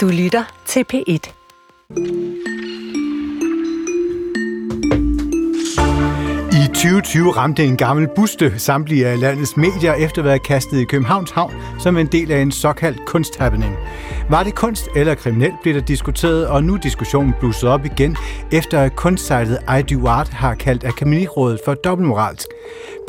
Du 0.00 0.08
lytter 0.08 0.44
til 0.66 0.84
P1. 0.92 1.32
I 6.52 6.66
2020 6.66 7.30
ramte 7.30 7.64
en 7.64 7.76
gammel 7.76 8.08
buste 8.16 8.58
samtlige 8.58 9.06
af 9.06 9.20
landets 9.20 9.56
medier 9.56 9.94
efter 9.94 10.22
at 10.22 10.24
være 10.24 10.38
kastet 10.38 10.80
i 10.80 10.84
Københavns 10.84 11.30
Havn 11.30 11.52
som 11.78 11.96
en 11.96 12.06
del 12.06 12.32
af 12.32 12.40
en 12.40 12.52
såkaldt 12.52 13.06
kunsthappening. 13.06 13.76
Var 14.30 14.42
det 14.42 14.54
kunst 14.54 14.88
eller 14.96 15.14
kriminelt, 15.14 15.54
blev 15.62 15.74
der 15.74 15.80
diskuteret, 15.80 16.46
og 16.46 16.64
nu 16.64 16.74
er 16.74 16.78
diskussionen 16.78 17.34
blusset 17.40 17.68
op 17.68 17.84
igen, 17.84 18.16
efter 18.52 18.80
at 18.80 18.96
kunstsejlet 18.96 19.58
I 19.78 19.82
Do 19.82 20.06
Art 20.06 20.28
har 20.28 20.54
kaldt 20.54 20.84
Akademirådet 20.84 21.60
for 21.64 21.74
dobbeltmoralsk. 21.74 22.46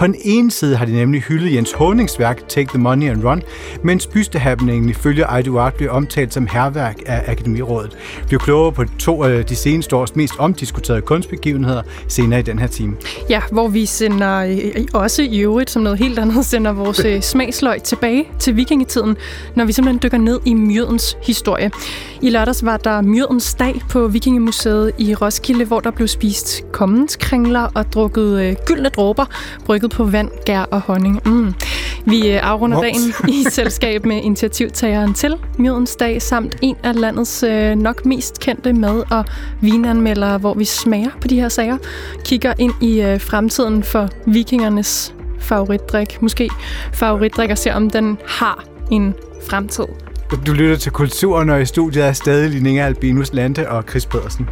På 0.02 0.08
den 0.08 0.16
ene 0.22 0.52
side 0.52 0.76
har 0.76 0.86
de 0.86 0.92
nemlig 0.92 1.22
hyldet 1.22 1.54
Jens 1.54 1.72
Honings 1.74 2.20
værk 2.20 2.48
Take 2.48 2.70
the 2.70 2.80
Money 2.80 3.10
and 3.10 3.24
Run, 3.24 3.42
mens 3.84 4.08
bystehappeningen 4.08 4.90
ifølge 4.90 5.26
I 5.40 5.72
blev 5.78 5.92
omtalt 5.92 6.34
som 6.34 6.48
herværk 6.48 6.96
af 7.06 7.32
Akademirådet. 7.32 7.98
Vi 8.20 8.26
bliver 8.28 8.40
klogere 8.40 8.72
på 8.72 8.86
to 9.00 9.24
af 9.24 9.46
de 9.46 9.56
seneste 9.56 9.96
års 9.96 10.16
mest 10.16 10.34
omdiskuterede 10.40 11.02
kunstbegivenheder 11.02 11.82
senere 12.08 12.40
i 12.40 12.44
den 12.44 12.60
her 12.60 12.68
time. 12.68 12.96
Ja, 13.30 13.42
hvor 13.52 13.68
vi 13.68 13.86
sender 13.86 14.38
øh, 14.40 14.86
også 14.94 15.22
i 15.22 15.40
øvrigt 15.40 15.70
som 15.70 15.82
noget 15.82 16.00
helt 16.00 16.20
andet, 16.20 16.46
sender 16.46 16.72
vores 16.72 17.06
øh, 17.06 17.22
smagsløg 17.22 17.84
tilbage 17.84 18.28
til 18.40 18.56
vikingetiden, 18.56 19.18
når 19.56 19.66
vi 19.66 19.72
simpelthen 19.72 20.00
dykker 20.04 20.18
ned 20.18 20.40
i 20.46 20.54
myrdens 20.54 21.18
historie. 21.24 21.72
I 22.22 22.30
lørdags 22.30 22.66
var 22.66 22.78
der 22.78 23.02
myrdens 23.02 23.54
dag 23.54 23.82
på 23.90 24.08
Vikingemuseet 24.08 24.92
i 24.98 25.16
Roskilde, 25.16 25.66
hvor 25.66 25.80
der 25.80 25.92
blev 25.92 26.08
spist 26.08 26.72
kommenskringler 26.72 27.68
og 27.76 27.94
drukket 27.94 28.42
øh, 28.42 28.56
gyldne 28.66 28.90
dråber, 28.90 29.26
brygget 29.66 29.91
på 29.94 30.04
vand, 30.04 30.30
gær 30.46 30.62
og 30.62 30.82
honning. 30.82 31.22
Mm. 31.26 31.54
Vi 32.06 32.32
øh, 32.32 32.40
afrunder 32.44 32.78
Moms. 32.78 32.86
dagen 32.86 33.34
i 33.36 33.46
selskab 33.60 34.06
med 34.06 34.24
initiativtageren 34.24 35.14
til 35.14 35.36
myrdens 35.58 35.96
dag, 35.96 36.22
samt 36.22 36.56
en 36.62 36.76
af 36.84 37.00
landets 37.00 37.44
øh, 37.44 37.76
nok 37.76 38.06
mest 38.06 38.40
kendte 38.40 38.74
mad- 38.74 39.04
og 39.12 39.26
vinanmeldere, 39.62 40.38
hvor 40.38 40.54
vi 40.54 40.66
smager 40.66 41.10
på 41.22 41.28
de 41.28 41.36
her 41.36 41.50
sager, 41.50 41.78
kigger 42.26 42.54
ind 42.58 42.74
i 42.82 43.02
øh, 43.02 43.22
fremtiden 43.22 43.84
for 43.84 44.10
vikingernes 44.26 45.14
favoritdrik, 45.40 46.22
måske 46.22 46.50
favoritdrik, 46.94 47.50
og 47.50 47.58
ser 47.58 47.74
om 47.74 47.90
den 47.90 48.18
har 48.28 48.64
en 48.92 49.14
fremtid. 49.50 49.86
Du 50.46 50.54
lytter 50.54 50.76
til 50.76 50.92
Kulturen, 50.92 51.50
og 51.50 51.62
i 51.62 51.66
studiet 51.66 52.06
er 52.06 52.14
stadig 52.14 52.50
Linnea 52.50 52.86
Albinus 52.86 53.34
Lande 53.34 53.70
og 53.70 53.84
Chris 53.90 54.06
Pedersen. 54.06 54.50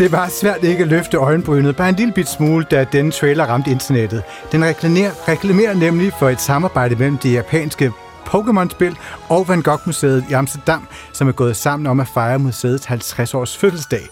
Det 0.00 0.12
var 0.12 0.28
svært 0.28 0.64
ikke 0.64 0.82
at 0.82 0.88
løfte 0.88 1.16
øjenbrynet, 1.16 1.76
bare 1.76 1.88
en 1.88 1.94
lille 1.94 2.12
bit 2.12 2.28
smule, 2.28 2.64
da 2.70 2.84
denne 2.92 3.10
trailer 3.10 3.46
ramte 3.46 3.70
internettet. 3.70 4.22
Den 4.52 4.64
reklamerer, 4.64 5.28
reklamerer 5.28 5.74
nemlig 5.74 6.12
for 6.18 6.28
et 6.28 6.40
samarbejde 6.40 6.96
mellem 6.96 7.18
det 7.18 7.32
japanske 7.32 7.92
Pokémon-spil 8.26 8.96
og 9.28 9.48
Van 9.48 9.62
Gogh-museet 9.62 10.24
i 10.30 10.32
Amsterdam, 10.32 10.88
som 11.12 11.28
er 11.28 11.32
gået 11.32 11.56
sammen 11.56 11.86
om 11.86 12.00
at 12.00 12.08
fejre 12.08 12.38
museets 12.38 12.86
50-års 12.86 13.56
fødselsdag. 13.56 14.08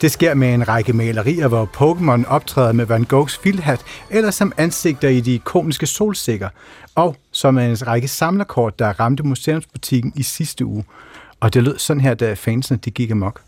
Det 0.00 0.10
sker 0.10 0.34
med 0.34 0.54
en 0.54 0.68
række 0.68 0.92
malerier, 0.92 1.48
hvor 1.48 1.68
Pokémon 1.76 2.28
optræder 2.28 2.72
med 2.72 2.86
Van 2.86 3.04
Goghs 3.04 3.38
filhat, 3.38 3.80
eller 4.10 4.30
som 4.30 4.52
ansigter 4.56 5.08
i 5.08 5.20
de 5.20 5.34
ikoniske 5.34 5.86
solsikker, 5.86 6.48
og 6.94 7.16
som 7.32 7.58
er 7.58 7.62
en 7.62 7.86
række 7.86 8.08
samlerkort, 8.08 8.78
der 8.78 9.00
ramte 9.00 9.22
museumsbutikken 9.22 10.12
i 10.16 10.22
sidste 10.22 10.64
uge. 10.64 10.84
Og 11.40 11.54
det 11.54 11.62
lød 11.62 11.78
sådan 11.78 12.00
her, 12.00 12.14
da 12.14 12.34
fansene 12.34 12.78
de 12.84 12.90
gik 12.90 13.10
amok. 13.10 13.40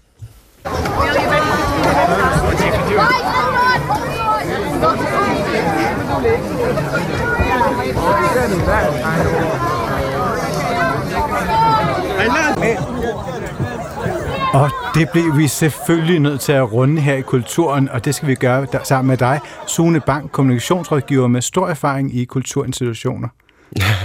Og 14.55 14.71
det 14.95 15.09
blev 15.13 15.37
vi 15.37 15.49
selvfølgelig 15.49 16.21
nødt 16.21 16.41
til 16.41 16.53
at 16.53 16.73
runde 16.73 17.03
her 17.03 17.15
i 17.15 17.21
kulturen, 17.21 17.89
og 17.89 18.05
det 18.05 18.15
skal 18.15 18.29
vi 18.29 18.35
gøre 18.35 18.67
sammen 18.85 19.09
med 19.09 19.17
dig, 19.17 19.41
Sune 19.67 20.01
Bang, 20.01 20.33
kommunikationsrådgiver 20.33 21.29
med 21.29 21.43
stor 21.43 21.69
erfaring 21.69 22.17
i 22.17 22.25
kulturinstitutioner. 22.25 23.29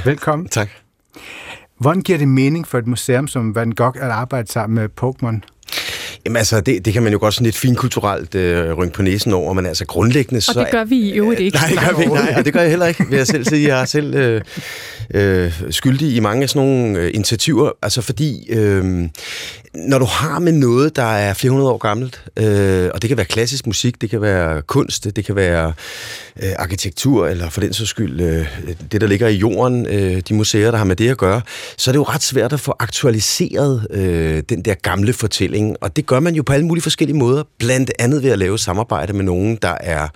Velkommen. 0.06 0.48
Tak. 0.48 0.70
Hvordan 1.78 2.02
giver 2.02 2.18
det 2.18 2.28
mening 2.28 2.68
for 2.68 2.78
et 2.78 2.88
museum 2.88 3.28
som 3.28 3.56
Van 3.56 3.72
Gogh 3.72 4.04
at 4.04 4.10
arbejde 4.10 4.52
sammen 4.52 4.76
med 4.76 4.90
Pokémon? 5.02 5.57
Jamen 6.28 6.38
altså, 6.38 6.62
det, 6.62 6.86
det 6.86 6.94
kan 6.94 7.04
man 7.04 7.12
jo 7.12 7.20
godt 7.20 7.34
sådan 7.34 7.46
lidt 7.46 7.58
finkulturelt 7.58 8.36
øh, 8.36 8.74
rynke 8.74 8.94
på 8.94 9.02
næsen 9.02 9.34
over, 9.34 9.54
men 9.54 9.66
altså 9.66 9.86
grundlæggende 9.86 10.42
så... 10.42 10.52
Og 10.56 10.66
det 10.66 10.72
gør 10.72 10.84
vi 10.84 11.00
i 11.00 11.12
øvrigt 11.12 11.40
ikke. 11.40 11.58
Nej, 11.58 11.70
det 11.70 11.80
gør 11.80 11.98
vi 11.98 12.04
ikke. 12.04 12.14
Nej, 12.14 12.34
og 12.38 12.46
det 12.46 12.54
gør 12.54 12.60
jeg 12.62 12.70
heller 12.70 12.86
ikke, 12.86 13.06
vil 13.10 13.18
jeg 13.18 13.28
selv 13.28 13.46
sige. 13.46 13.68
Jeg 13.68 13.82
er 13.82 13.86
selv 13.86 14.16
øh, 14.16 14.42
øh, 15.14 15.62
skyldig 15.70 16.16
i 16.16 16.20
mange 16.20 16.44
af 16.44 16.50
sådan 16.50 16.68
nogle 16.68 17.00
øh, 17.00 17.12
initiativer, 17.14 17.72
altså 17.82 18.02
fordi 18.02 18.46
øh, 18.50 19.10
når 19.74 20.00
du 20.00 20.06
har 20.06 20.40
med 20.40 20.52
noget, 20.52 20.96
der 20.96 21.04
er 21.04 21.34
flere 21.34 21.52
hundrede 21.52 21.72
år 21.72 21.78
gammelt, 21.78 22.24
øh, 22.38 22.90
og 22.94 23.02
det 23.02 23.08
kan 23.08 23.18
være 23.18 23.26
klassisk 23.26 23.68
musik, 23.68 24.02
det 24.02 24.10
kan 24.10 24.22
være 24.22 24.62
kunst, 24.62 25.16
det 25.16 25.26
kan 25.26 25.36
være 25.36 25.74
øh, 26.44 26.52
arkitektur, 26.60 27.28
eller 27.28 27.50
for 27.50 27.62
den 27.62 27.74
så 27.74 27.86
skyld 27.86 28.22
øh, 28.22 28.48
det, 28.92 29.02
der 29.02 29.08
ligger 29.08 29.28
i 29.28 29.36
jorden, 29.36 29.88
øh, 29.88 30.22
de 30.30 30.34
museer, 30.34 30.72
der 30.72 30.78
har 30.78 30.86
med 30.86 30.96
det 30.96 31.10
at 31.10 31.18
gøre, 31.18 31.42
så 31.78 31.90
er 31.90 31.92
det 31.92 31.98
jo 31.98 32.04
ret 32.04 32.24
svært 32.24 32.54
at 32.54 32.60
få 32.60 32.76
aktualiseret 32.80 33.88
øh, 33.90 34.44
den 34.50 34.62
der 34.62 34.74
gamle 34.74 35.14
fortælling, 35.14 35.76
og 35.82 35.96
det 35.96 36.06
gør 36.06 36.17
man 36.20 36.36
jo 36.36 36.44
på 36.44 36.54
alle 36.54 36.66
mulige 36.66 36.84
forskellige 36.84 37.18
måder, 37.18 37.44
blandt 37.60 37.92
andet 38.00 38.24
ved 38.24 38.30
at 38.30 38.40
lave 38.40 38.60
samarbejde 38.60 39.14
med 39.14 39.26
nogen, 39.26 39.56
der 39.62 39.76
er 39.80 40.08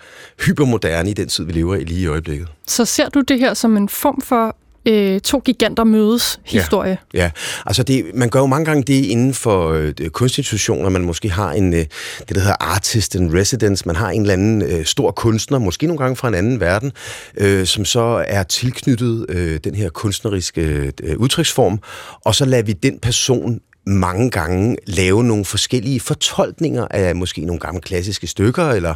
hypermoderne 0.45 1.09
i 1.09 1.13
den 1.13 1.27
tid, 1.27 1.43
vi 1.43 1.51
lever 1.51 1.75
i 1.75 1.83
lige 1.83 2.01
i 2.01 2.07
øjeblikket. 2.07 2.47
Så 2.67 2.85
ser 2.85 3.09
du 3.09 3.21
det 3.21 3.39
her 3.39 3.53
som 3.53 3.77
en 3.77 3.89
form 3.89 4.21
for 4.21 4.55
øh, 4.85 5.19
to 5.19 5.39
giganter 5.39 5.83
mødes 5.83 6.39
historie? 6.45 6.97
Ja, 7.13 7.31
altså 7.65 7.83
det, 7.83 8.05
man 8.15 8.29
gør 8.29 8.39
jo 8.39 8.45
mange 8.45 8.65
gange 8.65 8.83
det 8.83 9.05
inden 9.05 9.33
for 9.33 9.69
øh, 9.69 10.09
kunstinstitutioner. 10.09 10.89
Man 10.89 11.01
måske 11.01 11.29
har 11.29 11.51
en, 11.51 11.73
øh, 11.73 11.79
det, 12.19 12.35
der 12.35 12.39
hedder 12.39 12.55
artist 12.59 13.15
in 13.15 13.33
residence. 13.33 13.83
Man 13.87 13.95
har 13.95 14.09
en 14.09 14.21
eller 14.21 14.33
anden 14.33 14.61
øh, 14.61 14.85
stor 14.85 15.11
kunstner, 15.11 15.59
måske 15.59 15.87
nogle 15.87 15.97
gange 15.97 16.15
fra 16.15 16.27
en 16.27 16.35
anden 16.35 16.59
verden, 16.59 16.91
øh, 17.37 17.65
som 17.65 17.85
så 17.85 18.25
er 18.27 18.43
tilknyttet 18.43 19.25
øh, 19.29 19.59
den 19.63 19.75
her 19.75 19.89
kunstneriske 19.89 20.93
øh, 21.03 21.17
udtryksform, 21.17 21.79
og 22.25 22.35
så 22.35 22.45
lader 22.45 22.63
vi 22.63 22.73
den 22.73 22.99
person 22.99 23.59
mange 23.85 24.29
gange 24.29 24.77
lave 24.87 25.23
nogle 25.23 25.45
forskellige 25.45 25.99
fortolkninger 25.99 26.87
af 26.91 27.15
måske 27.15 27.45
nogle 27.45 27.59
gamle 27.59 27.81
klassiske 27.81 28.27
stykker, 28.27 28.69
eller, 28.69 28.95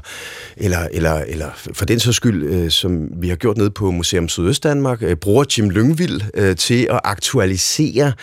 eller, 0.58 0.88
eller, 0.92 1.14
eller 1.14 1.50
for 1.74 1.86
den 1.86 2.00
så 2.00 2.14
skyld, 2.14 2.44
øh, 2.44 2.72
som 2.72 3.08
vi 3.22 3.30
har 3.30 3.36
gjort 3.36 3.58
nede 3.58 3.70
på 3.70 3.92
Museum 3.92 4.30
Sydøstdanmark, 4.30 5.04
øh, 5.04 5.16
bruger 5.16 5.44
Jim 5.58 5.70
Lyngvild 5.70 6.22
øh, 6.34 6.56
til 6.56 6.88
at 6.92 7.00
aktualisere 7.04 8.14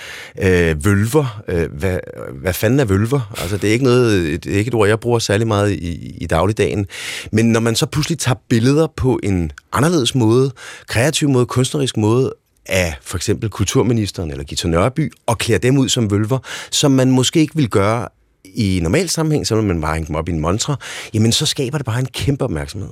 øh, 0.42 0.84
vølver. 0.84 1.42
Øh, 1.48 1.72
hvad, 1.72 1.98
hvad 2.40 2.52
fanden 2.52 2.80
er 2.80 2.84
vølver? 2.84 3.34
Altså, 3.40 3.56
det 3.56 3.68
er 3.68 3.72
ikke, 3.72 3.84
noget, 3.84 4.44
det 4.44 4.54
er 4.54 4.58
ikke 4.58 4.68
et 4.68 4.74
ord, 4.74 4.88
jeg 4.88 5.00
bruger 5.00 5.18
særlig 5.18 5.46
meget 5.46 5.72
i, 5.72 6.16
i 6.20 6.26
dagligdagen. 6.26 6.86
Men 7.32 7.46
når 7.46 7.60
man 7.60 7.76
så 7.76 7.86
pludselig 7.86 8.18
tager 8.18 8.36
billeder 8.48 8.86
på 8.96 9.20
en 9.22 9.52
anderledes 9.72 10.14
måde, 10.14 10.50
kreativ 10.86 11.28
måde, 11.28 11.46
kunstnerisk 11.46 11.96
måde, 11.96 12.32
af 12.66 12.94
for 13.02 13.16
eksempel 13.16 13.50
kulturministeren 13.50 14.30
eller 14.30 14.44
Gita 14.44 14.68
Nørby, 14.68 15.12
og 15.26 15.38
klæder 15.38 15.58
dem 15.58 15.78
ud 15.78 15.88
som 15.88 16.10
vølver, 16.10 16.38
som 16.70 16.90
man 16.90 17.10
måske 17.10 17.40
ikke 17.40 17.56
vil 17.56 17.68
gøre 17.68 18.08
i 18.44 18.80
normal 18.82 19.08
sammenhæng, 19.08 19.46
vil 19.50 19.62
man 19.62 19.80
bare 19.80 19.94
hænge 19.94 20.06
dem 20.06 20.16
op 20.16 20.28
i 20.28 20.32
en 20.32 20.40
montre, 20.40 20.76
jamen 21.14 21.32
så 21.32 21.46
skaber 21.46 21.78
det 21.78 21.84
bare 21.84 22.00
en 22.00 22.06
kæmpe 22.06 22.44
opmærksomhed. 22.44 22.90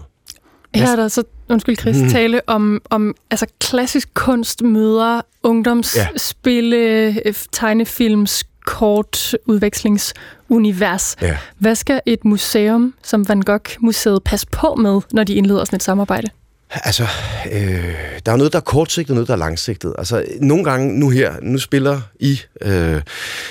Her 0.75 0.93
er 0.93 0.97
der 0.97 1.09
så, 1.09 1.23
undskyld 1.49 1.77
Chris, 1.77 1.97
mm. 1.97 2.11
tale 2.11 2.41
om, 2.47 2.83
om 2.91 3.15
altså 3.31 3.47
klassisk 3.61 4.09
kunst 4.15 4.63
møder 4.63 5.21
ungdomsspille, 5.43 6.77
ja. 7.25 7.33
tegnefilms, 7.53 8.45
kort 8.67 9.37
udvekslingsunivers. 9.47 11.17
Ja. 11.23 11.39
Hvad 11.59 11.75
skal 11.75 12.01
et 12.07 12.25
museum 12.25 12.95
som 13.03 13.29
Van 13.29 13.41
Gogh-museet 13.41 14.23
passe 14.25 14.47
på 14.53 14.75
med, 14.75 15.01
når 15.13 15.25
de 15.25 15.35
indleder 15.35 15.65
sådan 15.65 15.77
et 15.77 15.83
samarbejde? 15.83 16.29
Altså, 16.73 17.07
øh, 17.53 17.95
der 18.27 18.33
er 18.33 18.37
noget, 18.37 18.53
der 18.53 18.59
er 18.59 18.63
kortsigtet, 18.63 19.11
og 19.11 19.15
noget, 19.15 19.29
der 19.29 19.35
er 19.35 19.39
langsigtet. 19.39 19.95
Altså, 19.99 20.25
nogle 20.41 20.65
gange 20.65 20.99
nu 20.99 21.09
her, 21.09 21.35
nu 21.43 21.59
spiller 21.59 22.01
I 22.21 22.41
øh, 22.63 23.01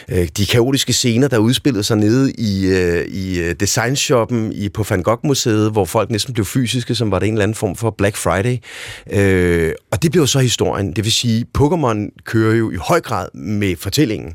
øh, 0.10 0.28
de 0.38 0.46
kaotiske 0.46 0.94
scener, 0.94 1.28
der 1.28 1.38
udspillede 1.38 1.84
sig 1.84 1.98
nede 1.98 2.32
i, 2.32 2.66
øh, 2.66 3.06
i 3.06 3.40
øh, 3.40 3.56
designshoppen 3.60 4.54
i, 4.54 4.70
på 4.70 4.86
Van 4.90 5.04
Gogh-museet, 5.04 5.72
hvor 5.72 5.86
folk 5.86 6.10
næsten 6.10 6.34
blev 6.34 6.46
fysiske, 6.46 6.96
som 6.96 7.12
var 7.12 7.20
det 7.20 7.28
en 7.28 7.34
eller 7.34 7.44
anden 7.44 7.56
form 7.56 7.76
for 7.76 7.90
Black 7.98 8.18
Friday. 8.18 8.58
Øh, 9.12 9.74
og 9.92 10.04
det 10.04 10.12
blev 10.12 10.28
så 10.28 10.40
historien. 10.40 10.94
Det 10.94 11.04
vil 11.04 11.12
sige, 11.12 11.46
Pokémon 11.58 12.24
kører 12.26 12.56
jo 12.56 12.72
i 12.72 12.76
høj 12.76 13.02
grad 13.02 13.28
med 13.34 13.76
fortællingen. 13.76 14.34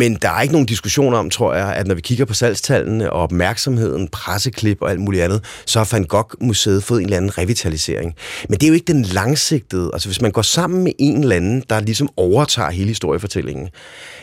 Men 0.00 0.14
der 0.14 0.30
er 0.30 0.40
ikke 0.40 0.52
nogen 0.52 0.66
diskussion 0.66 1.14
om, 1.14 1.30
tror 1.30 1.54
jeg, 1.54 1.74
at 1.74 1.86
når 1.86 1.94
vi 1.94 2.00
kigger 2.00 2.24
på 2.24 2.34
salgstallene 2.34 3.12
og 3.12 3.22
opmærksomheden, 3.22 4.08
presseklip 4.08 4.78
og 4.80 4.90
alt 4.90 5.00
muligt 5.00 5.24
andet, 5.24 5.44
så 5.66 5.78
har 5.78 5.88
Van 5.92 6.04
Gogh-museet 6.04 6.84
fået 6.84 6.98
en 6.98 7.04
eller 7.04 7.16
anden 7.16 7.38
revitalisering 7.38 7.71
digitalisering. 7.72 8.14
Men 8.48 8.58
det 8.58 8.62
er 8.62 8.68
jo 8.68 8.74
ikke 8.74 8.92
den 8.92 9.02
langsigtede. 9.02 9.90
Altså 9.92 10.08
hvis 10.08 10.20
man 10.20 10.30
går 10.30 10.42
sammen 10.42 10.84
med 10.84 10.92
en 10.98 11.20
eller 11.22 11.36
anden, 11.36 11.64
der 11.70 11.80
ligesom 11.80 12.08
overtager 12.16 12.70
hele 12.70 12.88
historiefortællingen, 12.88 13.68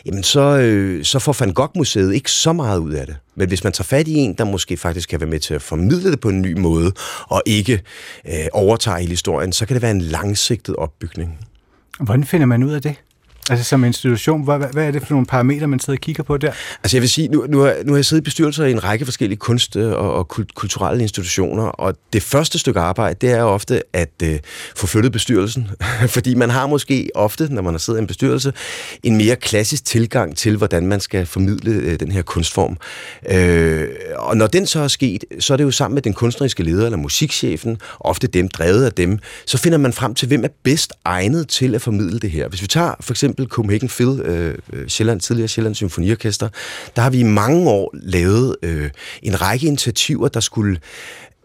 jamen 0.05 0.23
så, 0.23 0.57
øh, 0.57 1.03
så 1.05 1.19
får 1.19 1.35
Van 1.39 1.53
Gogh-museet 1.53 2.13
ikke 2.13 2.31
så 2.31 2.53
meget 2.53 2.79
ud 2.79 2.91
af 2.93 3.05
det. 3.05 3.15
Men 3.35 3.47
hvis 3.47 3.63
man 3.63 3.73
tager 3.73 3.83
fat 3.83 4.07
i 4.07 4.15
en, 4.15 4.33
der 4.33 4.43
måske 4.43 4.77
faktisk 4.77 5.09
kan 5.09 5.19
være 5.19 5.29
med 5.29 5.39
til 5.39 5.53
at 5.53 5.61
formidle 5.61 6.11
det 6.11 6.19
på 6.19 6.29
en 6.29 6.41
ny 6.41 6.59
måde, 6.59 6.91
og 7.27 7.41
ikke 7.45 7.81
øh, 8.27 8.47
overtager 8.53 8.97
hele 8.97 9.09
historien, 9.09 9.51
så 9.51 9.65
kan 9.65 9.73
det 9.73 9.81
være 9.81 9.91
en 9.91 10.01
langsigtet 10.01 10.75
opbygning. 10.75 11.37
Hvordan 11.99 12.23
finder 12.23 12.45
man 12.45 12.63
ud 12.63 12.71
af 12.71 12.81
det? 12.81 12.95
Altså 13.49 13.65
som 13.65 13.83
institution, 13.83 14.43
hvad, 14.43 14.59
hvad 14.73 14.87
er 14.87 14.91
det 14.91 15.01
for 15.01 15.13
nogle 15.13 15.25
parametre, 15.25 15.67
man 15.67 15.79
sidder 15.79 15.97
og 15.97 16.01
kigger 16.01 16.23
på 16.23 16.37
der? 16.37 16.51
Altså 16.83 16.97
jeg 16.97 17.01
vil 17.01 17.09
sige, 17.09 17.27
nu, 17.27 17.45
nu, 17.49 17.59
har, 17.59 17.75
nu 17.85 17.91
har 17.91 17.97
jeg 17.97 18.05
siddet 18.05 18.21
i 18.21 18.23
bestyrelser 18.23 18.65
i 18.65 18.71
en 18.71 18.83
række 18.83 19.05
forskellige 19.05 19.37
kunst- 19.37 19.75
og, 19.75 20.13
og 20.13 20.27
kulturelle 20.27 21.03
institutioner, 21.03 21.63
og 21.63 21.95
det 22.13 22.23
første 22.23 22.59
stykke 22.59 22.79
arbejde, 22.79 23.15
det 23.21 23.31
er 23.31 23.43
ofte 23.43 23.81
at 23.93 24.09
øh, 24.23 24.39
få 24.75 24.87
flyttet 24.87 25.11
bestyrelsen, 25.11 25.67
fordi 26.15 26.35
man 26.35 26.49
har 26.49 26.67
måske 26.67 27.09
ofte, 27.15 27.53
når 27.53 27.61
man 27.61 27.73
har 27.73 27.79
siddet 27.79 27.99
i 27.99 28.01
en 28.01 28.07
bestyrelse, 28.07 28.53
en 29.03 29.17
mere 29.17 29.35
klassisk 29.35 29.85
tilgang 29.85 30.37
til, 30.37 30.57
hvordan 30.57 30.87
man 30.87 30.99
skal 30.99 31.25
formidle 31.25 31.71
øh, 31.71 31.99
den 31.99 32.11
her 32.11 32.21
kunstform. 32.21 32.77
Øh, 33.29 33.87
og 34.15 34.37
når 34.37 34.47
den 34.47 34.65
så 34.65 34.79
er 34.79 34.87
sket, 34.87 35.23
så 35.39 35.53
er 35.53 35.57
det 35.57 35.63
jo 35.63 35.71
sammen 35.71 35.93
med 35.95 36.01
den 36.01 36.13
kunstneriske 36.13 36.63
leder 36.63 36.85
eller 36.85 36.97
musikchefen, 36.97 37.77
ofte 37.99 38.27
dem 38.27 38.47
drevet 38.47 38.85
af 38.85 38.91
dem, 38.91 39.19
så 39.45 39.57
finder 39.57 39.77
man 39.77 39.93
frem 39.93 40.13
til, 40.13 40.27
hvem 40.27 40.43
er 40.43 40.49
bedst 40.63 40.93
egnet 41.05 41.47
til 41.47 41.75
at 41.75 41.81
formidle 41.81 42.19
det 42.19 42.31
her. 42.31 42.47
Hvis 42.47 42.61
vi 42.61 42.67
tager 42.67 42.95
for 43.01 43.13
eksempel 43.13 43.38
eksempel 43.39 43.47
Copenhagen 43.49 43.89
Phil, 43.89 44.21
øh, 44.21 44.55
øh 44.73 44.87
Sjælland, 44.87 45.21
tidligere 45.21 45.47
Sjælland 45.47 45.75
Symfoniorkester, 45.75 46.49
der 46.95 47.01
har 47.01 47.09
vi 47.09 47.19
i 47.19 47.23
mange 47.23 47.69
år 47.69 47.91
lavet 47.93 48.55
øh, 48.63 48.89
en 49.23 49.41
række 49.41 49.67
initiativer, 49.67 50.27
der 50.27 50.39
skulle 50.39 50.79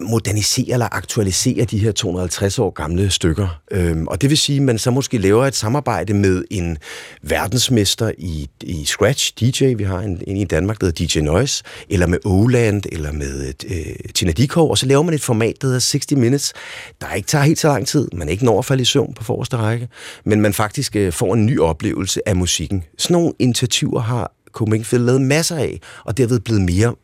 modernisere 0.00 0.72
eller 0.72 0.88
aktualisere 0.92 1.64
de 1.64 1.78
her 1.78 1.92
250 1.92 2.58
år 2.58 2.70
gamle 2.70 3.10
stykker. 3.10 3.60
Øhm, 3.70 4.06
og 4.06 4.22
det 4.22 4.30
vil 4.30 4.38
sige, 4.38 4.56
at 4.56 4.62
man 4.62 4.78
så 4.78 4.90
måske 4.90 5.18
laver 5.18 5.46
et 5.46 5.54
samarbejde 5.54 6.14
med 6.14 6.44
en 6.50 6.78
verdensmester 7.22 8.10
i, 8.18 8.48
i 8.60 8.84
Scratch, 8.84 9.32
DJ, 9.40 9.74
vi 9.74 9.84
har 9.84 9.98
en, 9.98 10.22
en 10.26 10.36
i 10.36 10.44
Danmark, 10.44 10.80
der 10.80 10.86
hedder 10.86 11.06
DJ 11.06 11.20
Noise, 11.20 11.64
eller 11.88 12.06
med 12.06 12.18
Oland, 12.24 12.82
eller 12.92 13.12
med 13.12 13.52
øh, 13.70 14.10
Tina 14.14 14.32
Dikov, 14.32 14.70
og 14.70 14.78
så 14.78 14.86
laver 14.86 15.02
man 15.02 15.14
et 15.14 15.22
format, 15.22 15.54
der 15.60 15.66
hedder 15.66 15.80
60 15.80 16.12
Minutes, 16.12 16.52
der 17.00 17.12
ikke 17.12 17.26
tager 17.26 17.44
helt 17.44 17.58
så 17.58 17.68
lang 17.68 17.86
tid. 17.86 18.08
Man 18.12 18.28
ikke 18.28 18.44
når 18.44 18.58
at 18.58 18.64
falde 18.64 18.82
i 18.82 18.84
søvn 18.84 19.14
på 19.14 19.24
forreste 19.24 19.56
række, 19.56 19.88
men 20.24 20.40
man 20.40 20.52
faktisk 20.52 20.96
øh, 20.96 21.12
får 21.12 21.34
en 21.34 21.46
ny 21.46 21.60
oplevelse 21.60 22.28
af 22.28 22.36
musikken. 22.36 22.84
Sådan 22.98 23.14
nogle 23.14 23.32
initiativer 23.38 24.00
har 24.00 24.32
Copenhagen 24.52 25.06
lavet 25.06 25.20
masser 25.20 25.56
af, 25.56 25.80
og 26.04 26.16
derved 26.16 26.40
blevet 26.40 26.62
mere 26.62 26.94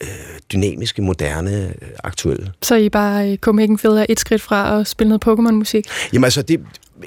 øh, 0.00 0.08
dynamiske, 0.52 1.02
moderne, 1.02 1.66
øh, 1.82 1.88
aktuelle. 2.04 2.52
Så 2.62 2.74
I 2.74 2.88
bare 2.88 3.36
Copenhagen 3.36 3.78
Phil 3.78 3.90
er 3.90 4.06
et 4.08 4.20
skridt 4.20 4.42
fra 4.42 4.80
at 4.80 4.88
spille 4.88 5.08
noget 5.08 5.26
Pokémon-musik? 5.26 5.84
Jamen 6.12 6.24
altså, 6.24 6.42
det, 6.42 6.60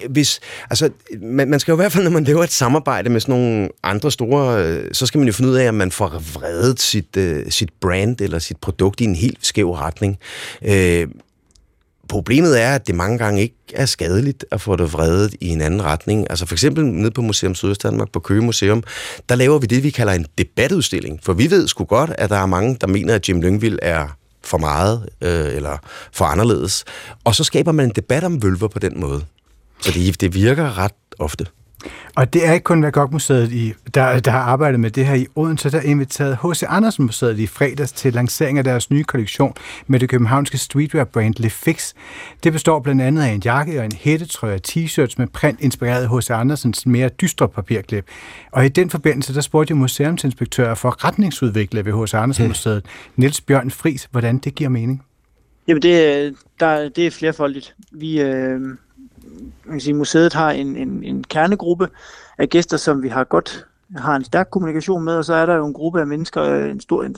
hvis, 0.09 0.39
altså, 0.69 0.89
man, 1.21 1.49
man 1.49 1.59
skal 1.59 1.71
jo 1.71 1.75
i 1.75 1.81
hvert 1.81 1.91
fald, 1.91 2.03
når 2.03 2.11
man 2.11 2.23
laver 2.23 2.43
et 2.43 2.51
samarbejde 2.51 3.09
med 3.09 3.19
sådan 3.19 3.35
nogle 3.35 3.69
andre 3.83 4.11
store, 4.11 4.65
øh, 4.65 4.89
så 4.91 5.05
skal 5.05 5.19
man 5.19 5.27
jo 5.27 5.33
finde 5.33 5.51
ud 5.51 5.55
af, 5.55 5.63
at 5.63 5.73
man 5.73 5.91
får 5.91 6.21
vredet 6.33 6.79
sit, 6.79 7.17
øh, 7.17 7.45
sit 7.49 7.69
brand 7.81 8.21
eller 8.21 8.39
sit 8.39 8.57
produkt 8.57 9.01
i 9.01 9.03
en 9.03 9.15
helt 9.15 9.45
skæv 9.45 9.71
retning. 9.71 10.17
Øh, 10.65 11.07
Problemet 12.13 12.61
er, 12.61 12.75
at 12.75 12.87
det 12.87 12.95
mange 12.95 13.17
gange 13.17 13.41
ikke 13.41 13.55
er 13.73 13.85
skadeligt 13.85 14.45
at 14.51 14.61
få 14.61 14.75
det 14.75 14.93
vredet 14.93 15.35
i 15.41 15.47
en 15.47 15.61
anden 15.61 15.83
retning. 15.83 16.27
Altså 16.29 16.45
for 16.45 16.55
eksempel 16.55 16.85
nede 16.85 17.11
på 17.11 17.21
Museum 17.21 17.55
Sydøstdanmark, 17.55 18.11
på 18.11 18.19
Køge 18.19 18.41
Museum, 18.41 18.83
der 19.29 19.35
laver 19.35 19.59
vi 19.59 19.67
det, 19.67 19.83
vi 19.83 19.89
kalder 19.89 20.13
en 20.13 20.25
debatudstilling. 20.37 21.19
For 21.23 21.33
vi 21.33 21.51
ved 21.51 21.67
sgu 21.67 21.83
godt, 21.83 22.11
at 22.17 22.29
der 22.29 22.35
er 22.35 22.45
mange, 22.45 22.77
der 22.81 22.87
mener, 22.87 23.15
at 23.15 23.29
Jim 23.29 23.41
Lyngvild 23.41 23.79
er 23.81 24.17
for 24.43 24.57
meget 24.57 25.09
øh, 25.21 25.55
eller 25.55 25.77
for 26.11 26.25
anderledes. 26.25 26.83
Og 27.23 27.35
så 27.35 27.43
skaber 27.43 27.71
man 27.71 27.85
en 27.85 27.91
debat 27.95 28.23
om 28.23 28.43
vølver 28.43 28.67
på 28.67 28.79
den 28.79 28.99
måde. 28.99 29.25
Så 29.81 29.91
det, 29.91 30.21
det 30.21 30.33
virker 30.33 30.77
ret 30.77 30.93
ofte. 31.19 31.45
Og 32.15 32.33
det 32.33 32.47
er 32.47 32.53
ikke 32.53 32.63
kun 32.63 32.83
Van 32.83 33.07
Museet, 33.11 33.51
i, 33.51 33.73
der, 33.93 34.19
der 34.19 34.31
har 34.31 34.39
arbejdet 34.39 34.79
med 34.79 34.91
det 34.91 35.05
her 35.05 35.15
i 35.15 35.27
Odense, 35.35 35.71
der 35.71 35.81
inviteret 35.81 36.37
H.C. 36.43 36.63
Andersen 36.67 37.05
Museet 37.05 37.39
i 37.39 37.47
fredags 37.47 37.91
til 37.91 38.13
lancering 38.13 38.57
af 38.57 38.63
deres 38.63 38.89
nye 38.89 39.03
kollektion 39.03 39.53
med 39.87 39.99
det 39.99 40.09
københavnske 40.09 40.57
streetwear-brand 40.57 41.33
Le 41.37 41.49
Fix. 41.49 41.93
Det 42.43 42.53
består 42.53 42.79
blandt 42.79 43.01
andet 43.01 43.21
af 43.21 43.27
en 43.27 43.41
jakke 43.45 43.79
og 43.79 43.85
en 43.85 43.91
hættetrøje 43.91 44.53
og 44.55 44.61
t-shirts 44.67 45.15
med 45.17 45.27
print 45.27 45.61
inspireret 45.61 46.03
af 46.03 46.17
H.C. 46.17 46.29
Andersens 46.29 46.85
mere 46.85 47.09
dystre 47.09 47.49
papirklip. 47.49 48.05
Og 48.51 48.65
i 48.65 48.69
den 48.69 48.89
forbindelse, 48.89 49.33
der 49.33 49.41
spurgte 49.41 49.71
jeg 49.71 49.77
museumsinspektør 49.77 50.73
for 50.73 51.05
retningsudvikler 51.05 51.83
ved 51.83 52.03
H.C. 52.03 52.13
Andersen 52.13 52.47
Museet, 52.47 52.85
Niels 53.15 53.41
Bjørn 53.41 53.71
Fris, 53.71 54.07
hvordan 54.11 54.37
det 54.37 54.55
giver 54.55 54.69
mening. 54.69 55.03
Jamen, 55.67 55.81
det, 55.81 56.35
der, 56.59 56.89
det 56.89 57.07
er 57.07 57.11
flerfoldigt. 57.11 57.75
Vi, 57.91 58.21
øh, 58.21 58.61
man 59.65 59.73
kan 59.73 59.79
sige, 59.79 59.93
museet 59.93 60.33
har 60.33 60.51
en, 60.51 60.75
en, 60.75 61.03
en 61.03 61.23
kernegruppe 61.23 61.89
af 62.37 62.49
gæster, 62.49 62.77
som 62.77 63.03
vi 63.03 63.07
har 63.07 63.23
godt 63.23 63.67
har 63.95 64.15
en 64.15 64.23
stærk 64.23 64.47
kommunikation 64.51 65.03
med, 65.03 65.13
og 65.13 65.25
så 65.25 65.33
er 65.33 65.45
der 65.45 65.55
jo 65.55 65.65
en 65.65 65.73
gruppe 65.73 65.99
af 65.99 66.07
mennesker, 66.07 66.43
øh, 66.43 66.71
en, 66.71 66.79
stor, 66.79 67.03
en 67.03 67.15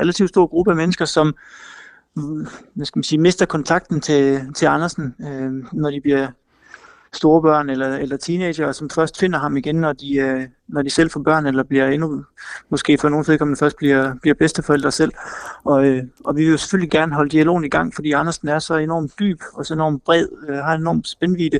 relativt 0.00 0.28
stor 0.28 0.46
gruppe 0.46 0.70
af 0.70 0.76
mennesker, 0.76 1.04
som 1.04 1.34
mm, 2.14 2.46
hvad 2.74 2.86
skal 2.86 2.98
man 2.98 3.04
sige, 3.04 3.20
mister 3.20 3.46
kontakten 3.46 4.00
til, 4.00 4.40
til 4.54 4.66
Andersen, 4.66 5.14
øh, 5.20 5.52
når 5.72 5.90
de 5.90 6.00
bliver 6.00 6.28
store 7.12 7.42
børn 7.42 7.70
eller, 7.70 7.96
eller 7.96 8.16
teenager, 8.16 8.72
som 8.72 8.90
først 8.90 9.18
finder 9.18 9.38
ham 9.38 9.56
igen, 9.56 9.76
når 9.76 9.92
de, 9.92 10.16
øh, 10.16 10.42
når 10.68 10.82
de 10.82 10.90
selv 10.90 11.10
får 11.10 11.20
børn, 11.20 11.46
eller 11.46 11.62
bliver 11.62 11.86
endnu, 11.86 12.24
måske 12.68 12.98
for 12.98 13.08
nogle 13.08 13.24
vedkommende 13.28 13.58
først 13.58 13.76
bliver, 13.76 14.14
bliver 14.22 14.34
bedsteforældre 14.34 14.92
selv. 14.92 15.12
Og, 15.64 15.86
øh, 15.86 16.02
og 16.24 16.36
vi 16.36 16.42
vil 16.42 16.50
jo 16.50 16.56
selvfølgelig 16.56 16.90
gerne 16.90 17.14
holde 17.14 17.30
dialogen 17.30 17.64
i 17.64 17.68
gang, 17.68 17.94
fordi 17.94 18.12
Andersen 18.12 18.48
er 18.48 18.58
så 18.58 18.74
enormt 18.74 19.12
dyb 19.18 19.40
og 19.54 19.66
så 19.66 19.74
enormt 19.74 20.04
bred, 20.04 20.28
øh, 20.48 20.56
har 20.56 20.74
en 20.74 20.80
enormt 20.80 21.08
spændvidde, 21.08 21.58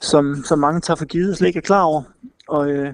som, 0.00 0.42
som 0.44 0.58
mange 0.58 0.80
tager 0.80 0.96
for 0.96 1.04
givet 1.04 1.30
og 1.30 1.36
slet 1.36 1.48
ikke 1.48 1.58
er 1.58 1.62
klar 1.62 1.82
over. 1.82 2.02
Og, 2.48 2.70
øh, 2.70 2.92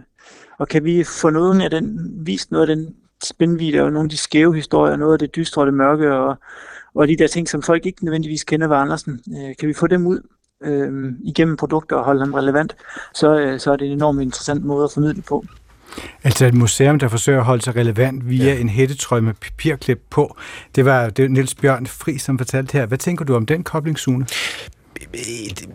og 0.59 0.69
kan 0.69 0.85
vi 0.85 1.05
få 1.05 1.31
noget 1.31 1.63
af 1.63 1.71
den, 1.71 2.13
vist 2.27 2.51
noget 2.51 2.69
af 2.69 2.77
den 2.77 2.95
spændvidde 3.25 3.81
og 3.81 3.93
nogle 3.93 4.07
af 4.07 4.11
de 4.11 4.17
skæve 4.17 4.55
historier, 4.55 4.97
noget 4.97 5.13
af 5.13 5.19
det 5.19 5.37
dystre 5.37 5.63
og 5.63 5.67
det 5.67 5.75
mørke 5.75 6.15
og, 6.15 6.37
og 6.95 7.09
de 7.09 7.17
der 7.17 7.27
ting, 7.27 7.49
som 7.49 7.63
folk 7.63 7.87
ikke 7.87 8.05
nødvendigvis 8.05 8.45
kender 8.45 8.69
ved 8.69 8.77
Andersen, 8.77 9.21
øh, 9.29 9.57
kan 9.59 9.69
vi 9.69 9.73
få 9.73 9.87
dem 9.87 10.07
ud 10.07 10.21
øh, 10.65 11.13
igennem 11.25 11.57
produkter 11.57 11.97
og 11.97 12.05
holde 12.05 12.21
dem 12.25 12.35
relevant, 12.35 12.77
så, 13.15 13.39
øh, 13.39 13.61
så 13.61 13.73
er 13.73 13.77
det 13.77 13.87
en 13.87 13.93
enormt 13.93 14.23
interessant 14.23 14.65
måde 14.65 14.85
at 14.85 14.91
formidle 14.95 15.23
på. 15.23 15.45
Altså 16.25 16.47
et 16.47 16.55
museum, 16.55 16.99
der 16.99 17.09
forsøger 17.09 17.39
at 17.39 17.45
holde 17.45 17.63
sig 17.63 17.77
relevant 17.77 18.29
via 18.29 18.45
ja. 18.45 18.61
en 18.61 18.69
hættetrøje 18.69 19.21
med 19.21 19.35
papirklip 19.35 20.01
på. 20.11 20.37
Det 20.75 20.85
var 20.85 21.11
det 21.11 21.31
Niels 21.31 21.55
Bjørn 21.55 21.87
Fri, 21.87 22.19
som 22.19 22.39
fortalte 22.39 22.73
her. 22.73 22.87
Hvad 22.87 22.99
tænker 22.99 23.25
du 23.25 23.35
om 23.35 23.47
den 23.47 23.65
koblingszone? 23.65 24.27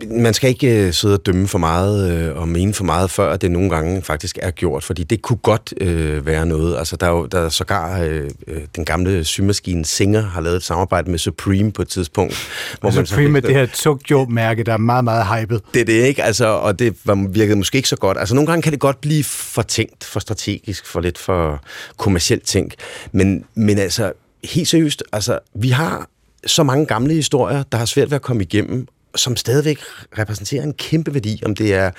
Man 0.10 0.34
skal 0.34 0.50
ikke 0.50 0.86
øh, 0.86 0.94
sidde 0.94 1.14
og 1.14 1.26
dømme 1.26 1.48
for 1.48 1.58
meget 1.58 2.12
øh, 2.12 2.38
og 2.38 2.48
mene 2.48 2.74
for 2.74 2.84
meget, 2.84 3.12
før 3.12 3.38
det 3.38 3.52
nogle 3.52 3.70
gange 3.70 4.02
faktisk 4.02 4.38
er 4.42 4.52
gjort, 4.52 4.84
fordi 4.84 5.04
det 5.04 5.22
kunne 5.22 5.38
godt 5.38 5.74
øh, 5.82 6.26
være 6.26 6.46
noget. 6.46 6.78
Altså, 6.78 6.96
der 6.96 7.08
er 7.08 7.12
jo 7.12 7.26
der 7.26 7.40
er 7.40 7.50
sågar 7.50 8.02
øh, 8.02 8.30
øh 8.48 8.62
den 8.76 8.86
gamle 8.86 9.24
symaskine 9.24 9.86
Singer 9.86 10.22
har 10.22 10.42
lavet 10.42 10.56
et 10.56 10.64
samarbejde 10.64 11.12
med 11.12 11.20
Supreme 11.20 11.72
på 11.72 11.82
et 11.82 11.88
tidspunkt. 11.88 12.36
Hvor 12.80 12.92
man 12.92 13.06
Supreme 13.06 13.38
er 13.38 13.42
det 13.42 13.56
her 13.56 13.66
Tokyo-mærke, 13.66 14.64
der 14.64 14.74
er 14.74 14.78
meget, 14.78 15.04
meget 15.04 15.42
hypet. 15.42 15.62
Det 15.74 15.82
er 15.82 15.86
det, 15.86 16.04
ikke? 16.04 16.24
Altså, 16.24 16.46
og 16.46 16.80
det 16.80 16.96
var, 17.06 17.28
virkede 17.30 17.56
måske 17.56 17.76
ikke 17.76 17.90
så 17.90 17.96
godt. 17.96 18.18
Altså, 18.18 18.36
nogle 18.36 18.48
gange 18.48 18.62
kan 18.62 18.72
det 18.72 18.80
godt 18.80 19.02
blive 19.02 19.24
for 19.24 19.62
tænkt, 19.62 20.04
for 20.04 20.20
strategisk, 20.20 20.86
for 20.86 21.00
lidt 21.00 21.18
for 21.18 21.62
kommercielt 21.98 22.44
tænkt. 22.44 22.76
Men, 23.12 23.46
men 23.56 23.78
altså, 23.78 24.12
helt 24.44 24.68
seriøst, 24.68 25.04
altså, 25.14 25.40
vi 25.56 25.70
har 25.70 26.10
så 26.46 26.64
mange 26.64 26.86
gamle 26.86 27.14
historier, 27.14 27.64
der 27.72 27.78
har 27.78 27.86
svært 27.86 28.12
ved 28.12 28.16
at 28.16 28.22
komme 28.22 28.44
igennem, 28.44 28.88
som 29.16 29.36
stadigvæk 29.36 29.80
repræsenterer 30.20 30.64
en 30.64 30.74
kæmpe 30.74 31.14
værdi, 31.14 31.42
om 31.46 31.56
det 31.56 31.74
er 31.74 31.92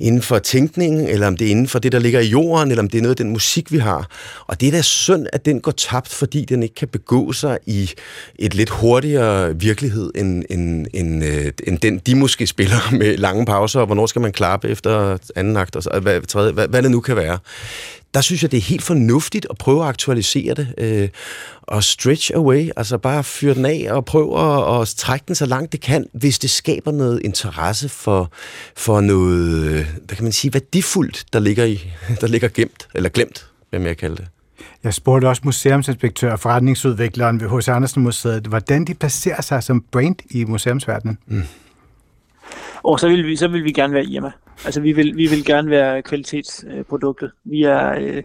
inden 0.00 0.22
for 0.22 0.38
tænkningen, 0.38 1.08
eller 1.08 1.26
om 1.26 1.36
det 1.36 1.46
er 1.46 1.50
inden 1.50 1.68
for 1.68 1.78
det, 1.78 1.92
der 1.92 1.98
ligger 1.98 2.20
i 2.20 2.26
jorden, 2.26 2.70
eller 2.70 2.82
om 2.82 2.90
det 2.90 2.98
er 2.98 3.02
noget 3.02 3.12
af 3.12 3.24
den 3.24 3.30
musik, 3.30 3.72
vi 3.72 3.78
har. 3.78 4.08
Og 4.46 4.60
det 4.60 4.66
er 4.66 4.72
da 4.72 4.82
synd, 4.82 5.26
at 5.32 5.44
den 5.44 5.60
går 5.60 5.72
tabt, 5.72 6.08
fordi 6.08 6.44
den 6.44 6.62
ikke 6.62 6.74
kan 6.74 6.88
begå 6.88 7.32
sig 7.32 7.58
i 7.66 7.90
et 8.38 8.54
lidt 8.54 8.70
hurtigere 8.70 9.56
virkelighed, 9.56 10.12
end, 10.14 10.44
end, 10.50 10.86
end, 10.94 11.24
øh, 11.24 11.52
end 11.66 11.78
den, 11.78 11.98
de 11.98 12.14
måske 12.14 12.46
spiller 12.46 12.90
med 13.00 13.16
lange 13.16 13.46
pauser, 13.46 13.80
og 13.80 13.86
hvornår 13.86 14.06
skal 14.06 14.22
man 14.22 14.32
klappe 14.32 14.68
efter 14.68 15.18
anden 15.36 15.56
akt, 15.56 15.76
og 15.76 16.00
hvad, 16.00 16.20
tredje, 16.20 16.52
hvad, 16.52 16.68
hvad 16.68 16.82
det 16.82 16.90
nu 16.90 17.00
kan 17.00 17.16
være 17.16 17.38
der 18.16 18.22
synes 18.22 18.42
jeg, 18.42 18.50
det 18.50 18.56
er 18.56 18.62
helt 18.62 18.82
fornuftigt 18.82 19.46
at 19.50 19.58
prøve 19.58 19.82
at 19.82 19.88
aktualisere 19.88 20.54
det 20.54 20.74
øh, 20.78 21.08
og 21.62 21.84
stretch 21.84 22.30
away, 22.34 22.70
altså 22.76 22.98
bare 22.98 23.24
fyre 23.24 23.54
den 23.54 23.66
af 23.66 23.86
og 23.90 24.04
prøve 24.04 24.40
at, 24.40 24.80
at 24.80 24.88
trække 24.88 25.24
den 25.28 25.34
så 25.34 25.46
langt 25.46 25.72
det 25.72 25.80
kan, 25.80 26.06
hvis 26.12 26.38
det 26.38 26.50
skaber 26.50 26.92
noget 26.92 27.20
interesse 27.24 27.88
for, 27.88 28.32
for 28.76 29.00
noget, 29.00 29.84
hvad 29.84 30.16
kan 30.16 30.22
man 30.22 30.32
sige, 30.32 30.54
værdifuldt, 30.54 31.24
der 31.32 31.38
ligger, 31.38 31.64
i, 31.64 31.92
der 32.20 32.26
ligger 32.26 32.48
gemt, 32.48 32.88
eller 32.94 33.08
glemt, 33.08 33.46
hvad 33.70 33.80
jeg 33.80 33.96
kalde 33.96 34.16
det. 34.16 34.26
Jeg 34.84 34.94
spurgte 34.94 35.26
også 35.28 35.42
museumsinspektør 35.44 36.32
og 36.32 36.40
forretningsudvikleren 36.40 37.40
ved 37.40 37.48
H.C. 37.48 37.68
Andersen 37.68 38.02
Museet, 38.02 38.46
hvordan 38.46 38.84
de 38.84 38.94
placerer 38.94 39.42
sig 39.42 39.62
som 39.62 39.84
brand 39.92 40.16
i 40.30 40.44
museumsverdenen. 40.44 41.18
Mm. 41.26 41.42
Og 42.82 43.00
så 43.00 43.08
vil 43.08 43.26
vi, 43.26 43.36
så 43.36 43.48
vil 43.48 43.64
vi 43.64 43.72
gerne 43.72 43.94
være 43.94 44.04
Irma. 44.04 44.30
Altså 44.64 44.80
vi 44.80 44.92
vil, 44.92 45.16
vi 45.16 45.26
vil 45.26 45.44
gerne 45.44 45.70
være 45.70 46.02
kvalitetsproduktet. 46.02 47.30
Vi 47.44 47.62
er, 47.62 47.94
øh, 48.00 48.22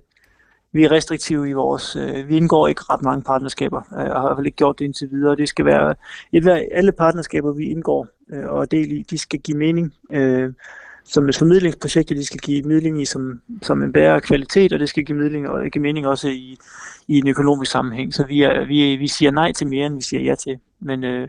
vi 0.71 0.83
er 0.83 0.91
restriktive 0.91 1.49
i 1.49 1.53
vores, 1.53 1.95
øh, 1.95 2.29
vi 2.29 2.37
indgår 2.37 2.67
ikke 2.67 2.81
ret 2.89 3.01
mange 3.01 3.23
partnerskaber, 3.23 3.81
øh, 3.99 4.15
og 4.15 4.21
har 4.21 4.35
fald 4.35 4.45
ikke 4.45 4.55
gjort 4.55 4.79
det 4.79 4.85
indtil 4.85 5.11
videre. 5.11 5.35
Det 5.35 5.49
skal 5.49 5.65
være, 5.65 5.95
et, 6.31 6.67
alle 6.71 6.91
partnerskaber, 6.91 7.53
vi 7.53 7.65
indgår 7.65 8.07
øh, 8.33 8.45
og 8.45 8.71
del 8.71 8.91
i, 8.91 9.05
de 9.09 9.17
skal 9.17 9.39
give 9.39 9.57
mening. 9.57 9.93
Øh, 10.11 10.53
som 11.03 11.29
et 11.29 11.37
formidlingsprojekt, 11.37 12.09
de 12.09 12.25
skal 12.25 12.39
give 12.39 12.63
midling 12.63 13.01
i 13.01 13.05
som, 13.05 13.41
som 13.61 13.83
en 13.83 13.93
bedre 13.93 14.21
kvalitet, 14.21 14.73
og 14.73 14.79
det 14.79 14.89
skal 14.89 15.05
give 15.05 15.17
midling 15.17 15.49
og 15.49 15.69
give 15.71 15.81
mening 15.81 16.07
også 16.07 16.27
i, 16.27 16.57
i 17.07 17.17
en 17.17 17.27
økonomisk 17.27 17.71
sammenhæng. 17.71 18.13
Så 18.13 18.25
vi, 18.25 18.43
er, 18.43 18.65
vi, 18.65 18.95
vi 18.95 19.07
siger 19.07 19.31
nej 19.31 19.51
til 19.51 19.67
mere, 19.67 19.85
end 19.85 19.95
vi 19.95 20.01
siger 20.01 20.21
ja 20.21 20.35
til. 20.35 20.59
Men, 20.79 21.03
øh, 21.03 21.27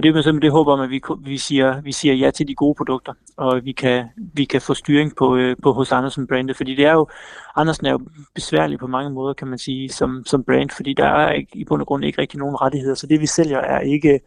og 0.00 0.04
det 0.04 0.08
er 0.08 0.22
simpelthen 0.22 0.42
det 0.42 0.52
håber 0.52 0.72
om, 0.72 0.80
at 0.80 0.90
vi, 0.90 1.00
vi, 1.20 1.38
siger, 1.38 1.80
vi 1.80 1.92
siger 1.92 2.14
ja 2.14 2.30
til 2.30 2.48
de 2.48 2.54
gode 2.54 2.74
produkter, 2.74 3.12
og 3.36 3.64
vi 3.64 3.72
kan, 3.72 4.04
vi 4.16 4.44
kan 4.44 4.60
få 4.60 4.74
styring 4.74 5.16
på, 5.16 5.36
øh, 5.36 5.56
på 5.62 5.72
hos 5.72 5.92
Andersen 5.92 6.26
brandet, 6.26 6.56
fordi 6.56 6.74
det 6.74 6.86
er 6.86 6.92
jo, 6.92 7.08
Andersen 7.56 7.86
er 7.86 7.90
jo 7.90 8.00
besværlig 8.34 8.78
på 8.78 8.86
mange 8.86 9.10
måder, 9.10 9.34
kan 9.34 9.48
man 9.48 9.58
sige, 9.58 9.88
som, 9.88 10.22
som 10.26 10.44
brand, 10.44 10.70
fordi 10.70 10.94
der 10.94 11.04
er 11.04 11.32
ikke, 11.32 11.50
i 11.54 11.64
bund 11.64 11.80
og 11.80 11.86
grund 11.86 12.04
ikke 12.04 12.20
rigtig 12.20 12.38
nogen 12.38 12.60
rettigheder, 12.60 12.94
så 12.94 13.06
det 13.06 13.20
vi 13.20 13.26
sælger 13.26 13.58
er 13.58 13.80
ikke 13.80 14.20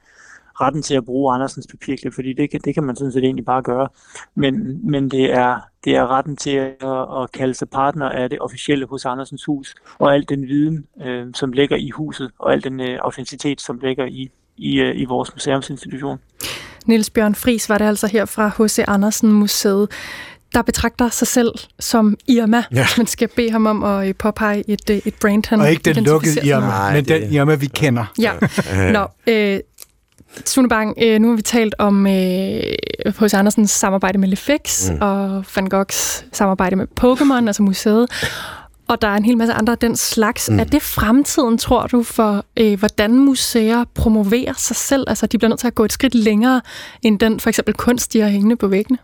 retten 0.61 0.81
til 0.81 0.95
at 0.95 1.05
bruge 1.05 1.33
Andersens 1.33 1.67
papirklip, 1.67 2.13
fordi 2.13 2.33
det 2.33 2.49
kan, 2.49 2.59
det 2.65 2.73
kan 2.73 2.83
man 2.83 2.95
sådan 2.95 3.11
set 3.11 3.23
egentlig 3.23 3.45
bare 3.45 3.61
gøre. 3.61 3.87
Men, 4.35 4.79
men 4.91 5.11
det, 5.11 5.33
er, 5.33 5.59
det 5.83 5.95
er 5.95 6.07
retten 6.07 6.35
til 6.35 6.55
at, 6.55 7.21
at 7.21 7.31
kalde 7.31 7.53
sig 7.53 7.69
partner 7.69 8.09
af 8.09 8.29
det 8.29 8.39
officielle 8.39 8.85
hos 8.85 9.05
Andersens 9.05 9.45
hus, 9.45 9.75
og 9.99 10.13
al 10.13 10.29
den 10.29 10.47
viden, 10.47 10.87
øh, 11.01 11.27
som 11.33 11.51
ligger 11.51 11.77
i 11.77 11.89
huset, 11.89 12.31
og 12.39 12.53
al 12.53 12.63
den 12.63 12.79
øh, 12.79 12.99
autenticitet, 13.01 13.61
som 13.61 13.79
ligger 13.79 14.05
i, 14.05 14.29
i, 14.57 14.79
øh, 14.79 15.01
i 15.01 15.05
vores 15.05 15.33
museumsinstitution. 15.33 16.19
Niels 16.85 17.09
Bjørn 17.09 17.35
Fris 17.35 17.69
var 17.69 17.77
det 17.77 17.85
altså 17.85 18.07
her 18.07 18.25
fra 18.25 18.47
H.C. 18.47 18.83
Andersen 18.87 19.31
Museet 19.31 19.89
der 20.53 20.61
betragter 20.61 21.09
sig 21.09 21.27
selv 21.27 21.51
som 21.79 22.17
Irma, 22.27 22.63
ja. 22.71 22.85
man 22.97 23.07
skal 23.07 23.27
bede 23.27 23.51
ham 23.51 23.65
om 23.65 23.83
at 23.83 24.07
øh, 24.07 24.15
påpege 24.15 24.63
et, 24.67 24.89
øh, 24.89 24.99
et 25.05 25.13
brand, 25.21 25.43
han 25.49 25.61
Og 25.61 25.71
ikke 25.71 25.93
den 25.93 26.03
lukkede 26.03 26.47
Irma, 26.47 26.67
Nej, 26.67 26.93
men 26.93 27.05
det... 27.05 27.21
den 27.21 27.33
Irma, 27.33 27.55
vi 27.55 27.67
kender. 27.67 28.05
Ja. 28.19 28.31
Nå, 28.91 29.07
øh, 29.27 29.59
Sune 30.45 30.69
Bang, 30.69 30.97
øh, 31.01 31.19
nu 31.19 31.27
har 31.27 31.35
vi 31.35 31.41
talt 31.41 31.75
om 31.77 32.07
øh, 32.07 32.11
H.C. 33.19 33.33
Andersens 33.33 33.71
samarbejde 33.71 34.17
med 34.17 34.27
Lefex 34.27 34.89
mm. 34.89 34.97
og 35.01 35.45
Van 35.55 35.69
Goghs 35.69 36.25
samarbejde 36.31 36.75
med 36.75 36.87
Pokémon, 37.01 37.47
altså 37.47 37.63
museet. 37.63 38.07
Og 38.93 39.01
der 39.01 39.07
er 39.07 39.15
en 39.15 39.25
hel 39.25 39.37
masse 39.37 39.53
andre 39.53 39.73
af 39.73 39.79
den 39.79 39.95
slags. 39.95 40.49
Mm. 40.49 40.59
Er 40.59 40.63
det 40.63 40.81
fremtiden, 40.81 41.57
tror 41.57 41.87
du, 41.87 42.03
for 42.03 42.45
øh, 42.57 42.79
hvordan 42.79 43.15
museer 43.15 43.85
promoverer 43.93 44.53
sig 44.57 44.75
selv? 44.75 45.03
Altså, 45.07 45.27
de 45.27 45.37
bliver 45.37 45.49
nødt 45.49 45.59
til 45.59 45.67
at 45.67 45.75
gå 45.75 45.85
et 45.85 45.93
skridt 45.93 46.15
længere 46.15 46.61
end 47.01 47.19
den 47.19 47.39
for 47.39 47.49
eksempel 47.49 47.73
kunst, 47.73 48.13
de 48.13 48.19
har 48.19 48.29
hængende 48.29 48.55
på 48.55 48.67
væggene? 48.67 48.97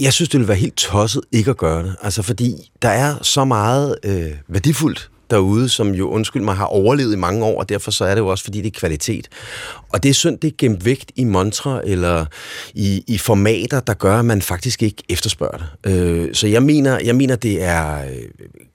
Jeg 0.00 0.12
synes, 0.12 0.28
det 0.28 0.38
ville 0.38 0.48
være 0.48 0.56
helt 0.56 0.76
tosset 0.76 1.22
ikke 1.32 1.50
at 1.50 1.56
gøre 1.56 1.82
det. 1.82 1.96
Altså, 2.02 2.22
fordi 2.22 2.70
der 2.82 2.88
er 2.88 3.14
så 3.22 3.44
meget 3.44 3.96
øh, 4.04 4.30
værdifuldt 4.48 5.10
derude, 5.30 5.68
som 5.68 5.90
jo, 5.94 6.08
undskyld 6.08 6.42
mig, 6.42 6.56
har 6.56 6.64
overlevet 6.64 7.12
i 7.12 7.16
mange 7.16 7.44
år, 7.44 7.58
og 7.60 7.68
derfor 7.68 7.90
så 7.90 8.04
er 8.04 8.14
det 8.14 8.20
jo 8.20 8.28
også, 8.28 8.44
fordi 8.44 8.60
det 8.60 8.66
er 8.66 8.78
kvalitet. 8.78 9.28
Og 9.88 10.02
det 10.02 10.08
er 10.08 10.14
synd, 10.14 10.38
det 10.38 10.48
er 10.48 10.54
gemt 10.58 10.84
vægt 10.84 11.12
i 11.16 11.24
montre 11.24 11.88
eller 11.88 12.26
i, 12.74 13.04
i 13.06 13.18
formater, 13.18 13.80
der 13.80 13.94
gør, 13.94 14.18
at 14.18 14.24
man 14.24 14.42
faktisk 14.42 14.82
ikke 14.82 15.02
efterspørger 15.08 15.58
det. 15.84 15.92
Øh, 15.92 16.34
så 16.34 16.46
jeg 16.46 16.62
mener, 16.62 16.98
jeg 17.04 17.16
mener, 17.16 17.36
det 17.36 17.62
er 17.62 18.04
øh, 18.04 18.22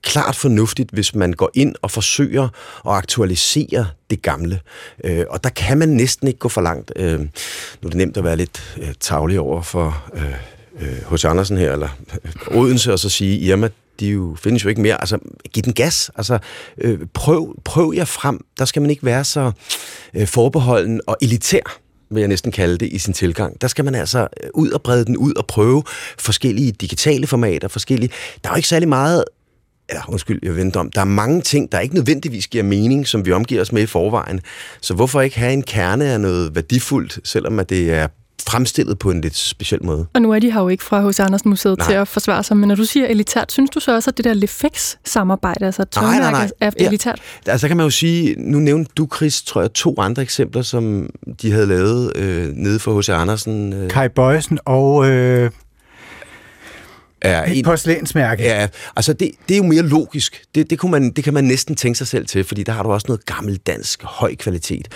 klart 0.03 0.35
fornuftigt, 0.35 0.91
hvis 0.91 1.15
man 1.15 1.33
går 1.33 1.49
ind 1.53 1.75
og 1.81 1.91
forsøger 1.91 2.43
at 2.87 2.93
aktualisere 2.93 3.87
det 4.09 4.21
gamle. 4.21 4.59
Øh, 5.03 5.25
og 5.29 5.43
der 5.43 5.49
kan 5.49 5.77
man 5.77 5.89
næsten 5.89 6.27
ikke 6.27 6.39
gå 6.39 6.49
for 6.49 6.61
langt. 6.61 6.91
Øh, 6.95 7.19
nu 7.19 7.27
er 7.83 7.89
det 7.89 7.95
nemt 7.95 8.17
at 8.17 8.23
være 8.23 8.35
lidt 8.35 8.77
øh, 8.81 8.93
tavlig 8.99 9.39
over 9.39 9.61
for... 9.61 10.03
Øh, 10.15 10.23
øh 10.79 11.03
hos 11.05 11.25
Andersen 11.25 11.57
her, 11.57 11.73
eller 11.73 11.89
øh, 12.25 12.57
Odense, 12.57 12.93
og 12.93 12.99
så 12.99 13.09
sige, 13.09 13.39
Irma, 13.39 13.69
de 13.99 14.07
jo, 14.07 14.35
findes 14.39 14.63
jo 14.63 14.69
ikke 14.69 14.81
mere. 14.81 15.01
Altså, 15.01 15.17
giv 15.53 15.63
den 15.63 15.73
gas. 15.73 16.11
Altså, 16.15 16.39
øh, 16.77 16.99
prøv, 17.13 17.55
prøv 17.63 17.93
jer 17.95 18.05
frem. 18.05 18.45
Der 18.59 18.65
skal 18.65 18.81
man 18.81 18.91
ikke 18.91 19.05
være 19.05 19.23
så 19.23 19.51
øh, 20.13 20.27
forbeholden 20.27 21.01
og 21.07 21.17
elitær 21.21 21.79
vil 22.11 22.21
jeg 22.21 22.27
næsten 22.27 22.51
kalde 22.51 22.77
det, 22.77 22.93
i 22.93 22.97
sin 22.97 23.13
tilgang. 23.13 23.61
Der 23.61 23.67
skal 23.67 23.85
man 23.85 23.95
altså 23.95 24.27
øh, 24.43 24.49
ud 24.53 24.69
og 24.69 24.81
brede 24.81 25.05
den 25.05 25.17
ud 25.17 25.33
og 25.33 25.45
prøve 25.45 25.83
forskellige 26.17 26.71
digitale 26.71 27.27
formater, 27.27 27.67
forskellige... 27.67 28.11
Der 28.43 28.49
er 28.49 28.53
jo 28.53 28.55
ikke 28.55 28.67
særlig 28.67 28.89
meget 28.89 29.23
eller 29.89 30.01
undskyld, 30.07 30.39
jeg 30.43 30.55
venter 30.55 30.79
om, 30.79 30.91
der 30.91 31.01
er 31.01 31.05
mange 31.05 31.41
ting, 31.41 31.71
der 31.71 31.79
ikke 31.79 31.95
nødvendigvis 31.95 32.47
giver 32.47 32.63
mening, 32.63 33.07
som 33.07 33.25
vi 33.25 33.31
omgiver 33.31 33.61
os 33.61 33.71
med 33.71 33.81
i 33.81 33.85
forvejen. 33.85 34.41
Så 34.81 34.93
hvorfor 34.93 35.21
ikke 35.21 35.39
have 35.39 35.53
en 35.53 35.63
kerne 35.63 36.05
af 36.05 36.21
noget 36.21 36.55
værdifuldt, 36.55 37.19
selvom 37.23 37.59
at 37.59 37.69
det 37.69 37.93
er 37.93 38.07
fremstillet 38.49 38.99
på 38.99 39.11
en 39.11 39.21
lidt 39.21 39.35
speciel 39.35 39.85
måde. 39.85 40.05
Og 40.13 40.21
nu 40.21 40.31
er 40.31 40.39
de 40.39 40.51
her 40.51 40.61
jo 40.61 40.67
ikke 40.67 40.83
fra 40.83 41.01
hos 41.01 41.19
Andersen 41.19 41.49
Museet 41.49 41.77
Nej. 41.77 41.87
til 41.87 41.93
at 41.93 42.07
forsvare 42.07 42.43
sig, 42.43 42.57
men 42.57 42.67
når 42.67 42.75
du 42.75 42.83
siger 42.83 43.05
elitært, 43.05 43.51
synes 43.51 43.69
du 43.69 43.79
så 43.79 43.95
også, 43.95 44.09
at 44.09 44.17
det 44.17 44.25
der 44.25 44.33
Lefex-samarbejde, 44.33 45.65
altså 45.65 45.83
tøjmærket, 45.83 46.51
er 46.61 46.71
elitært? 46.77 47.21
Ja. 47.47 47.51
Altså 47.51 47.67
kan 47.67 47.77
man 47.77 47.83
jo 47.83 47.89
sige, 47.89 48.35
nu 48.37 48.59
nævnte 48.59 48.91
du, 48.97 49.07
Chris, 49.15 49.41
tror 49.41 49.61
jeg, 49.61 49.73
to 49.73 49.95
andre 49.97 50.21
eksempler, 50.21 50.61
som 50.61 51.09
de 51.41 51.51
havde 51.51 51.65
lavet 51.65 52.17
øh, 52.17 52.47
nede 52.53 52.79
for 52.79 52.93
hos 52.93 53.09
Andersen. 53.09 53.73
Øh. 53.73 53.89
Kai 53.89 54.09
Bøjsen 54.09 54.59
og... 54.65 55.09
Øh 55.09 55.51
er 57.21 57.43
et 57.53 57.65
porcelænsmærke. 57.65 58.43
Ja, 58.43 58.67
altså 58.95 59.13
det, 59.13 59.31
det 59.47 59.53
er 59.53 59.57
jo 59.57 59.63
mere 59.63 59.81
logisk. 59.81 60.43
Det, 60.55 60.69
det, 60.69 60.79
kunne 60.79 60.91
man, 60.91 61.11
det 61.11 61.23
kan 61.23 61.33
man 61.33 61.43
næsten 61.43 61.75
tænke 61.75 61.97
sig 61.97 62.07
selv 62.07 62.25
til, 62.25 62.43
fordi 62.43 62.63
der 62.63 62.71
har 62.71 62.83
du 62.83 62.91
også 62.91 63.05
noget 63.07 63.25
gammel 63.25 63.57
dansk 63.57 64.03
høj 64.03 64.35
kvalitet. 64.35 64.87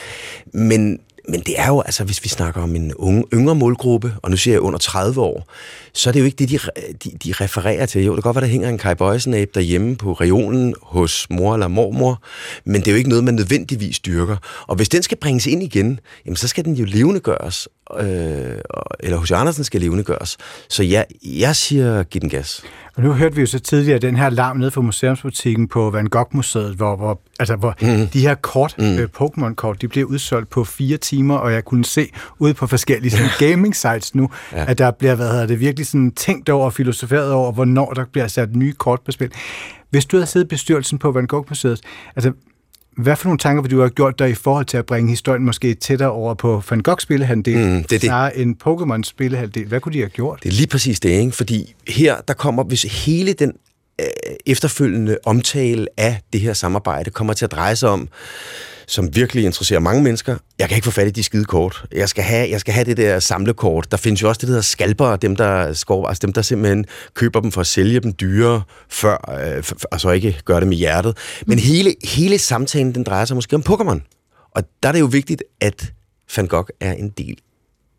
Men 0.54 1.00
men 1.30 1.40
det 1.40 1.60
er 1.60 1.68
jo, 1.68 1.82
altså 1.82 2.04
hvis 2.04 2.24
vi 2.24 2.30
snakker 2.30 2.62
om 2.62 2.76
en 2.76 2.94
unge, 2.94 3.24
yngre 3.34 3.56
målgruppe, 3.56 4.14
og 4.22 4.32
nu 4.32 4.38
siger 4.38 4.54
jeg 4.54 4.62
under 4.62 4.80
30 4.80 5.22
år, 5.22 5.48
så 5.94 6.10
er 6.10 6.12
det 6.12 6.20
jo 6.20 6.26
ikke 6.26 6.36
det, 6.36 6.50
de, 6.50 6.60
de, 7.04 7.18
de 7.24 7.34
refererer 7.34 7.86
til. 7.86 8.04
Jo, 8.04 8.16
det 8.16 8.24
kan 8.24 8.30
godt 8.30 8.36
være, 8.36 8.46
der 8.46 8.52
hænger 8.52 8.70
en 8.70 8.78
Kai 8.78 8.96
Bøjsen 8.96 9.34
derhjemme 9.34 9.96
på 9.96 10.14
regionen 10.14 10.76
hos 10.82 11.28
mor 11.30 11.54
eller 11.54 11.68
mormor, 11.68 12.24
men 12.66 12.82
det 12.82 12.88
er 12.88 12.92
jo 12.92 12.98
ikke 12.98 13.10
noget, 13.10 13.24
man 13.24 13.34
nødvendigvis 13.34 14.00
dyrker. 14.00 14.38
Og 14.68 14.76
hvis 14.76 14.90
den 14.90 15.04
skal 15.04 15.18
bringes 15.18 15.48
ind 15.48 15.64
igen, 15.64 16.00
jamen, 16.26 16.36
så 16.36 16.48
skal 16.48 16.66
den 16.66 16.74
jo 16.74 16.86
levende 16.86 17.20
gøres, 17.20 17.68
øh, 18.00 18.06
eller 19.00 19.18
hos 19.18 19.32
Andersen 19.32 19.64
skal 19.64 19.82
levende 19.82 20.04
gøres. 20.04 20.38
Så 20.70 20.84
ja, 20.84 21.04
jeg 21.26 21.56
siger, 21.56 22.04
giv 22.04 22.22
den 22.22 22.30
gas. 22.30 22.64
Og 22.96 23.04
nu 23.04 23.14
hørte 23.14 23.36
vi 23.36 23.42
jo 23.42 23.48
så 23.48 23.60
tidligere 23.60 24.00
den 24.00 24.16
her 24.16 24.30
larm 24.30 24.58
nede 24.58 24.72
fra 24.72 24.82
museumsbutikken 24.82 25.68
på 25.68 25.90
Van 25.90 26.06
Gogh-museet, 26.06 26.76
hvor, 26.76 26.96
hvor, 26.96 27.22
altså, 27.40 27.56
hvor 27.56 27.76
mm. 27.82 28.08
de 28.08 28.22
her 28.22 28.36
kort, 28.36 28.76
mm. 28.78 28.98
øh, 28.98 29.10
Pokémon-kort, 29.22 29.82
de 29.82 29.88
bliver 29.88 30.06
udsolgt 30.06 30.50
på 30.50 30.64
fire 30.64 30.98
timer, 30.98 31.36
og 31.36 31.54
jeg 31.54 31.66
kunne 31.66 31.86
se 31.86 32.10
ude 32.40 32.54
på 32.54 32.68
forskellige 32.68 33.12
sådan, 33.12 33.30
gaming-sites 33.40 34.16
nu, 34.16 34.30
ja. 34.52 34.66
at 34.68 34.78
der 34.78 34.92
bliver 34.92 35.16
hvad 35.16 35.32
hedder 35.32 35.46
det, 35.46 35.60
virkelig 35.60 35.88
sådan, 35.88 36.12
tænkt 36.12 36.50
over 36.50 36.66
og 36.66 36.74
filosoferet 36.74 37.32
over, 37.32 37.52
hvornår 37.52 37.94
der 37.94 38.06
bliver 38.12 38.28
sat 38.28 38.56
nye 38.56 38.74
kort 38.74 39.00
på 39.06 39.12
spil. 39.12 39.32
Hvis 39.90 40.06
du 40.06 40.18
havde 40.18 40.28
siddet 40.28 40.46
i 40.46 40.50
bestyrelsen 40.50 41.00
på 41.00 41.12
Van 41.12 41.28
Gogh-museet, 41.28 41.82
altså 42.16 42.32
hvad 42.98 43.16
for 43.16 43.26
nogle 43.26 43.38
tanker 43.38 43.62
vil 43.62 43.72
du 43.72 43.80
have 43.80 43.90
gjort 43.90 44.20
dig 44.20 44.30
i 44.30 44.34
forhold 44.34 44.66
til 44.66 44.78
at 44.78 44.86
bringe 44.86 45.10
historien 45.10 45.46
måske 45.46 45.74
tættere 45.74 46.12
over 46.12 46.34
på 46.34 46.64
Van 46.70 46.80
Gogh 46.80 47.00
spillehandel, 47.00 47.58
mm, 47.58 47.84
det 47.84 47.96
er 47.96 48.00
snarere 48.00 48.38
en 48.38 48.58
Pokémon 48.68 49.04
spillehandel? 49.04 49.66
Hvad 49.66 49.80
kunne 49.80 49.94
de 49.94 50.00
have 50.00 50.10
gjort? 50.10 50.40
Det 50.44 50.50
er 50.50 50.54
lige 50.54 50.68
præcis 50.68 51.00
det, 51.00 51.10
ikke? 51.10 51.32
fordi 51.32 51.76
her 51.88 52.22
der 52.28 52.34
kommer, 52.34 52.64
hvis 52.64 53.06
hele 53.06 53.34
den 53.34 53.54
øh, 54.02 54.08
efterfølgende 54.46 55.18
omtale 55.26 55.88
af 55.98 56.22
det 56.34 56.42
her 56.42 56.54
samarbejde 56.54 57.12
kommer 57.12 57.34
til 57.34 57.46
at 57.46 57.52
dreje 57.52 57.76
sig 57.76 57.90
om, 57.90 58.10
som 58.88 59.16
virkelig 59.16 59.46
interesserer 59.46 59.80
mange 59.80 60.04
mennesker. 60.04 60.38
Jeg 60.60 60.70
kan 60.70 60.76
ikke 60.76 60.86
få 60.86 60.92
fat 60.92 61.08
i 61.08 61.12
de 61.12 61.24
skide 61.24 61.46
kort. 61.46 61.86
Jeg 61.92 62.10
skal 62.10 62.24
have, 62.24 62.50
jeg 62.50 62.60
skal 62.60 62.74
have 62.74 62.86
det 62.86 62.98
der 62.98 63.20
samlekort. 63.20 63.92
Der 63.92 63.98
findes 63.98 64.22
jo 64.22 64.28
også 64.28 64.40
det, 64.40 64.48
der 64.48 64.52
hedder 64.52 64.62
skalper, 64.62 65.16
dem 65.16 65.36
der, 65.36 65.74
skår, 65.74 66.08
altså 66.08 66.22
dem, 66.22 66.34
der 66.34 66.42
simpelthen 66.42 66.86
køber 67.14 67.40
dem 67.40 67.52
for 67.52 67.62
at 67.62 67.68
sælge 67.68 68.00
dem 68.00 68.14
dyre, 68.14 68.62
før, 68.90 69.48
øh, 69.56 69.64
for, 69.64 69.76
og 69.92 70.02
så 70.02 70.10
ikke 70.10 70.42
gør 70.46 70.60
det 70.60 70.68
med 70.68 70.78
hjertet. 70.78 71.18
Men 71.46 71.56
mm. 71.56 71.62
hele, 71.62 71.96
hele 72.04 72.38
samtalen, 72.38 72.96
den 72.96 73.04
drejer 73.04 73.26
sig 73.26 73.36
måske 73.36 73.56
om 73.56 73.64
Pokémon. 73.70 74.00
Og 74.56 74.64
der 74.84 74.90
er 74.90 74.94
det 74.94 75.00
jo 75.00 75.06
vigtigt, 75.06 75.44
at 75.62 75.94
Van 76.38 76.48
Gogh 76.48 76.68
er 76.80 76.94
en 76.94 77.10
del 77.10 77.38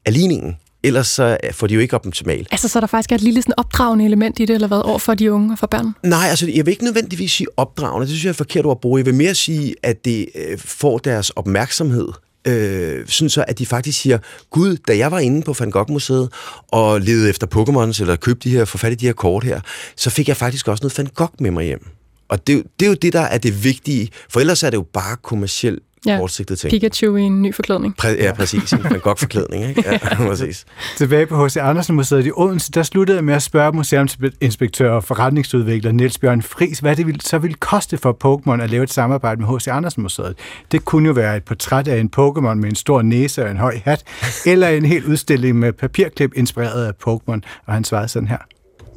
af 0.07 0.13
ligningen 0.13 0.57
ellers 0.85 1.07
så 1.07 1.37
får 1.53 1.67
de 1.67 1.75
jo 1.75 1.81
ikke 1.81 1.95
optimalt. 1.95 2.49
Altså, 2.51 2.69
så 2.69 2.81
der 2.81 2.87
faktisk 2.87 3.13
er 3.13 3.17
et 3.17 3.23
lille 3.23 3.43
sådan 3.43 3.55
opdragende 3.57 4.05
element 4.05 4.41
i 4.41 4.45
det, 4.45 4.55
eller 4.55 4.69
hvad, 4.69 4.79
over 4.79 4.99
for 4.99 5.15
de 5.15 5.33
unge 5.33 5.53
og 5.53 5.59
for 5.59 5.67
børn? 5.67 5.95
Nej, 6.03 6.27
altså, 6.31 6.47
jeg 6.55 6.67
vil 6.67 6.73
ikke 6.73 6.85
nødvendigvis 6.85 7.33
sige 7.33 7.47
opdragende. 7.57 8.01
Det 8.01 8.09
synes 8.09 8.25
jeg 8.25 8.31
er 8.31 8.35
forkert 8.35 8.67
ord 8.67 8.77
at 8.77 8.81
bruge. 8.81 8.99
Jeg 8.99 9.07
vil 9.07 9.15
mere 9.15 9.35
sige, 9.35 9.75
at 9.83 10.05
det 10.05 10.29
øh, 10.35 10.59
får 10.59 10.99
deres 10.99 11.31
opmærksomhed. 11.31 12.09
Øh, 12.47 13.09
sådan 13.09 13.31
så, 13.31 13.45
at 13.49 13.59
de 13.59 13.67
faktisk 13.67 14.01
siger, 14.01 14.19
Gud, 14.51 14.77
da 14.89 14.97
jeg 14.97 15.11
var 15.11 15.19
inde 15.19 15.43
på 15.43 15.55
Van 15.59 15.71
Gogh-museet 15.71 16.29
og 16.69 17.01
levede 17.01 17.29
efter 17.29 17.47
Pokémons, 17.55 18.01
eller 18.01 18.17
købte 18.17 18.49
de 18.49 18.55
her, 18.55 18.65
forfattet 18.65 19.01
de 19.01 19.07
her 19.07 19.13
kort 19.13 19.45
her, 19.45 19.61
så 19.97 20.11
fik 20.11 20.29
jeg 20.29 20.37
faktisk 20.37 20.69
også 20.69 20.83
noget 20.83 20.99
Van 20.99 21.07
Gogh 21.15 21.33
med 21.39 21.51
mig 21.51 21.65
hjem. 21.65 21.87
Og 22.29 22.47
det, 22.47 22.63
det 22.81 22.87
er 22.87 22.91
jo 22.91 22.95
det, 22.95 23.13
der 23.13 23.21
er 23.21 23.39
det 23.39 23.65
vigtige, 23.65 24.09
for 24.29 24.41
ellers 24.41 24.63
er 24.63 24.71
det 24.71 24.77
jo 24.77 24.87
bare 24.93 25.17
kommersielt 25.23 25.83
ja. 26.07 26.19
kortsigtet 26.19 26.59
ting. 26.59 26.71
Pikachu 26.71 27.17
i 27.17 27.23
en 27.23 27.43
ny 27.43 27.55
forklædning. 27.55 27.95
Præ- 28.03 28.23
ja, 28.23 28.33
præcis. 28.33 28.73
En 28.73 28.85
Van 28.85 29.01
Gogh-forklædning, 29.01 29.69
ikke? 29.69 29.85
Ja, 29.91 29.99
præcis. 30.29 30.65
Tilbage 30.97 31.27
på 31.27 31.47
H.C. 31.47 31.57
Andersen 31.57 31.95
Museet 31.97 32.27
i 32.27 32.31
Odense, 32.37 32.73
der 32.73 32.83
sluttede 32.83 33.17
jeg 33.17 33.25
med 33.25 33.35
at 33.35 33.43
spørge 33.43 33.73
museumsinspektør 33.73 34.91
og 34.91 35.05
forretningsudvikler 35.05 35.93
Niels 35.93 36.19
Bjørn 36.19 36.43
Fris, 36.43 36.79
hvad 36.79 36.97
det 36.97 37.07
ville, 37.07 37.21
så 37.21 37.39
ville 37.39 37.55
koste 37.55 37.97
for 37.99 38.17
Pokémon 38.25 38.63
at 38.63 38.71
lave 38.71 38.83
et 38.83 38.93
samarbejde 38.93 39.41
med 39.41 39.57
H.C. 39.57 39.69
Andersen 39.69 40.03
Museet. 40.03 40.35
Det 40.73 40.85
kunne 40.85 41.07
jo 41.07 41.13
være 41.13 41.37
et 41.37 41.43
portræt 41.45 41.89
af 41.89 42.01
en 42.01 42.11
Pokémon 42.17 42.55
med 42.55 42.69
en 42.69 42.75
stor 42.75 43.03
næse 43.03 43.45
og 43.45 43.51
en 43.51 43.57
høj 43.57 43.81
hat, 43.85 44.03
eller 44.47 44.69
en 44.69 44.85
hel 44.85 45.05
udstilling 45.05 45.59
med 45.59 45.73
papirklip 45.73 46.33
inspireret 46.37 46.87
af 46.87 46.93
Pokémon, 47.09 47.41
og 47.67 47.75
han 47.75 47.85
svarede 47.85 48.09
sådan 48.09 48.29
her 48.29 48.39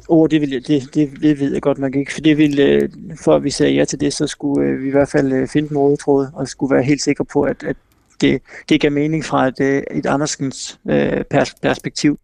oh, 0.08 0.28
det, 0.30 0.40
vil, 0.40 0.50
det, 0.50 0.94
det, 0.94 1.10
det 1.22 1.40
ved 1.40 1.52
jeg 1.52 1.62
godt, 1.62 1.78
man 1.78 1.94
ikke. 1.94 2.12
For, 2.12 2.20
det 2.20 2.38
ville, 2.38 2.62
øh, 2.62 2.88
for 3.24 3.34
at 3.34 3.44
vi 3.44 3.50
sagde 3.50 3.72
ja 3.72 3.84
til 3.84 4.00
det, 4.00 4.12
så 4.12 4.26
skulle 4.26 4.68
øh, 4.68 4.82
vi 4.82 4.88
i 4.88 4.90
hvert 4.90 5.08
fald 5.08 5.32
øh, 5.32 5.48
finde 5.48 5.70
en 5.70 5.76
rådetråd, 5.76 6.28
og 6.34 6.48
skulle 6.48 6.74
være 6.74 6.84
helt 6.84 7.02
sikre 7.02 7.24
på, 7.24 7.42
at, 7.42 7.62
at 7.62 7.76
det, 8.20 8.42
det 8.68 8.80
gav 8.80 8.92
mening 8.92 9.24
fra 9.24 9.46
et, 9.46 9.84
et 9.90 10.06
Andersens 10.06 10.78
øh, 10.90 11.24
pers- 11.34 11.54
perspektiv. 11.62 12.18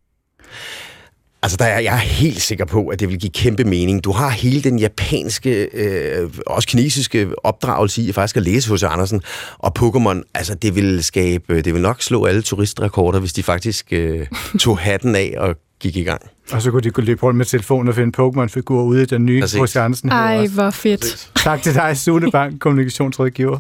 Altså, 1.43 1.57
der 1.57 1.65
er, 1.65 1.79
jeg 1.79 1.95
er 1.95 1.99
helt 1.99 2.41
sikker 2.41 2.65
på, 2.65 2.87
at 2.87 3.01
det 3.01 3.09
vil 3.09 3.19
give 3.19 3.31
kæmpe 3.31 3.65
mening. 3.65 4.05
Du 4.05 4.13
har 4.13 4.31
hele 4.31 4.63
den 4.63 4.79
japanske, 4.79 5.69
øh, 5.73 6.31
også 6.47 6.69
kinesiske 6.69 7.29
opdragelse 7.43 8.03
i 8.03 8.13
faktisk 8.13 8.37
at 8.37 8.43
læse 8.43 8.69
hos 8.69 8.83
Andersen. 8.83 9.23
Og 9.59 9.73
Pokémon, 9.79 10.23
altså 10.35 10.55
det 10.55 10.77
vil 10.77 11.05
skabe, 11.05 11.63
det 11.63 11.75
vil 11.75 11.83
nok 11.83 12.03
slå 12.03 12.25
alle 12.25 12.43
turistrekorder, 12.43 13.21
hvis 13.21 13.33
de 13.33 13.43
faktisk 13.43 13.93
øh, 13.93 14.27
tog 14.61 14.79
hatten 14.79 15.17
af 15.17 15.35
og 15.39 15.57
gik 15.81 15.97
i 15.97 16.03
gang. 16.03 16.23
Og 16.53 16.63
så 16.63 16.71
kunne 16.71 16.83
de 16.83 16.91
gå 16.91 17.03
løbe 17.03 17.23
rundt 17.23 17.37
med 17.37 17.45
telefonen 17.45 17.89
og 17.89 17.95
finde 17.95 18.23
Pokémon-figurer 18.23 18.85
ude 18.85 19.03
i 19.03 19.07
den 19.07 19.27
nye 19.27 19.43
hos 19.59 19.77
Andersen. 19.77 20.09
Ej, 20.11 20.47
hvor 20.47 20.71
fedt. 20.71 21.31
Tak 21.37 21.63
til 21.63 21.75
dig, 21.75 21.97
Sune 21.97 22.31
Bank, 22.31 22.61
kommunikationsrådgiver. 22.61 23.59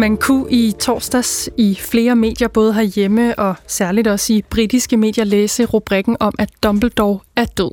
Man 0.00 0.16
kunne 0.16 0.50
i 0.50 0.72
torsdags 0.78 1.50
i 1.56 1.78
flere 1.80 2.16
medier, 2.16 2.48
både 2.48 2.74
herhjemme 2.74 3.38
og 3.38 3.54
særligt 3.66 4.08
også 4.08 4.32
i 4.32 4.42
britiske 4.50 4.96
medier, 4.96 5.24
læse 5.24 5.64
rubrikken 5.64 6.16
om, 6.20 6.34
at 6.38 6.50
Dumbledore 6.62 7.18
er 7.36 7.44
død. 7.44 7.70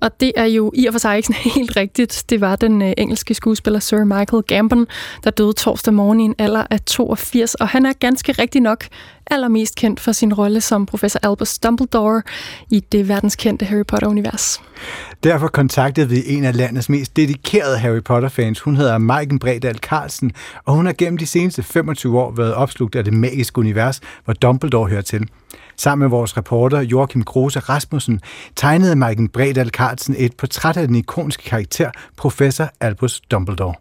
Og 0.00 0.20
det 0.20 0.32
er 0.36 0.44
jo 0.44 0.72
i 0.74 0.86
og 0.86 0.94
for 0.94 0.98
sig 0.98 1.16
ikke 1.16 1.26
sådan 1.26 1.52
helt 1.60 1.76
rigtigt. 1.76 2.24
Det 2.30 2.40
var 2.40 2.56
den 2.56 2.82
øh, 2.82 2.92
engelske 2.98 3.34
skuespiller 3.34 3.80
Sir 3.80 4.04
Michael 4.04 4.42
Gambon, 4.42 4.86
der 5.24 5.30
døde 5.30 5.52
torsdag 5.52 5.94
morgen 5.94 6.20
i 6.20 6.24
en 6.24 6.34
alder 6.38 6.66
af 6.70 6.80
82, 6.80 7.54
og 7.54 7.68
han 7.68 7.86
er 7.86 7.92
ganske 7.92 8.32
rigtig 8.32 8.60
nok 8.60 8.84
allermest 9.30 9.74
kendt 9.76 10.00
for 10.00 10.12
sin 10.12 10.34
rolle 10.34 10.60
som 10.60 10.86
professor 10.86 11.20
Albus 11.22 11.58
Dumbledore 11.58 12.22
i 12.70 12.80
det 12.92 13.08
verdenskendte 13.08 13.64
Harry 13.64 13.84
Potter-univers. 13.88 14.60
Derfor 15.24 15.48
kontaktede 15.48 16.08
vi 16.08 16.22
en 16.26 16.44
af 16.44 16.56
landets 16.56 16.88
mest 16.88 17.16
dedikerede 17.16 17.78
Harry 17.78 18.02
Potter-fans. 18.02 18.60
Hun 18.60 18.76
hedder 18.76 18.98
Maiken 18.98 19.38
Bredal 19.38 19.78
Carlsen, 19.78 20.32
og 20.64 20.74
hun 20.74 20.86
har 20.86 20.92
gennem 20.92 21.18
de 21.18 21.26
seneste 21.26 21.62
25 21.62 22.20
år 22.20 22.32
været 22.36 22.54
opslugt 22.54 22.96
af 22.96 23.04
det 23.04 23.14
magiske 23.14 23.58
univers, 23.58 24.00
hvor 24.24 24.34
Dumbledore 24.34 24.88
hører 24.88 25.02
til. 25.02 25.28
Sammen 25.76 26.04
med 26.04 26.10
vores 26.10 26.36
reporter 26.36 26.80
Joachim 26.80 27.22
Kruse 27.22 27.58
Rasmussen 27.58 28.20
tegnede 28.56 28.96
Maiken 28.96 29.28
Bredal 29.28 29.68
Carlsen 29.68 30.14
et 30.18 30.36
portræt 30.36 30.76
af 30.76 30.86
den 30.86 30.96
ikoniske 30.96 31.42
karakter, 31.42 31.90
professor 32.16 32.70
Albus 32.80 33.20
Dumbledore. 33.20 33.74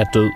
Er 0.00 0.04
død. 0.14 0.30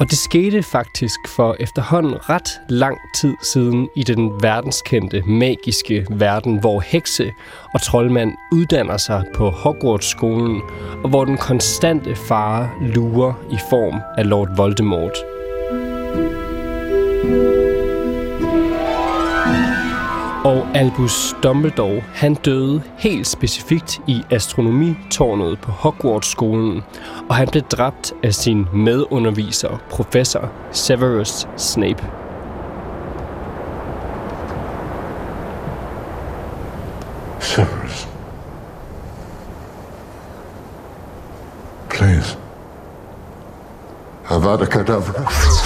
Og 0.00 0.10
det 0.10 0.18
skete 0.18 0.62
faktisk 0.62 1.18
for 1.28 1.56
efterhånden 1.60 2.14
ret 2.28 2.60
lang 2.68 2.98
tid 3.14 3.34
siden 3.42 3.88
i 3.96 4.02
den 4.02 4.42
verdenskendte 4.42 5.22
magiske 5.22 6.06
verden, 6.10 6.60
hvor 6.60 6.80
hekse 6.80 7.32
og 7.74 7.82
troldmand 7.82 8.32
uddanner 8.52 8.96
sig 8.96 9.24
på 9.34 9.50
Hogwarts-skolen, 9.50 10.62
og 11.04 11.08
hvor 11.08 11.24
den 11.24 11.36
konstante 11.36 12.16
fare 12.16 12.70
lurer 12.80 13.32
i 13.50 13.58
form 13.70 14.00
af 14.18 14.28
Lord 14.28 14.56
Voldemort. 14.56 15.16
Og 20.44 20.66
Albus 20.74 21.36
Dumbledore, 21.42 22.02
han 22.14 22.34
døde 22.34 22.82
helt 22.96 23.26
specifikt 23.26 24.00
i 24.06 24.22
astronomitårnet 24.30 25.58
på 25.60 25.70
Hogwarts-skolen, 25.70 26.82
og 27.28 27.34
han 27.34 27.48
blev 27.48 27.62
dræbt 27.62 28.12
af 28.22 28.34
sin 28.34 28.66
medunderviser, 28.74 29.78
professor 29.90 30.50
Severus 30.72 31.46
Snape. 31.56 32.06
Severus. 37.40 38.08
Please. 41.90 42.38
Avada 44.30 44.64
Kedavra. 44.64 45.61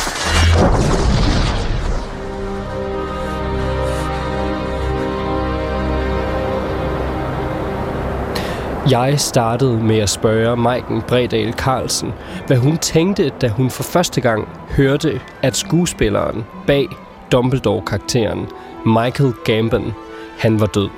Jeg 8.90 9.20
startede 9.20 9.83
med 9.83 9.99
at 9.99 10.09
spørge 10.09 10.57
Maiken 10.57 11.03
Bredal 11.09 11.53
Carlsen, 11.53 12.12
hvad 12.46 12.57
hun 12.57 12.79
tænkte, 12.79 13.33
da 13.40 13.49
hun 13.49 13.70
for 13.70 13.83
første 13.83 14.20
gang 14.20 14.49
hørte, 14.70 15.20
at 15.42 15.57
skuespilleren 15.57 16.44
bag 16.66 16.88
Dumbledore-karakteren, 17.33 18.46
Michael 18.87 19.33
Gambon, 19.44 19.92
han 20.38 20.61
var 20.61 20.66
død. 20.66 20.88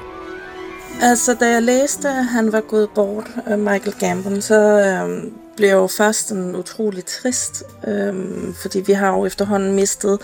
Altså, 1.03 1.35
da 1.35 1.51
jeg 1.51 1.63
læste, 1.63 2.09
at 2.09 2.25
han 2.25 2.53
var 2.53 2.61
gået 2.61 2.89
bort, 2.95 3.27
Michael 3.59 3.95
Gambon, 4.01 4.41
så 4.41 4.55
øh, 4.55 5.33
blev 5.57 5.69
jeg 5.69 5.77
jo 5.77 5.87
først 5.87 6.33
en 6.33 6.57
utrolig 6.57 7.05
trist, 7.05 7.63
øh, 7.87 8.15
fordi 8.63 8.81
vi 8.81 8.93
har 8.93 9.17
jo 9.17 9.27
efterhånden 9.27 9.75
mistet 9.75 10.19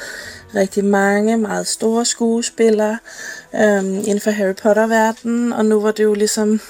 rigtig 0.55 0.85
mange 0.85 1.37
meget 1.37 1.67
store 1.67 2.05
skuespillere 2.05 2.99
øh, 3.55 3.85
inden 3.85 4.21
for 4.21 4.31
Harry 4.31 4.55
Potter-verdenen, 4.63 5.53
og 5.53 5.65
nu 5.65 5.81
var 5.81 5.91
det 5.91 6.05
jo 6.05 6.15
ligesom 6.15 6.61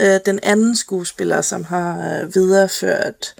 øh, 0.00 0.20
den 0.26 0.40
anden 0.42 0.76
skuespiller, 0.76 1.40
som 1.40 1.64
har 1.64 2.20
øh, 2.22 2.34
videreført 2.34 3.34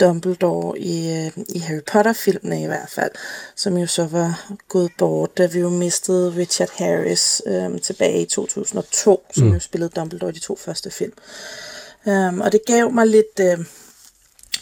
Dumbledore 0.00 0.78
i, 0.78 1.12
øh, 1.12 1.32
i 1.48 1.58
Harry 1.58 1.80
Potter-filmene 1.92 2.62
i 2.62 2.66
hvert 2.66 2.90
fald, 2.90 3.10
som 3.56 3.76
jo 3.76 3.86
så 3.86 4.06
var 4.06 4.52
gået 4.68 4.90
bort, 4.98 5.38
da 5.38 5.46
vi 5.46 5.58
jo 5.58 5.68
mistede 5.68 6.34
Richard 6.36 6.70
Harris 6.78 7.42
øh, 7.46 7.80
tilbage 7.80 8.22
i 8.22 8.26
2002, 8.26 9.26
som 9.34 9.46
mm. 9.46 9.52
jo 9.52 9.60
spillede 9.60 9.90
Dumbledore 9.96 10.30
i 10.30 10.34
de 10.34 10.40
to 10.40 10.56
første 10.56 10.90
film. 10.90 11.12
Um, 12.06 12.40
og 12.40 12.52
det 12.52 12.60
gav 12.66 12.90
mig 12.90 13.06
lidt, 13.06 13.40
øh, 13.40 13.58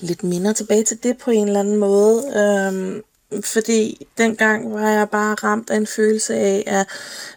lidt 0.00 0.22
minder 0.22 0.52
tilbage 0.52 0.84
til 0.84 1.02
det 1.02 1.18
på 1.18 1.30
en 1.30 1.46
eller 1.46 1.60
anden 1.60 1.76
måde. 1.76 2.22
Um, 2.68 3.02
fordi 3.44 4.06
dengang 4.18 4.74
var 4.74 4.90
jeg 4.90 5.10
bare 5.10 5.34
ramt 5.34 5.70
af 5.70 5.76
en 5.76 5.86
følelse 5.86 6.34
af, 6.34 6.64
at 6.66 6.86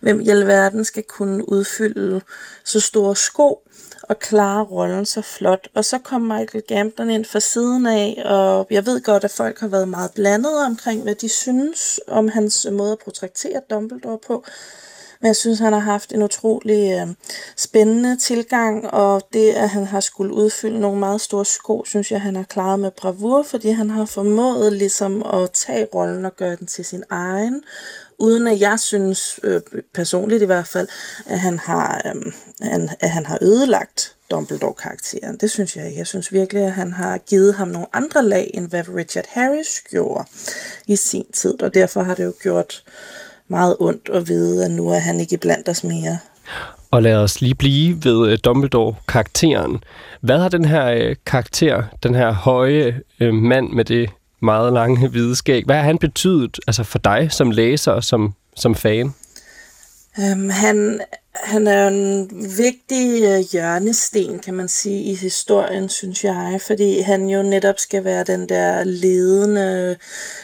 hvem 0.01 0.21
i 0.21 0.29
alverden 0.29 0.85
skal 0.85 1.03
kunne 1.03 1.49
udfylde 1.49 2.21
så 2.63 2.79
store 2.79 3.15
sko 3.15 3.61
og 4.03 4.19
klare 4.19 4.63
rollen 4.63 5.05
så 5.05 5.21
flot. 5.21 5.67
Og 5.73 5.85
så 5.85 5.97
kom 5.97 6.21
Michael 6.21 6.63
Gambon 6.67 7.09
ind 7.09 7.25
fra 7.25 7.39
siden 7.39 7.85
af, 7.85 8.21
og 8.25 8.67
jeg 8.69 8.85
ved 8.85 9.01
godt, 9.01 9.23
at 9.23 9.31
folk 9.31 9.59
har 9.59 9.67
været 9.67 9.87
meget 9.87 10.11
blandede 10.15 10.65
omkring, 10.65 11.03
hvad 11.03 11.15
de 11.15 11.29
synes 11.29 11.99
om 12.07 12.27
hans 12.27 12.67
måde 12.71 12.91
at 12.91 12.99
portrættere 13.03 13.61
Dumbledore 13.69 14.19
på. 14.27 14.45
Men 15.21 15.27
jeg 15.27 15.35
synes, 15.35 15.59
han 15.59 15.73
har 15.73 15.79
haft 15.79 16.13
en 16.13 16.23
utrolig 16.23 16.91
øh, 16.91 17.07
spændende 17.57 18.17
tilgang, 18.17 18.89
og 18.89 19.27
det, 19.33 19.49
at 19.51 19.69
han 19.69 19.85
har 19.85 19.99
skulle 19.99 20.33
udfylde 20.33 20.79
nogle 20.79 20.99
meget 20.99 21.21
store 21.21 21.45
sko, 21.45 21.83
synes 21.85 22.11
jeg, 22.11 22.21
han 22.21 22.35
har 22.35 22.43
klaret 22.43 22.79
med 22.79 22.91
bravur, 22.91 23.43
fordi 23.43 23.69
han 23.69 23.89
har 23.89 24.05
formået 24.05 24.73
ligesom 24.73 25.23
at 25.23 25.51
tage 25.51 25.87
rollen 25.95 26.25
og 26.25 26.35
gøre 26.35 26.55
den 26.55 26.67
til 26.67 26.85
sin 26.85 27.03
egen, 27.09 27.63
uden 28.19 28.47
at 28.47 28.59
jeg 28.59 28.79
synes, 28.79 29.39
øh, 29.43 29.61
personligt 29.93 30.41
i 30.41 30.45
hvert 30.45 30.67
fald, 30.67 30.87
at 31.25 31.39
han 31.39 31.59
har, 31.59 32.01
øh, 32.05 32.31
han, 32.61 32.89
at 32.99 33.09
han 33.09 33.25
har 33.25 33.37
ødelagt 33.41 34.15
Dumbledore-karakteren. 34.31 35.37
Det 35.37 35.51
synes 35.51 35.75
jeg 35.75 35.85
ikke. 35.85 35.97
Jeg 35.97 36.07
synes 36.07 36.33
virkelig, 36.33 36.63
at 36.63 36.71
han 36.71 36.93
har 36.93 37.17
givet 37.17 37.53
ham 37.53 37.67
nogle 37.67 37.87
andre 37.93 38.23
lag, 38.23 38.51
end 38.53 38.69
hvad 38.69 38.83
Richard 38.95 39.25
Harris 39.29 39.83
gjorde 39.89 40.25
i 40.87 40.95
sin 40.95 41.25
tid, 41.33 41.61
og 41.61 41.73
derfor 41.73 42.03
har 42.03 42.15
det 42.15 42.23
jo 42.23 42.33
gjort 42.41 42.83
meget 43.51 43.75
ondt 43.79 44.09
at 44.13 44.27
vide, 44.27 44.65
at 44.65 44.71
nu 44.71 44.89
er 44.89 44.99
han 44.99 45.19
ikke 45.19 45.37
blandt 45.37 45.69
os 45.69 45.83
mere. 45.83 46.17
Og 46.91 47.03
lad 47.03 47.15
os 47.15 47.41
lige 47.41 47.55
blive 47.55 48.03
ved 48.03 48.31
uh, 48.31 48.37
Dumbledore-karakteren. 48.43 49.83
Hvad 50.21 50.39
har 50.39 50.49
den 50.49 50.65
her 50.65 51.09
uh, 51.09 51.15
karakter, 51.25 51.83
den 52.03 52.15
her 52.15 52.31
høje 52.31 53.01
uh, 53.21 53.33
mand 53.33 53.69
med 53.69 53.85
det 53.85 54.09
meget 54.41 54.73
lange 54.73 55.07
hvide 55.07 55.35
skæg, 55.35 55.65
hvad 55.65 55.75
har 55.75 55.83
han 55.83 55.97
betydet 55.97 56.59
altså 56.67 56.83
for 56.83 56.99
dig 56.99 57.27
som 57.31 57.51
læser 57.51 57.91
og 57.91 58.03
som, 58.03 58.33
som 58.55 58.75
fan? 58.75 59.13
Um, 60.17 60.49
han 60.49 61.01
han 61.33 61.67
er 61.67 61.87
en 61.87 62.29
vigtig 62.57 63.23
øh, 63.23 63.39
hjørnesten, 63.51 64.39
kan 64.39 64.53
man 64.53 64.67
sige, 64.67 65.03
i 65.03 65.15
historien, 65.15 65.89
synes 65.89 66.23
jeg, 66.23 66.59
fordi 66.67 66.99
han 66.99 67.25
jo 67.29 67.43
netop 67.43 67.79
skal 67.79 68.03
være 68.03 68.23
den 68.23 68.49
der 68.49 68.83
ledende, 68.83 69.97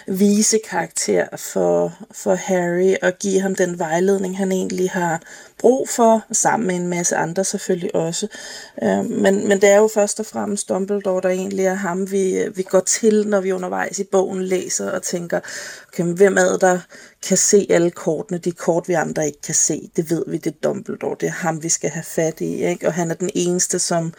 vise 0.07 0.59
karakter 0.69 1.25
for, 1.37 1.97
for 2.11 2.35
Harry 2.35 2.95
og 3.01 3.13
give 3.19 3.41
ham 3.41 3.55
den 3.55 3.79
vejledning, 3.79 4.37
han 4.37 4.51
egentlig 4.51 4.91
har 4.91 5.21
brug 5.59 5.89
for, 5.89 6.25
sammen 6.31 6.67
med 6.67 6.75
en 6.75 6.87
masse 6.87 7.15
andre 7.15 7.43
selvfølgelig 7.43 7.95
også. 7.95 8.27
Øh, 8.83 9.05
men, 9.05 9.47
men 9.47 9.61
det 9.61 9.69
er 9.69 9.77
jo 9.77 9.87
først 9.87 10.19
og 10.19 10.25
fremmest 10.25 10.69
Dumbledore, 10.69 11.21
der 11.21 11.29
egentlig 11.29 11.65
er 11.65 11.73
ham, 11.73 12.11
vi, 12.11 12.43
vi 12.55 12.63
går 12.63 12.79
til, 12.79 13.27
når 13.27 13.41
vi 13.41 13.51
undervejs 13.51 13.99
i 13.99 14.03
bogen 14.03 14.43
læser 14.43 14.91
og 14.91 15.03
tænker, 15.03 15.39
okay, 15.87 16.03
hvem 16.03 16.37
er 16.37 16.51
det, 16.51 16.61
der 16.61 16.79
kan 17.23 17.37
se 17.37 17.67
alle 17.69 17.91
kortene, 17.91 18.37
de 18.37 18.51
kort, 18.51 18.87
vi 18.87 18.93
andre 18.93 19.25
ikke 19.25 19.41
kan 19.41 19.55
se. 19.55 19.89
Det 19.95 20.09
ved 20.09 20.23
vi, 20.27 20.37
det 20.37 20.53
er 20.53 20.69
Dumbledore, 20.69 21.15
det 21.19 21.27
er 21.27 21.31
ham, 21.31 21.63
vi 21.63 21.69
skal 21.69 21.89
have 21.89 22.03
fat 22.03 22.41
i. 22.41 22.65
Ikke? 22.65 22.87
Og 22.87 22.93
han 22.93 23.11
er 23.11 23.15
den 23.15 23.29
eneste, 23.35 23.79
som 23.79 24.13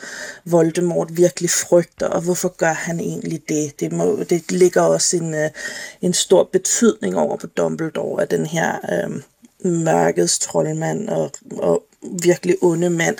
Voldemort 0.44 1.16
virkelig 1.16 1.50
frygter, 1.50 2.06
og 2.06 2.20
hvorfor 2.20 2.48
gør 2.56 2.72
han 2.72 3.00
egentlig 3.00 3.42
det? 3.48 3.80
Det, 3.80 3.92
må, 3.92 4.22
det 4.30 4.52
ligger 4.52 4.82
også 4.82 5.16
en, 5.16 5.34
øh, 5.34 5.50
en 6.00 6.12
stor 6.12 6.48
betydning 6.52 7.16
over 7.16 7.36
på 7.36 7.46
Dumbledore, 7.46 8.22
at 8.22 8.30
den 8.30 8.46
her 8.46 8.78
øh, 8.92 9.22
mørkets 9.70 10.38
troldmand 10.38 11.08
og, 11.08 11.30
og 11.50 11.84
virkelig 12.22 12.56
onde 12.62 12.90
mand, 12.90 13.16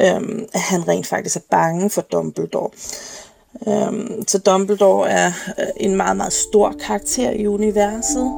øh, 0.00 0.46
at 0.54 0.60
han 0.60 0.88
rent 0.88 1.06
faktisk 1.06 1.36
er 1.36 1.40
bange 1.50 1.90
for 1.90 2.00
Dumbledore. 2.00 2.70
Um, 3.66 4.24
så 4.28 4.38
Dumbledore 4.38 5.10
er 5.10 5.32
øh, 5.58 5.66
en 5.76 5.96
meget, 5.96 6.16
meget 6.16 6.32
stor 6.32 6.74
karakter 6.86 7.30
i 7.30 7.46
universet. 7.46 8.32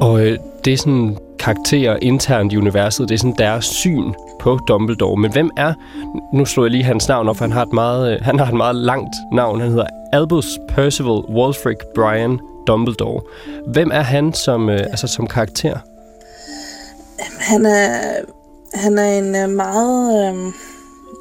Og 0.00 0.26
øh, 0.26 0.38
det 0.64 0.72
er 0.72 0.76
sådan 0.76 1.16
karakterer 1.38 1.98
internt 2.02 2.52
i 2.52 2.56
universet, 2.56 3.08
det 3.08 3.14
er 3.14 3.18
sådan 3.18 3.34
deres 3.38 3.64
syn 3.64 4.12
på 4.40 4.58
Dumbledore. 4.68 5.16
Men 5.16 5.32
hvem 5.32 5.50
er, 5.56 5.74
nu 6.32 6.44
slår 6.44 6.64
jeg 6.64 6.70
lige 6.70 6.84
hans 6.84 7.08
navn 7.08 7.28
op, 7.28 7.36
for 7.36 7.44
han 7.44 7.52
har 7.52 7.62
et 7.62 7.72
meget, 7.72 8.14
øh, 8.14 8.24
han 8.24 8.38
har 8.38 8.46
et 8.46 8.54
meget 8.54 8.76
langt 8.76 9.14
navn. 9.32 9.60
Han 9.60 9.70
hedder 9.70 9.86
Albus 10.12 10.58
Percival 10.68 11.22
Wulfric 11.28 11.78
Brian 11.94 12.40
Dumbledore. 12.66 13.22
Hvem 13.66 13.90
er 13.92 14.02
han 14.02 14.32
som, 14.32 14.68
øh, 14.68 14.80
altså 14.80 15.06
som 15.06 15.26
karakter? 15.26 15.78
Han 17.38 17.66
er, 17.66 18.14
han 18.74 18.98
er 18.98 19.18
en 19.18 19.36
øh, 19.36 19.48
meget 19.48 20.28
øhm, 20.28 20.52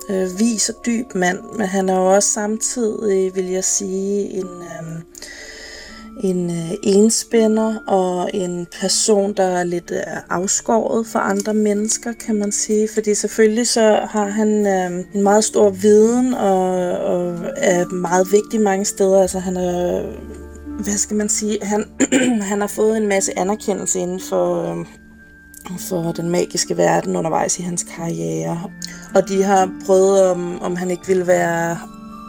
øh, 0.09 0.39
vis 0.39 0.69
og 0.69 0.75
dyb 0.85 1.15
mand, 1.15 1.39
men 1.57 1.67
han 1.67 1.89
er 1.89 1.95
jo 1.95 2.15
også 2.15 2.29
samtidig, 2.29 3.35
vil 3.35 3.45
jeg 3.45 3.63
sige, 3.63 4.29
en... 4.33 4.47
Øh, 4.47 4.94
en 6.23 6.49
øh, 6.49 6.71
enspænder 6.83 7.75
og 7.87 8.29
en 8.33 8.67
person, 8.81 9.33
der 9.33 9.43
er 9.43 9.63
lidt 9.63 9.91
øh, 9.91 9.99
afskåret 10.29 11.07
fra 11.07 11.29
andre 11.29 11.53
mennesker, 11.53 12.13
kan 12.13 12.35
man 12.35 12.51
sige. 12.51 12.89
Fordi 12.93 13.15
selvfølgelig 13.15 13.67
så 13.67 13.99
har 14.09 14.27
han 14.27 14.67
øh, 14.67 15.05
en 15.13 15.23
meget 15.23 15.43
stor 15.43 15.69
viden 15.69 16.33
og, 16.33 16.69
og 16.91 17.37
er 17.57 17.85
meget 17.85 18.27
vigtig 18.31 18.61
mange 18.61 18.85
steder. 18.85 19.21
Altså 19.21 19.39
han 19.39 19.57
er, 19.57 20.03
hvad 20.83 20.97
skal 20.97 21.17
man 21.17 21.29
sige, 21.29 21.57
han, 21.61 21.85
han 22.51 22.61
har 22.61 22.67
fået 22.67 22.97
en 22.97 23.07
masse 23.07 23.39
anerkendelse 23.39 23.99
inden 23.99 24.19
for... 24.19 24.71
Øh, 24.71 24.85
for 25.89 26.11
den 26.11 26.29
magiske 26.29 26.77
verden 26.77 27.15
undervejs 27.15 27.59
i 27.59 27.61
hans 27.61 27.85
karriere. 27.95 28.61
Og 29.15 29.29
de 29.29 29.43
har 29.43 29.71
prøvet, 29.85 30.23
om, 30.23 30.61
om 30.61 30.75
han 30.75 30.91
ikke 30.91 31.07
ville 31.07 31.27
være 31.27 31.77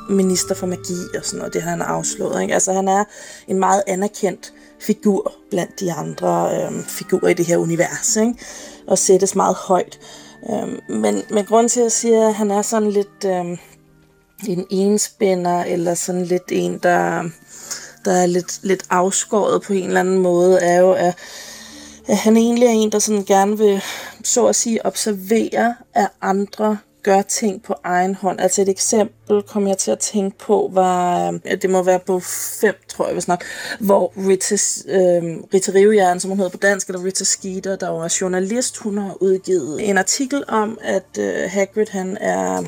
minister 0.08 0.54
for 0.54 0.66
magi 0.66 1.16
og 1.18 1.24
sådan 1.24 1.38
noget. 1.38 1.54
Det 1.54 1.62
har 1.62 1.70
han 1.70 1.82
afslået. 1.82 2.42
Ikke? 2.42 2.54
Altså 2.54 2.72
han 2.72 2.88
er 2.88 3.04
en 3.48 3.58
meget 3.58 3.82
anerkendt 3.86 4.52
figur 4.80 5.32
blandt 5.50 5.80
de 5.80 5.92
andre 5.92 6.62
øhm, 6.62 6.84
figurer 6.84 7.28
i 7.28 7.34
det 7.34 7.46
her 7.46 7.56
univers. 7.56 8.16
Ikke? 8.16 8.34
Og 8.86 8.98
sættes 8.98 9.34
meget 9.34 9.56
højt. 9.56 9.98
Øhm, 10.50 11.00
men, 11.00 11.22
men 11.30 11.44
grund 11.44 11.68
til 11.68 11.80
at 11.80 11.92
sige, 11.92 12.24
at 12.24 12.34
han 12.34 12.50
er 12.50 12.62
sådan 12.62 12.90
lidt 12.90 13.24
øhm, 13.26 13.58
en 14.48 14.66
enspænder, 14.70 15.64
eller 15.64 15.94
sådan 15.94 16.24
lidt 16.24 16.52
en, 16.52 16.78
der, 16.82 17.24
der 18.04 18.12
er 18.12 18.26
lidt, 18.26 18.60
lidt 18.62 18.82
afskåret 18.90 19.62
på 19.62 19.72
en 19.72 19.86
eller 19.86 20.00
anden 20.00 20.18
måde, 20.18 20.60
er 20.60 20.80
jo, 20.80 20.92
at, 20.92 21.14
at 22.08 22.16
han 22.16 22.36
egentlig 22.36 22.66
er 22.66 22.72
en, 22.72 22.92
der 22.92 22.98
sådan 22.98 23.24
gerne 23.24 23.58
vil, 23.58 23.82
så 24.24 24.46
at 24.46 24.56
sige, 24.56 24.86
observere, 24.86 25.74
at 25.94 26.08
andre 26.20 26.78
gør 27.06 27.22
ting 27.22 27.62
på 27.62 27.74
egen 27.84 28.14
hånd. 28.14 28.40
Altså 28.40 28.62
et 28.62 28.68
eksempel 28.68 29.42
kom 29.42 29.68
jeg 29.68 29.78
til 29.78 29.90
at 29.90 29.98
tænke 29.98 30.38
på, 30.38 30.70
var, 30.72 31.30
øh, 31.30 31.62
det 31.62 31.70
må 31.70 31.82
være 31.82 31.98
på 31.98 32.20
5, 32.20 32.74
tror 32.88 33.06
jeg 33.06 33.12
hvis 33.12 33.28
nok, 33.28 33.44
hvor 33.80 34.12
Rita, 34.28 34.54
øh, 34.88 35.22
Rita 35.54 35.72
Rivejern, 35.74 36.20
som 36.20 36.30
hun 36.30 36.38
hedder 36.38 36.50
på 36.50 36.56
dansk, 36.56 36.88
eller 36.88 37.04
Rita 37.04 37.24
Skeeter, 37.24 37.76
der 37.76 37.88
var 37.88 38.16
journalist, 38.20 38.76
hun 38.76 38.98
har 38.98 39.22
udgivet 39.22 39.88
en 39.88 39.98
artikel 39.98 40.44
om, 40.48 40.78
at 40.82 41.18
øh, 41.18 41.50
Hagrid 41.50 41.86
han 41.90 42.18
er 42.20 42.62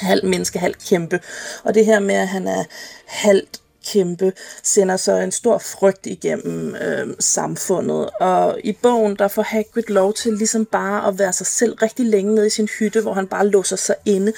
halv 0.00 0.26
menneske, 0.26 0.58
halv 0.58 0.74
kæmpe. 0.88 1.20
Og 1.64 1.74
det 1.74 1.86
her 1.86 2.00
med, 2.00 2.14
at 2.14 2.28
han 2.28 2.46
er 2.46 2.64
halvt 3.06 3.61
kæmpe, 3.84 4.32
sender 4.62 4.96
så 4.96 5.16
en 5.16 5.32
stor 5.32 5.58
frygt 5.58 6.06
igennem 6.06 6.74
øh, 6.74 7.14
samfundet. 7.18 8.10
Og 8.20 8.58
i 8.64 8.72
bogen, 8.72 9.16
der 9.16 9.28
får 9.28 9.42
Hagrid 9.42 9.82
lov 9.88 10.14
til 10.14 10.32
ligesom 10.32 10.64
bare 10.64 11.08
at 11.08 11.18
være 11.18 11.32
sig 11.32 11.46
selv 11.46 11.74
rigtig 11.82 12.06
længe 12.06 12.34
nede 12.34 12.46
i 12.46 12.50
sin 12.50 12.68
hytte, 12.78 13.00
hvor 13.00 13.12
han 13.12 13.26
bare 13.26 13.46
låser 13.46 13.76
sig 13.76 13.94
inde. 14.04 14.32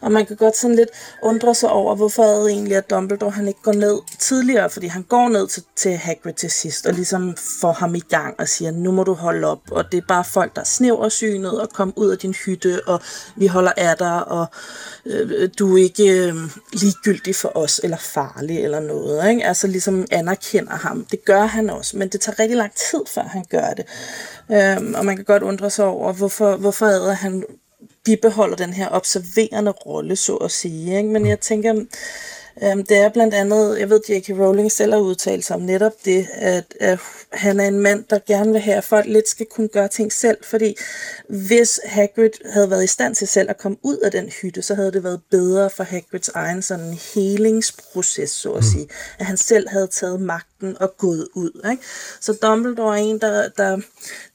Og 0.00 0.12
man 0.12 0.26
kan 0.26 0.36
godt 0.36 0.56
sådan 0.56 0.76
lidt 0.76 0.90
undre 1.22 1.54
sig 1.54 1.70
over, 1.70 1.96
hvorfor 1.96 2.22
er 2.22 2.42
det 2.42 2.50
egentlig, 2.50 2.76
at 2.76 2.90
Dumbledore 2.90 3.30
han 3.30 3.48
ikke 3.48 3.62
går 3.62 3.72
ned 3.72 3.98
tidligere, 4.18 4.70
fordi 4.70 4.86
han 4.86 5.02
går 5.02 5.28
ned 5.28 5.48
til, 5.48 5.62
til 5.76 5.96
Hagrid 5.96 6.32
til 6.32 6.50
sidst, 6.50 6.86
og 6.86 6.94
ligesom 6.94 7.36
får 7.60 7.72
ham 7.72 7.94
i 7.94 8.00
gang 8.00 8.34
og 8.38 8.48
siger, 8.48 8.70
nu 8.70 8.92
må 8.92 9.04
du 9.04 9.12
holde 9.12 9.46
op, 9.46 9.60
og 9.70 9.92
det 9.92 9.98
er 9.98 10.06
bare 10.08 10.24
folk, 10.24 10.56
der 10.56 10.64
snæver 10.64 11.08
synet 11.08 11.60
og 11.60 11.70
kom 11.70 11.92
ud 11.96 12.10
af 12.10 12.18
din 12.18 12.34
hytte, 12.46 12.80
og 12.86 13.00
vi 13.36 13.46
holder 13.46 13.72
af 13.76 13.96
dig, 13.96 14.28
og 14.28 14.46
øh, 15.06 15.48
du 15.58 15.76
er 15.76 15.82
ikke 15.82 16.26
øh, 16.26 16.34
ligegyldig 16.72 17.34
for 17.36 17.56
os, 17.56 17.80
eller 17.84 17.96
farlig, 17.96 18.64
eller 18.64 18.80
noget. 18.86 19.30
Ikke? 19.30 19.44
Altså 19.44 19.66
ligesom 19.66 20.06
anerkender 20.10 20.72
ham. 20.72 21.06
Det 21.10 21.24
gør 21.24 21.42
han 21.42 21.70
også, 21.70 21.96
men 21.96 22.08
det 22.08 22.20
tager 22.20 22.38
rigtig 22.38 22.56
lang 22.56 22.72
tid, 22.74 23.00
før 23.06 23.22
han 23.22 23.44
gør 23.50 23.74
det. 23.76 23.84
Øhm, 24.52 24.94
og 24.94 25.04
man 25.04 25.16
kan 25.16 25.24
godt 25.24 25.42
undre 25.42 25.70
sig 25.70 25.84
over, 25.84 26.12
hvorfor, 26.12 26.56
hvorfor 26.56 26.86
er 26.86 27.12
han 27.12 27.44
bibeholder 28.04 28.56
den 28.56 28.72
her 28.72 28.88
observerende 28.90 29.70
rolle, 29.70 30.16
så 30.16 30.36
at 30.36 30.50
sige. 30.50 30.96
Ikke? 30.96 31.08
Men 31.08 31.26
jeg 31.26 31.40
tænker, 31.40 31.74
Um, 32.62 32.84
det 32.84 32.96
er 32.96 33.08
blandt 33.08 33.34
andet, 33.34 33.78
jeg 33.78 33.90
ved, 33.90 34.00
J.K. 34.08 34.30
Rowling 34.30 34.72
selv 34.72 34.92
har 34.92 35.00
udtalt 35.00 35.44
sig 35.44 35.56
om 35.56 35.62
netop 35.62 35.92
det, 36.04 36.26
at, 36.32 36.74
at 36.80 36.98
han 37.32 37.60
er 37.60 37.68
en 37.68 37.78
mand, 37.80 38.04
der 38.10 38.18
gerne 38.26 38.52
vil 38.52 38.60
have, 38.60 38.76
at 38.76 38.84
folk 38.84 39.06
lidt 39.06 39.28
skal 39.28 39.46
kunne 39.46 39.68
gøre 39.68 39.88
ting 39.88 40.12
selv, 40.12 40.36
fordi 40.42 40.76
hvis 41.28 41.80
Hagrid 41.84 42.30
havde 42.50 42.70
været 42.70 42.84
i 42.84 42.86
stand 42.86 43.14
til 43.14 43.28
selv 43.28 43.50
at 43.50 43.58
komme 43.58 43.76
ud 43.82 43.96
af 43.96 44.10
den 44.10 44.28
hytte, 44.28 44.62
så 44.62 44.74
havde 44.74 44.92
det 44.92 45.04
været 45.04 45.20
bedre 45.30 45.70
for 45.70 45.84
Hagrids 45.84 46.28
egen 46.28 46.62
sådan 46.62 46.98
helingsproces, 47.14 48.30
så 48.30 48.50
at 48.50 48.56
mm. 48.56 48.70
sige. 48.70 48.88
At 49.18 49.26
han 49.26 49.36
selv 49.36 49.68
havde 49.68 49.86
taget 49.86 50.20
magten 50.20 50.76
og 50.80 50.96
gået 50.98 51.28
ud. 51.34 51.68
Ikke? 51.70 51.82
Så 52.20 52.32
Dumbledore 52.42 52.98
er 52.98 53.02
en, 53.02 53.18
der, 53.18 53.48
der, 53.48 53.80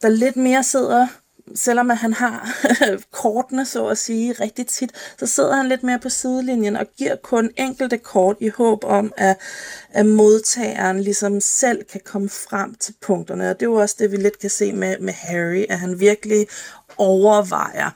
der 0.01 0.09
lidt 0.09 0.37
mere 0.37 0.63
sidder 0.63 1.07
selvom 1.55 1.91
at 1.91 1.97
han 1.97 2.13
har 2.13 2.49
kortene, 3.21 3.65
så 3.65 3.87
at 3.87 3.97
sige, 3.97 4.31
rigtig 4.31 4.67
tit, 4.67 4.91
så 5.19 5.25
sidder 5.25 5.55
han 5.55 5.67
lidt 5.67 5.83
mere 5.83 5.99
på 5.99 6.09
sidelinjen 6.09 6.75
og 6.75 6.85
giver 6.97 7.15
kun 7.23 7.51
enkelte 7.57 7.97
kort 7.97 8.37
i 8.39 8.47
håb 8.47 8.83
om, 8.83 9.13
at, 9.17 9.37
at 9.89 10.05
modtageren 10.05 10.99
ligesom 10.99 11.41
selv 11.41 11.83
kan 11.83 12.01
komme 12.05 12.29
frem 12.29 12.75
til 12.75 12.93
punkterne. 13.01 13.49
Og 13.49 13.59
det 13.59 13.65
er 13.65 13.69
jo 13.69 13.75
også 13.75 13.95
det, 13.99 14.11
vi 14.11 14.17
lidt 14.17 14.39
kan 14.39 14.49
se 14.49 14.73
med, 14.73 14.99
med 14.99 15.13
Harry, 15.13 15.65
at 15.69 15.79
han 15.79 15.99
virkelig 15.99 16.47
overvejer 16.97 17.89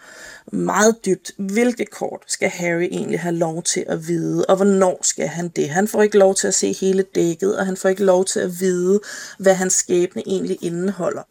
meget 0.51 1.05
dybt, 1.05 1.31
hvilke 1.37 1.85
kort 1.85 2.23
skal 2.27 2.49
Harry 2.49 2.87
egentlig 2.91 3.19
have 3.19 3.35
lov 3.35 3.63
til 3.63 3.85
at 3.87 4.07
vide, 4.07 4.45
og 4.45 4.55
hvornår 4.55 4.99
skal 5.01 5.27
han 5.27 5.49
det. 5.49 5.69
Han 5.69 5.87
får 5.87 6.03
ikke 6.03 6.17
lov 6.17 6.35
til 6.35 6.47
at 6.47 6.53
se 6.53 6.73
hele 6.73 7.05
dækket, 7.15 7.57
og 7.57 7.65
han 7.65 7.77
får 7.77 7.89
ikke 7.89 8.03
lov 8.03 8.25
til 8.25 8.39
at 8.39 8.59
vide, 8.59 8.99
hvad 9.39 9.53
hans 9.53 9.73
skæbne 9.73 10.23
egentlig 10.25 10.57
indeholder. 10.61 11.21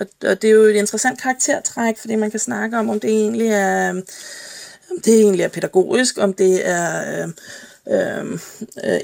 Og, 0.00 0.06
og 0.30 0.42
det 0.42 0.50
er 0.50 0.54
jo 0.54 0.62
et 0.62 0.76
interessant 0.76 1.20
karaktertræk, 1.22 1.98
fordi 1.98 2.14
man 2.14 2.30
kan 2.30 2.40
snakke 2.40 2.78
om, 2.78 2.90
om 2.90 3.00
det 3.00 3.10
egentlig 3.10 3.48
er, 3.48 3.90
om 4.90 5.00
det 5.04 5.20
egentlig 5.20 5.44
er 5.44 5.48
pædagogisk, 5.48 6.18
om 6.18 6.32
det 6.32 6.68
er 6.68 7.22
øh, 7.22 7.28
øh, 7.90 8.38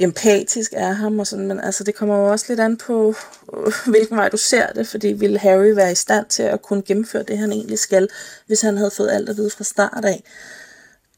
empatisk 0.00 0.72
af 0.76 0.96
ham 0.96 1.18
og 1.18 1.26
sådan, 1.26 1.46
men 1.46 1.60
altså 1.60 1.84
det 1.84 1.94
kommer 1.94 2.16
jo 2.16 2.30
også 2.30 2.46
lidt 2.48 2.60
an 2.60 2.76
på, 2.76 3.14
øh, 3.56 3.72
hvilken 3.92 4.16
vej 4.16 4.28
du 4.28 4.36
ser 4.36 4.66
det, 4.66 4.86
fordi 4.86 5.12
ville 5.12 5.38
Harry 5.38 5.74
være 5.74 5.92
i 5.92 5.94
stand 5.94 6.26
til 6.26 6.42
at 6.42 6.62
kunne 6.62 6.82
gennemføre 6.82 7.22
det, 7.22 7.38
han 7.38 7.52
egentlig 7.52 7.78
skal, 7.78 8.08
hvis 8.46 8.60
han 8.60 8.76
havde 8.76 8.90
fået 8.96 9.10
alt 9.10 9.28
at 9.28 9.36
vide 9.36 9.50
fra 9.50 9.64
start 9.64 10.04
af. 10.04 10.22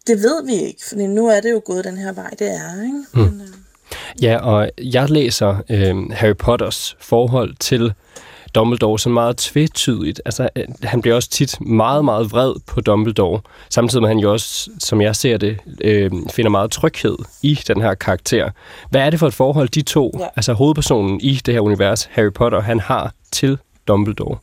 Det 0.07 0.23
ved 0.23 0.47
vi 0.47 0.55
ikke, 0.55 0.85
fordi 0.89 1.07
nu 1.07 1.27
er 1.27 1.41
det 1.41 1.51
jo 1.51 1.63
gået 1.65 1.85
den 1.85 1.97
her 1.97 2.13
vej, 2.13 2.31
det 2.39 2.49
er, 2.49 2.83
ikke? 2.83 3.05
Mm. 3.15 3.21
Men, 3.21 3.41
øh. 3.41 3.49
Ja, 4.23 4.37
og 4.37 4.71
jeg 4.79 5.11
læser 5.11 5.63
øh, 5.71 6.11
Harry 6.11 6.37
Potters 6.37 6.97
forhold 7.01 7.55
til 7.61 7.95
Dumbledore 8.55 8.99
sådan 8.99 9.15
meget 9.15 9.37
tvetydigt. 9.37 10.21
Altså, 10.25 10.49
øh, 10.57 10.65
han 10.83 11.03
bliver 11.03 11.15
også 11.17 11.31
tit 11.31 11.61
meget, 11.61 12.05
meget 12.05 12.33
vred 12.33 12.55
på 12.67 12.81
Dumbledore, 12.81 13.41
samtidig 13.71 14.03
med 14.03 14.11
at 14.11 14.15
han 14.15 14.23
jo 14.23 14.33
også, 14.33 14.71
som 14.79 15.01
jeg 15.01 15.17
ser 15.17 15.37
det, 15.37 15.59
øh, 15.81 16.11
finder 16.31 16.51
meget 16.51 16.71
tryghed 16.71 17.17
i 17.43 17.55
den 17.55 17.81
her 17.81 17.95
karakter. 17.95 18.51
Hvad 18.91 19.01
er 19.01 19.11
det 19.11 19.19
for 19.19 19.27
et 19.27 19.35
forhold, 19.35 19.69
de 19.69 19.83
to, 19.83 20.13
ja. 20.19 20.27
altså 20.37 20.53
hovedpersonen 20.53 21.21
i 21.21 21.35
det 21.35 21.55
her 21.55 21.61
univers, 21.61 22.05
Harry 22.05 22.33
Potter, 22.33 22.61
han 22.61 22.81
har 22.81 23.13
til 23.33 23.59
Dumbledore? 23.89 24.39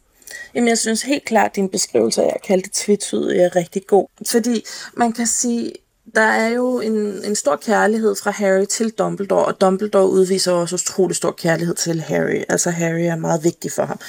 Jamen, 0.55 0.67
jeg 0.67 0.77
synes 0.77 1.01
helt 1.01 1.25
klart, 1.25 1.49
at 1.49 1.55
din 1.55 1.69
beskrivelse 1.69 2.23
af 2.23 2.31
at 2.35 2.41
kalde 2.41 2.63
det 2.63 2.71
tvetydigt 2.71 3.41
er 3.41 3.55
rigtig 3.55 3.81
god. 3.87 4.07
Fordi 4.31 4.63
man 4.97 5.13
kan 5.13 5.27
sige, 5.27 5.71
der 6.15 6.21
er 6.21 6.47
jo 6.47 6.79
en, 6.79 7.25
en 7.25 7.35
stor 7.35 7.55
kærlighed 7.55 8.15
fra 8.15 8.31
Harry 8.31 8.65
til 8.65 8.89
Dumbledore, 8.89 9.45
og 9.45 9.61
Dumbledore 9.61 10.09
udviser 10.09 10.51
også 10.51 10.75
utrolig 10.75 11.15
stor 11.15 11.31
kærlighed 11.31 11.75
til 11.75 12.01
Harry. 12.01 12.43
Altså 12.49 12.69
Harry 12.69 13.01
er 13.01 13.15
meget 13.15 13.43
vigtig 13.43 13.71
for 13.71 13.85
ham. 13.85 13.99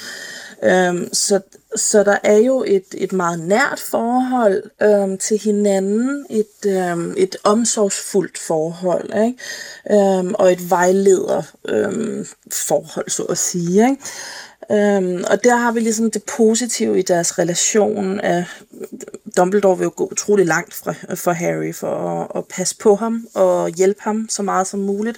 Øhm, 0.63 1.13
så, 1.13 1.39
så 1.75 2.03
der 2.03 2.17
er 2.23 2.37
jo 2.37 2.63
et, 2.67 2.85
et 2.97 3.13
meget 3.13 3.39
nært 3.39 3.79
forhold 3.79 4.63
øhm, 4.81 5.17
til 5.17 5.39
hinanden, 5.39 6.25
et, 6.29 6.65
øhm, 6.65 7.13
et 7.17 7.35
omsorgsfuldt 7.43 8.37
forhold, 8.37 9.25
ikke? 9.25 10.17
Øhm, 10.19 10.33
og 10.33 10.51
et 10.51 10.69
vejleder 10.69 11.43
øhm, 11.67 12.25
forhold, 12.51 13.09
så 13.09 13.23
at 13.23 13.37
sige. 13.37 13.89
Ikke? 13.89 14.03
Øhm, 14.71 15.23
og 15.29 15.43
der 15.43 15.55
har 15.55 15.71
vi 15.71 15.79
ligesom 15.79 16.11
det 16.11 16.23
positive 16.37 16.99
i 16.99 17.01
deres 17.01 17.39
relation. 17.39 18.19
Af, 18.19 18.45
Dumbledore 19.37 19.77
vil 19.77 19.85
jo 19.85 19.91
gå 19.95 20.07
utrolig 20.11 20.45
langt 20.45 20.73
fra, 20.73 20.93
for 21.15 21.31
Harry 21.31 21.73
for 21.73 22.21
at, 22.21 22.27
at 22.35 22.43
passe 22.47 22.77
på 22.77 22.95
ham 22.95 23.27
og 23.35 23.69
hjælpe 23.69 24.01
ham 24.01 24.29
så 24.29 24.43
meget 24.43 24.67
som 24.67 24.79
muligt. 24.79 25.17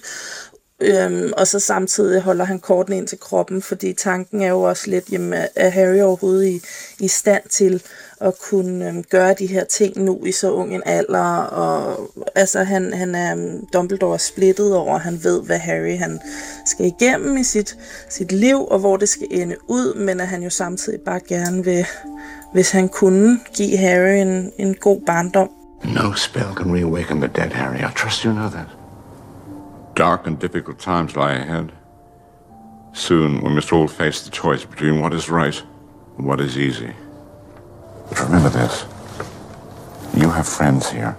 Øhm, 0.82 1.32
og 1.36 1.46
så 1.46 1.58
samtidig 1.58 2.20
holder 2.20 2.44
han 2.44 2.58
kortene 2.58 2.96
ind 2.96 3.06
til 3.06 3.20
kroppen, 3.20 3.62
fordi 3.62 3.92
tanken 3.92 4.42
er 4.42 4.48
jo 4.48 4.62
også 4.62 4.90
lidt, 4.90 5.12
jamen, 5.12 5.44
er 5.56 5.68
Harry 5.68 6.00
overhovedet 6.00 6.46
i, 6.46 6.60
i 7.00 7.08
stand 7.08 7.42
til 7.50 7.82
at 8.20 8.38
kunne 8.38 8.88
øhm, 8.88 9.04
gøre 9.04 9.34
de 9.34 9.46
her 9.46 9.64
ting 9.64 10.04
nu 10.04 10.24
i 10.24 10.32
så 10.32 10.52
ung 10.52 10.74
en 10.74 10.82
alder, 10.86 11.36
og 11.36 12.10
altså 12.34 12.62
han, 12.62 12.92
han 12.92 13.14
er 13.14 13.32
øhm, 13.32 13.66
Dumbledore 13.72 14.14
er 14.14 14.18
splittet 14.18 14.76
over, 14.76 14.98
han 14.98 15.24
ved, 15.24 15.42
hvad 15.42 15.58
Harry 15.58 15.98
han 15.98 16.20
skal 16.66 16.86
igennem 16.86 17.36
i 17.36 17.44
sit, 17.44 17.76
sit 18.08 18.32
liv, 18.32 18.66
og 18.66 18.78
hvor 18.78 18.96
det 18.96 19.08
skal 19.08 19.26
ende 19.30 19.56
ud, 19.68 19.94
men 19.94 20.20
at 20.20 20.26
han 20.26 20.42
jo 20.42 20.50
samtidig 20.50 21.00
bare 21.00 21.20
gerne 21.28 21.64
vil, 21.64 21.86
hvis 22.52 22.70
han 22.70 22.88
kunne 22.88 23.38
give 23.54 23.76
Harry 23.76 24.20
en, 24.20 24.52
en 24.58 24.74
god 24.74 25.00
barndom. 25.06 25.50
No 25.84 26.12
spell 26.12 26.54
can 26.56 26.72
reawaken 26.72 27.20
the 27.20 27.28
dead, 27.28 27.52
Harry. 27.52 27.78
I 27.78 27.90
trust 27.94 28.24
you 28.24 28.32
know 28.32 28.48
that. 28.48 28.66
Dark 29.96 30.26
and 30.26 30.40
difficult 30.40 30.78
times 30.78 31.16
lie 31.16 31.32
ahead. 31.32 31.72
Soon 32.92 33.40
we 33.42 33.50
must 33.54 33.72
all 33.72 33.88
face 33.88 34.24
the 34.24 34.30
choice 34.30 34.64
between 34.64 35.00
what 35.00 35.14
is 35.14 35.28
right 35.28 35.62
and 36.18 36.26
what 36.26 36.40
is 36.40 36.56
easy. 36.56 36.92
But 38.08 38.20
remember 38.20 38.50
this. 38.50 38.84
You 40.14 40.30
have 40.30 40.48
friends 40.48 40.90
here. 40.90 41.16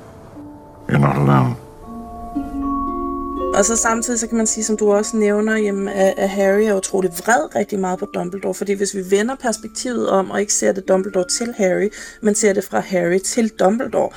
You're 0.90 1.00
not 1.00 1.16
alone. 1.16 1.56
Og 3.54 3.66
så 3.66 3.76
samtidig, 3.76 4.20
så 4.20 4.28
kan 4.28 4.38
man 4.38 4.48
sige, 4.48 4.64
som 4.64 4.78
du 4.78 4.94
også 4.94 5.18
nævner, 5.18 5.58
jamen, 5.58 5.88
at 5.88 6.30
Harry 6.30 6.62
er 6.62 6.74
utrolig 6.74 7.12
vred 7.12 7.56
rigtig 7.56 7.80
meget 7.80 8.00
på 8.00 8.06
Dumbledore, 8.06 8.54
fordi 8.54 8.74
hvis 8.74 8.96
vi 8.96 9.12
vender 9.12 9.36
perspektivet 9.36 10.10
om, 10.10 10.32
og 10.32 10.42
ikke 10.42 10.54
ser 10.54 10.72
det 10.72 10.88
Dumbledore 10.88 11.28
til 11.28 11.54
Harry, 11.58 11.90
men 12.22 12.36
ser 12.36 12.54
det 12.54 12.64
fra 12.64 12.80
Harry 12.80 13.20
til 13.20 13.50
Dumbledore, 13.50 14.10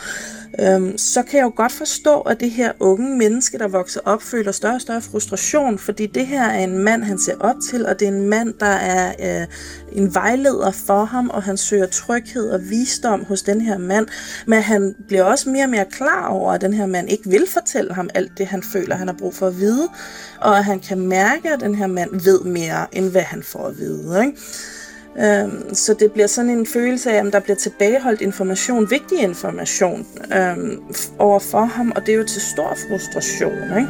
øhm, 0.59 0.99
så 0.99 1.23
kan 1.23 1.39
jeg 1.39 1.45
jo 1.45 1.53
godt 1.57 1.73
forstå, 1.73 2.21
at 2.21 2.41
det 2.41 2.51
her 2.51 2.73
unge 2.81 3.17
menneske, 3.17 3.59
der 3.59 3.69
vokser 3.69 4.01
op, 4.05 4.23
føler 4.23 4.53
større 4.53 4.75
og 4.75 4.81
større 4.81 5.03
frustration, 5.03 5.79
fordi 5.79 6.07
det 6.07 6.27
her 6.27 6.45
er 6.45 6.65
en 6.65 6.79
mand, 6.79 7.03
han 7.03 7.19
ser 7.19 7.35
op 7.41 7.57
til, 7.71 7.87
og 7.87 8.01
det 8.01 8.09
er 8.09 8.13
en 8.13 8.29
mand, 8.29 8.55
der 8.61 8.67
er 8.67 9.41
øh, 9.43 9.47
en 9.93 10.15
vejleder 10.15 10.71
for 10.71 11.05
ham, 11.05 11.31
og 11.31 11.43
han 11.43 11.57
søger 11.57 11.87
tryghed 11.87 12.51
og 12.51 12.61
visdom 12.71 13.25
hos 13.25 13.43
den 13.43 13.61
her 13.61 13.79
mand, 13.79 14.07
men 14.47 14.63
han 14.63 14.95
bliver 15.09 15.25
også 15.25 15.51
mere 15.51 15.65
og 15.65 15.71
mere 15.71 15.85
klar 15.85 16.29
over, 16.29 16.53
at 16.53 16.61
den 16.61 16.73
her 16.73 16.87
mand 16.87 17.11
ikke 17.11 17.31
vil 17.31 17.47
fortælle 17.49 17.95
ham 17.95 18.11
alt 18.15 18.39
det, 18.39 18.47
han 18.47 18.63
føler, 18.63 18.97
han 18.97 19.09
har 19.09 19.15
brug 19.19 19.35
for 19.35 19.47
at 19.47 19.61
vide, 19.61 19.89
og 20.41 20.59
at 20.59 20.65
han 20.65 20.81
kan 20.81 21.01
mærke, 21.01 21.53
at 21.53 21.61
den 21.61 21.75
her 21.75 21.87
mand 21.87 22.11
ved 22.25 22.41
mere, 22.41 22.87
end 22.93 23.11
hvad 23.11 23.23
han 23.23 23.43
får 23.43 23.67
at 23.67 23.79
vide. 23.79 24.25
Ikke? 24.27 24.39
Øhm, 25.19 25.75
så 25.75 25.95
det 26.01 26.13
bliver 26.13 26.27
sådan 26.27 26.51
en 26.51 26.67
følelse 26.67 27.11
af, 27.11 27.27
at 27.27 27.33
der 27.33 27.41
bliver 27.41 27.57
tilbageholdt 27.57 28.21
information, 28.21 28.91
vigtig 28.91 29.23
information, 29.23 30.07
øhm, 30.37 30.83
over 31.19 31.39
for 31.39 31.65
ham, 31.65 31.93
og 31.97 32.07
det 32.07 32.15
er 32.15 32.17
jo 32.17 32.25
til 32.25 32.43
stor 32.43 32.77
frustration. 32.89 33.79
Ikke? 33.79 33.89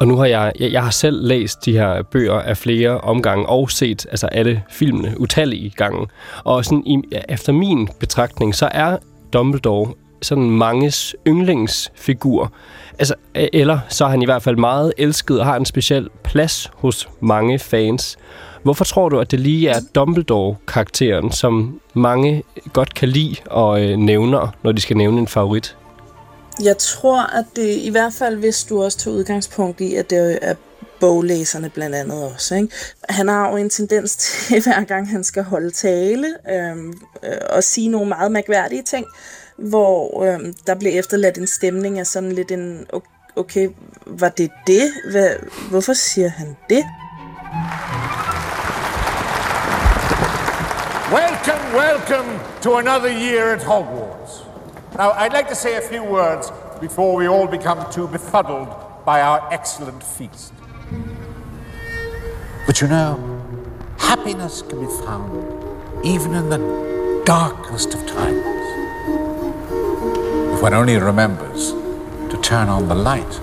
Og 0.00 0.08
nu 0.08 0.16
har 0.16 0.26
jeg, 0.26 0.52
jeg, 0.60 0.72
jeg 0.72 0.82
har 0.82 0.90
selv 0.90 1.26
læst 1.26 1.64
de 1.64 1.72
her 1.72 2.02
bøger 2.02 2.40
af 2.40 2.56
flere 2.56 3.00
omgange 3.00 3.46
og 3.46 3.70
set 3.70 4.06
altså 4.10 4.26
alle 4.26 4.62
filmene 4.70 5.20
utallige 5.20 5.70
gange. 5.76 6.06
Og 6.44 6.64
sådan 6.64 6.82
i, 6.86 7.02
efter 7.28 7.52
min 7.52 7.88
betragtning, 8.00 8.54
så 8.54 8.68
er 8.72 8.96
Dumbledore 9.32 9.92
sådan 10.22 10.50
manges 10.50 11.16
yndlingsfigur. 11.26 12.52
Altså, 12.98 13.14
e- 13.38 13.48
eller 13.52 13.78
så 13.88 14.04
er 14.04 14.08
han 14.08 14.22
i 14.22 14.24
hvert 14.24 14.42
fald 14.42 14.56
meget 14.56 14.92
elsket 14.98 15.40
og 15.40 15.46
har 15.46 15.56
en 15.56 15.64
speciel 15.64 16.08
plads 16.24 16.70
hos 16.74 17.08
mange 17.20 17.58
fans. 17.58 18.18
Hvorfor 18.62 18.84
tror 18.84 19.08
du, 19.08 19.20
at 19.20 19.30
det 19.30 19.40
lige 19.40 19.68
er 19.68 19.80
Dumbledore-karakteren, 19.94 21.32
som 21.32 21.80
mange 21.94 22.42
godt 22.72 22.94
kan 22.94 23.08
lide 23.08 23.36
og 23.46 23.82
øh, 23.82 23.96
nævner, 23.96 24.56
når 24.62 24.72
de 24.72 24.80
skal 24.80 24.96
nævne 24.96 25.18
en 25.18 25.28
favorit? 25.28 25.76
Jeg 26.62 26.78
tror, 26.78 27.36
at 27.38 27.44
det 27.56 27.76
i 27.76 27.90
hvert 27.90 28.12
fald, 28.12 28.36
hvis 28.36 28.64
du 28.64 28.82
også 28.82 28.98
tog 28.98 29.12
udgangspunkt 29.12 29.80
i, 29.80 29.94
at 29.94 30.10
det 30.10 30.38
er 30.42 30.54
boglæserne 31.00 31.70
blandt 31.70 31.96
andet 31.96 32.24
også. 32.24 32.54
Ikke? 32.54 32.74
Han 33.08 33.28
har 33.28 33.50
jo 33.50 33.56
en 33.56 33.70
tendens 33.70 34.16
til, 34.24 34.62
hver 34.62 34.84
gang 34.84 35.10
han 35.10 35.24
skal 35.24 35.42
holde 35.42 35.70
tale 35.70 36.34
øhm, 36.50 36.92
øh, 37.24 37.30
og 37.50 37.64
sige 37.64 37.88
nogle 37.88 38.08
meget 38.08 38.32
mærkværdige 38.32 38.82
ting, 38.82 39.06
hvor 39.58 40.24
øh, 40.24 40.40
der 40.66 40.74
bliver 40.74 40.98
efterladt 40.98 41.38
en 41.38 41.46
stemning 41.46 41.98
af 41.98 42.06
sådan 42.06 42.32
lidt 42.32 42.50
en, 42.50 42.86
okay, 43.36 43.68
var 44.06 44.28
det 44.28 44.50
det? 44.66 44.92
Hvad, 45.10 45.30
hvorfor 45.70 45.92
siger 45.92 46.28
han 46.28 46.56
det? 46.70 46.84
Welcome, 51.10 51.72
welcome 51.72 52.60
to 52.60 52.74
another 52.74 53.10
year 53.10 53.54
at 53.54 53.60
Hogwarts. 53.60 54.44
Now, 54.98 55.12
I'd 55.12 55.32
like 55.32 55.48
to 55.48 55.54
say 55.54 55.78
a 55.78 55.80
few 55.80 56.04
words 56.04 56.52
before 56.78 57.16
we 57.16 57.26
all 57.26 57.46
become 57.46 57.90
too 57.90 58.06
befuddled 58.06 58.68
by 59.06 59.22
our 59.22 59.50
excellent 59.50 60.02
feast. 60.02 60.52
But 62.66 62.82
you 62.82 62.88
know, 62.88 63.16
happiness 63.96 64.60
can 64.60 64.80
be 64.80 64.92
found 65.04 66.04
even 66.04 66.34
in 66.34 66.50
the 66.50 67.22
darkest 67.24 67.94
of 67.94 68.06
times. 68.06 68.44
If 70.52 70.60
one 70.60 70.74
only 70.74 70.96
remembers 70.96 71.72
to 72.30 72.38
turn 72.42 72.68
on 72.68 72.88
the 72.88 72.94
light. 72.94 73.40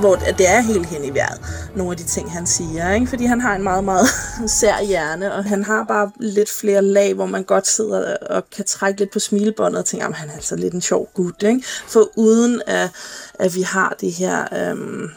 Hvor 0.00 0.16
det 0.16 0.48
er 0.48 0.60
helt 0.60 0.86
hen 0.86 1.04
i 1.04 1.14
vejret, 1.14 1.40
nogle 1.76 1.92
af 1.92 1.96
de 1.96 2.04
ting, 2.04 2.32
han 2.32 2.46
siger. 2.46 2.92
Ikke? 2.92 3.06
Fordi 3.06 3.24
han 3.24 3.40
har 3.40 3.56
en 3.56 3.62
meget, 3.62 3.84
meget 3.84 4.06
sær 4.60 4.82
hjerne, 4.82 5.34
og 5.34 5.44
han 5.44 5.64
har 5.64 5.84
bare 5.84 6.10
lidt 6.20 6.50
flere 6.50 6.82
lag, 6.82 7.14
hvor 7.14 7.26
man 7.26 7.44
godt 7.44 7.66
sidder 7.66 8.16
og 8.16 8.50
kan 8.50 8.64
trække 8.64 9.00
lidt 9.00 9.10
på 9.10 9.18
smilebåndet 9.18 9.78
og 9.78 9.84
tænke, 9.84 10.06
at 10.06 10.14
han 10.14 10.28
er 10.28 10.34
altså 10.34 10.56
lidt 10.56 10.74
en 10.74 10.80
sjov 10.80 11.08
gut. 11.14 11.42
Ikke? 11.42 11.62
For 11.86 12.10
uden 12.16 12.62
at, 12.66 12.90
at 13.38 13.54
vi 13.54 13.62
har 13.62 13.96
det 14.00 14.12
her 14.12 14.70
øhm, 14.70 15.08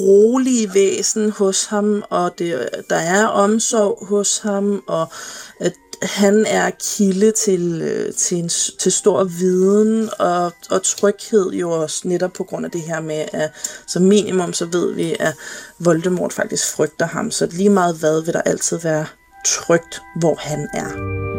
rolige 0.00 0.74
væsen 0.74 1.30
hos 1.30 1.64
ham, 1.64 2.04
og 2.10 2.38
det, 2.38 2.68
der 2.90 2.96
er 2.96 3.26
omsorg 3.26 4.06
hos 4.06 4.38
ham, 4.38 4.82
og 4.86 5.12
at 5.60 5.72
han 6.02 6.46
er 6.46 6.70
kilde 6.70 7.32
til, 7.32 7.82
øh, 7.82 8.14
til, 8.14 8.38
en, 8.38 8.48
til 8.78 8.92
stor 8.92 9.24
viden 9.24 10.10
og, 10.18 10.52
og 10.70 10.82
tryghed 10.82 11.50
jo 11.50 11.70
også 11.70 12.08
netop 12.08 12.32
på 12.32 12.44
grund 12.44 12.64
af 12.64 12.70
det 12.70 12.82
her 12.82 13.00
med, 13.00 13.24
at 13.32 13.50
som 13.86 14.02
minimum 14.02 14.52
så 14.52 14.66
ved 14.66 14.92
vi, 14.92 15.16
at 15.20 15.34
Voldemort 15.78 16.32
faktisk 16.32 16.66
frygter 16.66 17.06
ham. 17.06 17.30
Så 17.30 17.46
lige 17.46 17.70
meget 17.70 17.96
hvad 17.96 18.24
vil 18.24 18.34
der 18.34 18.42
altid 18.42 18.78
være 18.78 19.06
trygt, 19.46 20.02
hvor 20.16 20.34
han 20.34 20.68
er. 20.74 21.29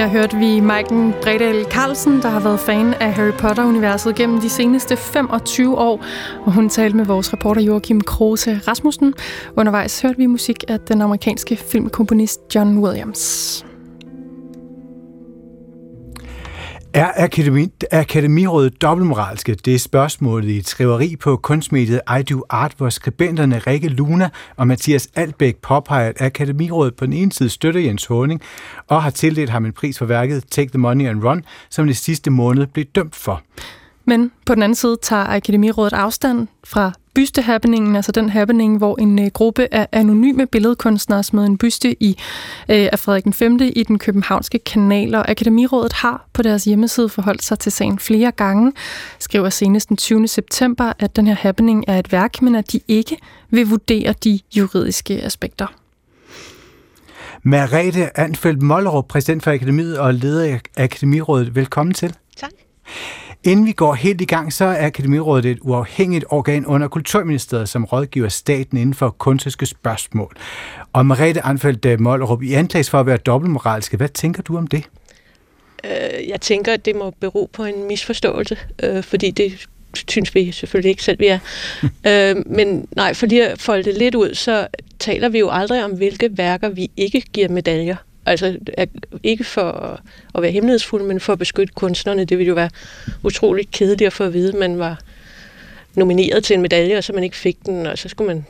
Her 0.00 0.08
hørte 0.08 0.36
vi 0.36 0.60
Maiken 0.60 1.14
Bredal 1.22 1.64
Carlsen, 1.64 2.22
der 2.22 2.28
har 2.28 2.40
været 2.40 2.60
fan 2.60 2.94
af 2.94 3.12
Harry 3.12 3.32
Potter-universet 3.32 4.14
gennem 4.14 4.40
de 4.40 4.48
seneste 4.48 4.96
25 4.96 5.78
år, 5.78 6.04
og 6.46 6.52
hun 6.52 6.68
talte 6.68 6.96
med 6.96 7.04
vores 7.04 7.32
reporter 7.32 7.62
Joachim 7.62 8.00
Kruse 8.00 8.60
Rasmussen. 8.68 9.14
Undervejs 9.56 10.00
hørte 10.00 10.16
vi 10.16 10.26
musik 10.26 10.64
af 10.68 10.80
den 10.80 11.02
amerikanske 11.02 11.56
filmkomponist 11.56 12.40
John 12.54 12.78
Williams. 12.78 13.69
Er 16.94 17.12
Akademi, 17.16 17.68
Akademirådet 17.90 18.82
dobbeltmoralske? 18.82 19.54
Det 19.54 19.74
er 19.74 19.78
spørgsmålet 19.78 20.48
i 20.48 20.56
et 20.56 20.68
skriveri 20.68 21.16
på 21.16 21.36
kunstmediet 21.36 22.00
I 22.20 22.22
Do 22.22 22.42
Art, 22.48 22.74
hvor 22.76 22.88
skribenterne 22.88 23.58
Rikke 23.58 23.88
Luna 23.88 24.28
og 24.56 24.66
Mathias 24.66 25.08
Albæk 25.14 25.56
påpeger, 25.56 26.08
at 26.08 26.20
Akademirådet 26.20 26.96
på 26.96 27.06
den 27.06 27.12
ene 27.12 27.32
side 27.32 27.48
støtter 27.48 27.80
Jens 27.80 28.06
Håning 28.06 28.40
og 28.88 29.02
har 29.02 29.10
tildelt 29.10 29.50
ham 29.50 29.64
en 29.64 29.72
pris 29.72 29.98
for 29.98 30.04
værket 30.04 30.44
Take 30.50 30.70
the 30.70 30.78
Money 30.78 31.06
and 31.06 31.24
Run, 31.24 31.44
som 31.70 31.86
det 31.86 31.96
sidste 31.96 32.30
måned 32.30 32.66
blev 32.66 32.84
dømt 32.84 33.14
for. 33.14 33.42
Men 34.04 34.32
på 34.46 34.54
den 34.54 34.62
anden 34.62 34.76
side 34.76 34.96
tager 35.02 35.24
Akademirådet 35.24 35.92
afstand 35.92 36.48
fra 36.64 36.92
bystehappeningen, 37.14 37.96
altså 37.96 38.12
den 38.12 38.28
happening, 38.28 38.78
hvor 38.78 38.96
en 39.00 39.18
øh, 39.18 39.26
gruppe 39.26 39.68
af 39.74 39.88
anonyme 39.92 40.46
billedkunstnere 40.46 41.22
smed 41.22 41.44
en 41.44 41.58
byste 41.58 42.02
i 42.02 42.10
øh, 42.68 42.88
af 42.92 42.98
Frederik 42.98 43.24
den 43.24 43.32
5. 43.32 43.58
i 43.62 43.82
den 43.82 43.98
københavnske 43.98 44.58
kanal, 44.58 45.14
og 45.14 45.30
Akademirådet 45.30 45.92
har 45.92 46.28
på 46.32 46.42
deres 46.42 46.64
hjemmeside 46.64 47.08
forholdt 47.08 47.44
sig 47.44 47.58
til 47.58 47.72
sagen 47.72 47.98
flere 47.98 48.30
gange, 48.30 48.72
skriver 49.18 49.48
senest 49.48 49.88
den 49.88 49.96
20. 49.96 50.28
september, 50.28 50.92
at 50.98 51.16
den 51.16 51.26
her 51.26 51.34
happening 51.34 51.84
er 51.88 51.98
et 51.98 52.12
værk, 52.12 52.42
men 52.42 52.54
at 52.54 52.72
de 52.72 52.80
ikke 52.88 53.16
vil 53.50 53.66
vurdere 53.66 54.14
de 54.24 54.40
juridiske 54.56 55.22
aspekter. 55.22 55.66
Merete 57.42 58.20
Anfeldt 58.20 58.62
Mollerup, 58.62 59.08
præsident 59.08 59.42
for 59.42 59.50
Akademiet 59.50 59.98
og 59.98 60.14
leder 60.14 60.44
af 60.44 60.60
Akademirådet. 60.76 61.54
Velkommen 61.54 61.94
til. 61.94 62.14
Tak. 62.36 62.50
Inden 63.44 63.66
vi 63.66 63.72
går 63.72 63.94
helt 63.94 64.20
i 64.20 64.24
gang, 64.24 64.52
så 64.52 64.64
er 64.64 64.86
Akademirådet 64.86 65.46
et 65.46 65.58
uafhængigt 65.60 66.24
organ 66.28 66.66
under 66.66 66.88
Kulturministeriet, 66.88 67.68
som 67.68 67.84
rådgiver 67.84 68.28
staten 68.28 68.78
inden 68.78 68.94
for 68.94 69.10
kunstiske 69.10 69.66
spørgsmål. 69.66 70.36
Og 70.92 71.06
Merete 71.06 71.44
Anfeldt 71.44 72.00
Mollerup, 72.00 72.42
i 72.42 72.52
anklages 72.52 72.90
for 72.90 73.00
at 73.00 73.06
være 73.06 73.16
dobbeltmoralske. 73.16 73.96
Hvad 73.96 74.08
tænker 74.08 74.42
du 74.42 74.56
om 74.56 74.66
det? 74.66 74.84
Øh, 75.84 76.28
jeg 76.28 76.40
tænker, 76.40 76.72
at 76.72 76.84
det 76.84 76.96
må 76.96 77.10
bero 77.20 77.50
på 77.52 77.64
en 77.64 77.86
misforståelse, 77.88 78.58
øh, 78.82 79.02
fordi 79.02 79.30
det 79.30 79.66
synes 80.08 80.34
vi 80.34 80.52
selvfølgelig 80.52 80.90
ikke 80.90 81.02
selv, 81.02 81.18
vi 81.18 81.26
er. 81.26 81.38
øh, 82.08 82.36
men 82.46 82.88
nej, 82.96 83.14
for 83.14 83.26
lige 83.26 83.48
at 83.48 83.60
folde 83.60 83.82
det 83.82 83.98
lidt 83.98 84.14
ud, 84.14 84.34
så 84.34 84.66
taler 84.98 85.28
vi 85.28 85.38
jo 85.38 85.48
aldrig 85.50 85.84
om, 85.84 85.90
hvilke 85.90 86.38
værker 86.38 86.68
vi 86.68 86.90
ikke 86.96 87.20
giver 87.20 87.48
medaljer. 87.48 87.96
Altså 88.26 88.58
ikke 89.22 89.44
for 89.44 90.00
at 90.34 90.42
være 90.42 90.50
hemmelighedsfuld, 90.50 91.02
men 91.02 91.20
for 91.20 91.32
at 91.32 91.38
beskytte 91.38 91.74
kunstnerne. 91.74 92.24
Det 92.24 92.38
ville 92.38 92.48
jo 92.48 92.54
være 92.54 92.70
utroligt 93.22 93.70
kedeligt 93.70 94.06
at 94.06 94.12
få 94.12 94.24
at 94.24 94.32
vide, 94.32 94.48
at 94.48 94.58
man 94.58 94.78
var 94.78 95.00
nomineret 95.94 96.44
til 96.44 96.54
en 96.54 96.62
medalje, 96.62 96.98
og 96.98 97.04
så 97.04 97.12
man 97.12 97.24
ikke 97.24 97.36
fik 97.36 97.66
den, 97.66 97.86
og 97.86 97.98
så 97.98 98.08
skulle 98.08 98.34
man 98.34 98.44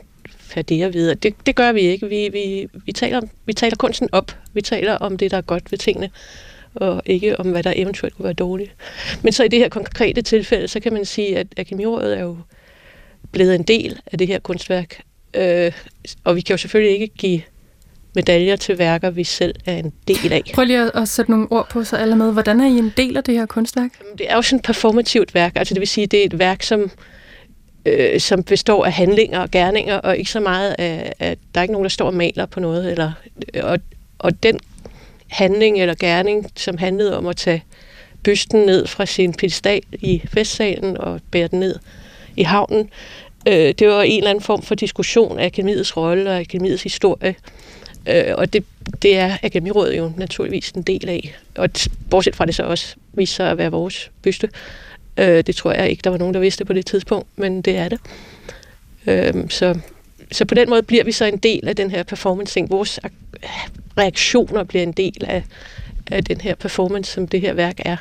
have 0.53 0.63
det 0.63 0.93
videre. 0.93 1.15
Det, 1.15 1.35
det 1.45 1.55
gør 1.55 1.71
vi 1.71 1.81
ikke. 1.81 2.07
Vi, 2.07 2.29
vi, 2.29 2.67
vi, 2.85 2.91
taler, 2.91 3.21
vi 3.45 3.53
taler 3.53 3.75
kunsten 3.75 4.09
op. 4.11 4.37
Vi 4.53 4.61
taler 4.61 4.93
om 4.93 5.17
det, 5.17 5.31
der 5.31 5.37
er 5.37 5.41
godt 5.41 5.71
ved 5.71 5.79
tingene, 5.79 6.09
og 6.75 7.01
ikke 7.05 7.39
om, 7.39 7.51
hvad 7.51 7.63
der 7.63 7.73
eventuelt 7.75 8.15
kunne 8.15 8.23
være 8.23 8.33
dårligt. 8.33 8.71
Men 9.21 9.33
så 9.33 9.43
i 9.43 9.47
det 9.47 9.59
her 9.59 9.69
konkrete 9.69 10.21
tilfælde, 10.21 10.67
så 10.67 10.79
kan 10.79 10.93
man 10.93 11.05
sige, 11.05 11.37
at 11.37 11.47
Akademirådet 11.57 12.17
er 12.17 12.21
jo 12.21 12.37
blevet 13.31 13.55
en 13.55 13.63
del 13.63 13.99
af 14.11 14.17
det 14.17 14.27
her 14.27 14.39
kunstværk. 14.39 15.01
Øh, 15.33 15.71
og 16.23 16.35
vi 16.35 16.41
kan 16.41 16.53
jo 16.53 16.57
selvfølgelig 16.57 17.01
ikke 17.01 17.13
give 17.17 17.41
medaljer 18.13 18.55
til 18.55 18.77
værker, 18.77 19.09
vi 19.09 19.23
selv 19.23 19.55
er 19.65 19.77
en 19.77 19.93
del 20.07 20.33
af. 20.33 20.43
Prøv 20.53 20.65
lige 20.65 20.97
at, 20.97 21.07
sætte 21.07 21.31
nogle 21.31 21.47
ord 21.51 21.69
på, 21.69 21.83
så 21.83 21.95
alle 21.95 22.15
med. 22.15 22.33
Hvordan 22.33 22.59
er 22.59 22.65
I 22.65 22.77
en 22.77 22.93
del 22.97 23.17
af 23.17 23.23
det 23.23 23.35
her 23.35 23.45
kunstværk? 23.45 23.91
Det 24.17 24.31
er 24.31 24.35
jo 24.35 24.41
sådan 24.41 24.59
et 24.59 24.63
performativt 24.63 25.33
værk, 25.33 25.51
altså 25.55 25.73
det 25.73 25.79
vil 25.79 25.87
sige, 25.87 26.07
det 26.07 26.21
er 26.21 26.25
et 26.25 26.39
værk, 26.39 26.63
som, 26.63 26.91
øh, 27.85 28.19
som 28.19 28.43
består 28.43 28.85
af 28.85 28.91
handlinger 28.91 29.39
og 29.39 29.51
gerninger, 29.51 29.97
og 29.97 30.17
ikke 30.17 30.31
så 30.31 30.39
meget 30.39 30.75
af, 30.79 31.13
at 31.19 31.37
der 31.55 31.61
er 31.61 31.63
ikke 31.63 31.71
nogen, 31.71 31.85
der 31.85 31.89
står 31.89 32.05
og 32.05 32.13
maler 32.13 32.45
på 32.45 32.59
noget. 32.59 32.91
Eller, 32.91 33.11
og, 33.63 33.79
og 34.19 34.43
den 34.43 34.59
handling 35.27 35.81
eller 35.81 35.95
gerning, 35.99 36.45
som 36.55 36.77
handlede 36.77 37.17
om 37.17 37.27
at 37.27 37.37
tage 37.37 37.63
bysten 38.23 38.59
ned 38.59 38.87
fra 38.87 39.05
sin 39.05 39.33
pedestal 39.33 39.81
i 39.93 40.21
festsalen 40.33 40.97
og 40.97 41.21
bære 41.31 41.47
den 41.47 41.59
ned 41.59 41.75
i 42.37 42.43
havnen, 42.43 42.89
øh, 43.47 43.53
det 43.53 43.87
var 43.87 44.01
en 44.01 44.17
eller 44.17 44.29
anden 44.29 44.43
form 44.43 44.61
for 44.61 44.75
diskussion 44.75 45.39
af 45.39 45.45
akademiets 45.45 45.97
rolle 45.97 46.29
og 46.29 46.37
akademiets 46.37 46.83
historie. 46.83 47.35
Øh, 48.05 48.33
og 48.37 48.53
det, 48.53 48.63
det 49.01 49.17
er 49.17 49.37
Akademirådet 49.43 49.97
jo 49.97 50.11
naturligvis 50.17 50.69
en 50.69 50.81
del 50.81 51.09
af. 51.09 51.35
Og 51.55 51.69
bortset 52.09 52.35
fra 52.35 52.45
det 52.45 52.55
så 52.55 52.63
også 52.63 52.95
viser 53.13 53.35
sig 53.35 53.51
at 53.51 53.57
være 53.57 53.71
vores 53.71 54.11
byste. 54.21 54.49
Øh, 55.17 55.43
det 55.47 55.55
tror 55.55 55.71
jeg 55.71 55.89
ikke, 55.89 56.01
der 56.01 56.09
var 56.09 56.17
nogen, 56.17 56.33
der 56.33 56.39
vidste 56.39 56.65
på 56.65 56.73
det 56.73 56.85
tidspunkt, 56.85 57.27
men 57.35 57.61
det 57.61 57.77
er 57.77 57.89
det. 57.89 57.99
Øh, 59.07 59.49
så, 59.49 59.79
så 60.31 60.45
på 60.45 60.55
den 60.55 60.69
måde 60.69 60.83
bliver 60.83 61.03
vi 61.03 61.11
så 61.11 61.25
en 61.25 61.37
del 61.37 61.67
af 61.67 61.75
den 61.75 61.91
her 61.91 62.03
performance. 62.03 62.59
Vores 62.69 62.99
reaktioner 63.97 64.63
bliver 64.63 64.83
en 64.83 64.91
del 64.91 65.25
af, 65.27 65.43
af 66.11 66.23
den 66.23 66.41
her 66.41 66.55
performance, 66.55 67.11
som 67.11 67.27
det 67.27 67.41
her 67.41 67.53
værk 67.53 67.79
er. 67.85 67.97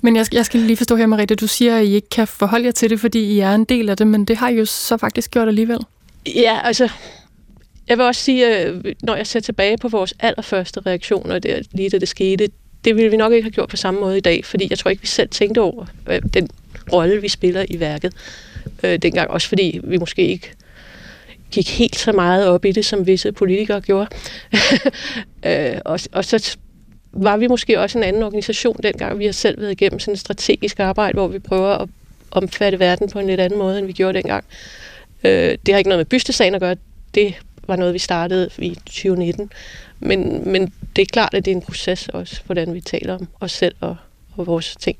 Men 0.00 0.16
jeg 0.16 0.26
skal, 0.26 0.36
jeg 0.36 0.46
skal 0.46 0.60
lige 0.60 0.76
forstå 0.76 0.96
her, 0.96 1.06
Mariette, 1.06 1.34
du 1.34 1.46
siger, 1.46 1.76
at 1.76 1.84
I 1.84 1.94
ikke 1.94 2.08
kan 2.08 2.26
forholde 2.26 2.64
jer 2.64 2.72
til 2.72 2.90
det, 2.90 3.00
fordi 3.00 3.18
I 3.18 3.38
er 3.38 3.54
en 3.54 3.64
del 3.64 3.88
af 3.88 3.96
det, 3.96 4.06
men 4.06 4.24
det 4.24 4.36
har 4.36 4.48
I 4.48 4.54
jo 4.54 4.64
så 4.64 4.96
faktisk 4.96 5.30
gjort 5.30 5.48
alligevel. 5.48 5.78
Ja, 6.26 6.60
altså, 6.64 6.88
jeg 7.88 7.98
vil 7.98 8.06
også 8.06 8.22
sige, 8.22 8.56
at 8.56 8.74
når 9.02 9.16
jeg 9.16 9.26
ser 9.26 9.40
tilbage 9.40 9.76
på 9.76 9.88
vores 9.88 10.14
allerførste 10.20 10.80
reaktioner, 10.80 11.38
der, 11.38 11.58
lige 11.72 11.90
da 11.90 11.98
det 11.98 12.08
skete, 12.08 12.48
det 12.84 12.96
ville 12.96 13.10
vi 13.10 13.16
nok 13.16 13.32
ikke 13.32 13.44
have 13.44 13.50
gjort 13.50 13.68
på 13.68 13.76
samme 13.76 14.00
måde 14.00 14.18
i 14.18 14.20
dag, 14.20 14.44
fordi 14.44 14.66
jeg 14.70 14.78
tror 14.78 14.90
ikke, 14.90 15.00
vi 15.00 15.06
selv 15.06 15.28
tænkte 15.28 15.60
over 15.60 15.86
øh, 16.08 16.22
den 16.34 16.48
rolle, 16.92 17.20
vi 17.20 17.28
spiller 17.28 17.64
i 17.68 17.80
værket 17.80 18.12
øh, 18.82 18.98
dengang. 18.98 19.30
Også 19.30 19.48
fordi 19.48 19.80
vi 19.84 19.98
måske 19.98 20.26
ikke 20.26 20.52
gik 21.50 21.78
helt 21.78 21.96
så 21.96 22.12
meget 22.12 22.48
op 22.48 22.64
i 22.64 22.72
det, 22.72 22.84
som 22.84 23.06
visse 23.06 23.32
politikere 23.32 23.80
gjorde. 23.80 24.08
øh, 25.46 25.78
og, 25.84 26.00
og 26.12 26.24
så 26.24 26.56
var 27.12 27.36
vi 27.36 27.46
måske 27.46 27.80
også 27.80 27.98
en 27.98 28.04
anden 28.04 28.22
organisation 28.22 28.76
dengang. 28.82 29.18
Vi 29.18 29.24
har 29.24 29.32
selv 29.32 29.60
været 29.60 29.72
igennem 29.72 29.98
sådan 29.98 30.14
et 30.14 30.20
strategisk 30.20 30.80
arbejde, 30.80 31.14
hvor 31.14 31.28
vi 31.28 31.38
prøver 31.38 31.68
at 31.68 31.88
omfatte 32.30 32.78
verden 32.78 33.10
på 33.10 33.18
en 33.18 33.26
lidt 33.26 33.40
anden 33.40 33.58
måde, 33.58 33.78
end 33.78 33.86
vi 33.86 33.92
gjorde 33.92 34.14
dengang. 34.14 34.44
Øh, 35.24 35.58
det 35.66 35.74
har 35.74 35.78
ikke 35.78 35.88
noget 35.88 35.98
med 35.98 36.04
bystesagen 36.04 36.54
at 36.54 36.60
gøre. 36.60 36.76
Det 37.14 37.34
var 37.66 37.76
noget, 37.76 37.94
vi 37.94 37.98
startede 37.98 38.50
i 38.58 38.74
2019. 38.74 39.50
Men, 40.00 40.52
men 40.52 40.72
det 40.96 41.02
er 41.02 41.06
klart, 41.06 41.34
at 41.34 41.44
det 41.44 41.50
er 41.50 41.56
en 41.56 41.62
proces 41.62 42.08
også, 42.08 42.40
hvordan 42.46 42.74
vi 42.74 42.80
taler 42.80 43.14
om 43.14 43.28
os 43.40 43.52
selv 43.52 43.74
og, 43.80 43.96
og 44.36 44.46
vores 44.46 44.76
ting. 44.76 44.96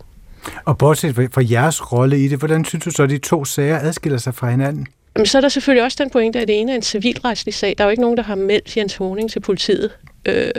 Og 0.64 0.78
bortset 0.78 1.14
fra 1.14 1.42
jeres 1.50 1.92
rolle 1.92 2.24
i 2.24 2.28
det, 2.28 2.38
hvordan 2.38 2.64
synes 2.64 2.84
du 2.84 2.90
så, 2.90 3.02
at 3.02 3.10
de 3.10 3.18
to 3.18 3.44
sager 3.44 3.78
adskiller 3.78 4.18
sig 4.18 4.34
fra 4.34 4.50
hinanden? 4.50 4.86
Jamen, 5.16 5.26
så 5.26 5.38
er 5.38 5.40
der 5.42 5.48
selvfølgelig 5.48 5.84
også 5.84 5.96
den 6.00 6.10
pointe, 6.10 6.40
at 6.40 6.48
det 6.48 6.60
ene 6.60 6.72
er 6.72 6.76
en 6.76 6.82
civilretslig 6.82 7.54
sag. 7.54 7.74
Der 7.78 7.84
er 7.84 7.88
jo 7.88 7.90
ikke 7.90 8.00
nogen, 8.00 8.16
der 8.16 8.22
har 8.22 8.34
meldt 8.34 8.76
Jens 8.76 8.96
Honing 8.96 9.30
til 9.30 9.40
politiet. 9.40 9.90
Øh, 10.26 10.50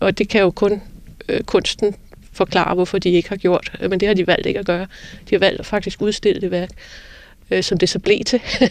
og 0.00 0.18
det 0.18 0.28
kan 0.28 0.40
jo 0.40 0.50
kun 0.50 0.82
øh, 1.28 1.40
kunsten 1.40 1.94
forklare, 2.32 2.74
hvorfor 2.74 2.98
de 2.98 3.10
ikke 3.10 3.28
har 3.28 3.36
gjort. 3.36 3.72
Men 3.80 4.00
det 4.00 4.08
har 4.08 4.14
de 4.14 4.26
valgt 4.26 4.46
ikke 4.46 4.60
at 4.60 4.66
gøre. 4.66 4.86
De 5.30 5.34
har 5.34 5.38
valgt 5.38 5.60
at 5.60 5.66
faktisk 5.66 6.02
udstille 6.02 6.40
det 6.40 6.50
værk 6.50 6.70
øh, 7.50 7.62
som 7.62 7.78
det 7.78 7.88
så 7.88 7.98
blev 7.98 8.18
til. 8.26 8.40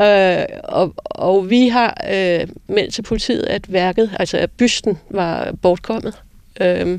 øh, 0.00 0.44
og, 0.64 0.94
og 1.04 1.50
vi 1.50 1.68
har 1.68 2.04
øh, 2.10 2.48
meldt 2.68 2.94
til 2.94 3.02
politiet, 3.02 3.42
at 3.42 3.72
værket, 3.72 4.10
altså 4.18 4.38
at 4.38 4.50
bysten, 4.50 4.98
var 5.10 5.52
bortkommet. 5.62 6.14
Øh, 6.60 6.98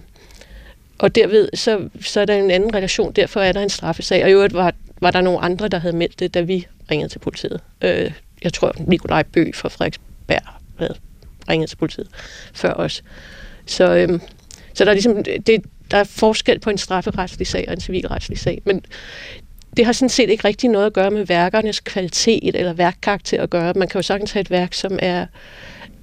og 0.97 1.15
derved, 1.15 1.49
så, 1.53 1.89
så 2.01 2.21
er 2.21 2.25
der 2.25 2.35
en 2.35 2.51
anden 2.51 2.75
relation, 2.75 3.11
derfor 3.11 3.39
er 3.39 3.51
der 3.51 3.61
en 3.61 3.69
straffesag. 3.69 4.23
Og 4.23 4.29
i 4.29 4.33
øvrigt 4.33 4.53
var, 4.53 4.73
var 5.01 5.11
der 5.11 5.21
nogle 5.21 5.39
andre, 5.39 5.67
der 5.67 5.79
havde 5.79 5.95
meldt 5.95 6.19
det, 6.19 6.33
da 6.33 6.41
vi 6.41 6.67
ringede 6.91 7.09
til 7.09 7.19
politiet. 7.19 7.59
Øh, 7.81 8.11
jeg 8.43 8.53
tror, 8.53 8.73
Nikolaj 8.79 9.23
Bø 9.23 9.51
fra 9.53 9.69
Frederiksberg 9.69 10.41
havde 10.79 10.95
ringet 11.49 11.69
til 11.69 11.77
politiet 11.77 12.07
før 12.53 12.73
os. 12.73 13.03
Så, 13.65 13.95
øh, 13.95 14.19
så 14.73 14.83
der 14.83 14.89
er 14.89 14.93
ligesom, 14.93 15.23
det, 15.23 15.63
der 15.91 15.97
er 15.97 16.03
forskel 16.03 16.59
på 16.59 16.69
en 16.69 16.77
strafferetslig 16.77 17.47
sag 17.47 17.65
og 17.67 17.73
en 17.73 17.79
civilretslig 17.81 18.39
sag. 18.39 18.61
Men 18.65 18.85
det 19.77 19.85
har 19.85 19.91
sådan 19.91 20.09
set 20.09 20.29
ikke 20.29 20.47
rigtig 20.47 20.69
noget 20.69 20.85
at 20.85 20.93
gøre 20.93 21.11
med 21.11 21.25
værkernes 21.25 21.79
kvalitet 21.79 22.55
eller 22.55 22.73
værkkarakter 22.73 23.43
at 23.43 23.49
gøre. 23.49 23.73
Man 23.75 23.87
kan 23.87 23.99
jo 23.99 24.03
sagtens 24.03 24.31
have 24.31 24.41
et 24.41 24.51
værk, 24.51 24.73
som 24.73 24.99
er, 25.01 25.25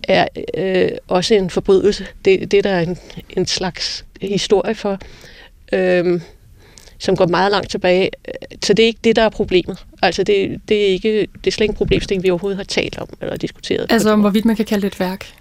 er 0.02 0.26
øh, 0.54 0.90
også 1.09 1.35
en 1.35 1.50
forbrydelse. 1.50 2.07
Det, 2.24 2.50
det 2.50 2.64
der 2.64 2.70
er 2.70 2.81
en, 2.81 2.98
en 3.37 3.46
slags 3.46 4.04
historie 4.22 4.74
for, 4.74 4.98
øh, 5.72 6.20
som 6.98 7.16
går 7.16 7.26
meget 7.26 7.50
langt 7.50 7.70
tilbage. 7.70 8.11
Så 8.64 8.74
det 8.74 8.83
er 8.83 8.87
ikke 8.87 9.00
det, 9.04 9.16
der 9.16 9.22
er 9.22 9.28
problemet. 9.28 9.85
Altså 10.02 10.22
det, 10.22 10.61
det, 10.68 10.83
er, 10.83 10.87
ikke, 10.87 11.20
det 11.20 11.46
er 11.46 11.50
slet 11.50 11.64
ikke 11.64 11.72
en 11.72 11.76
problemstilling, 11.76 12.22
vi 12.22 12.31
overhovedet 12.31 12.57
har 12.57 12.64
talt 12.64 12.98
om 12.98 13.09
eller 13.20 13.37
diskuteret. 13.37 13.87
Altså 13.90 14.11
om 14.11 14.20
hvorvidt 14.20 14.44
man 14.44 14.57
kan 14.57 14.64
kalde 14.64 14.83
det 14.83 14.92
et 14.92 15.00
værk? 15.00 15.33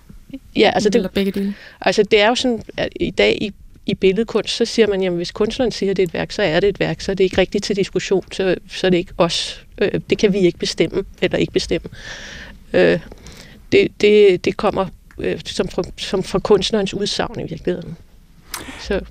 Ja, 0.56 0.72
altså 0.74 0.90
det, 0.90 0.96
eller 0.96 1.10
begge 1.10 1.32
dele. 1.32 1.54
Altså 1.82 2.04
det 2.04 2.22
er 2.22 2.28
jo 2.28 2.36
sådan, 2.36 2.64
at 2.78 2.90
i 2.96 3.12
dag 3.12 3.38
i 3.42 3.54
i 3.88 3.96
billedkunst, 3.96 4.56
så 4.56 4.66
siger 4.66 4.88
man, 4.88 5.02
jamen 5.02 5.18
hvis 5.18 5.32
kunstneren 5.32 5.72
siger, 5.72 5.92
at 5.92 5.98
det 5.98 6.04
er 6.04 6.08
et 6.08 6.14
værk, 6.14 6.32
så 6.32 6.42
er 6.42 6.60
det 6.60 6.70
et 6.70 6.80
værk, 6.80 7.02
så 7.02 7.12
er 7.12 7.16
det 7.16 7.24
ikke 7.24 7.38
rigtigt 7.38 7.64
til 7.64 7.76
diskussion, 7.76 8.24
så, 8.32 8.56
så 8.70 8.88
er 8.88 8.92
det 8.92 8.98
ikke 8.98 9.14
os. 9.18 9.66
Øh, 9.82 10.02
det 10.10 10.18
kan 10.18 10.34
vi 10.34 10.38
ikke 10.38 10.60
bestemme, 10.60 11.04
eller 11.22 11.38
ikke 11.38 11.54
bestemme. 11.54 11.90
Øh, 12.74 13.00
det, 13.72 13.88
det, 14.02 14.46
det 14.46 14.58
kommer 14.58 14.86
øh, 15.20 15.40
som, 15.46 15.68
fra, 15.68 15.84
som 15.98 16.24
fra 16.24 16.40
kunstnerens 16.40 16.94
udsagn 16.94 17.40
i 17.40 17.50
virkeligheden. 17.50 17.98
Så 18.80 19.02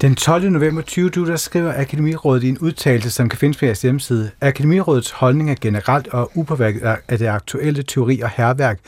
Den 0.00 0.14
12. 0.14 0.50
november 0.50 0.82
2020, 0.82 1.26
der 1.26 1.36
skriver 1.36 1.72
Akademirådet 1.76 2.42
i 2.42 2.48
en 2.48 2.58
udtalelse, 2.58 3.10
som 3.10 3.28
kan 3.28 3.38
findes 3.38 3.56
på 3.56 3.64
jeres 3.64 3.82
hjemmeside. 3.82 4.30
Akademirådets 4.40 5.10
holdning 5.10 5.50
er 5.50 5.54
generelt 5.60 6.08
og 6.08 6.30
upåvirket 6.34 6.82
af 7.08 7.18
det 7.18 7.26
aktuelle 7.26 7.82
teori 7.82 8.20
og 8.20 8.30
herværk. 8.36 8.78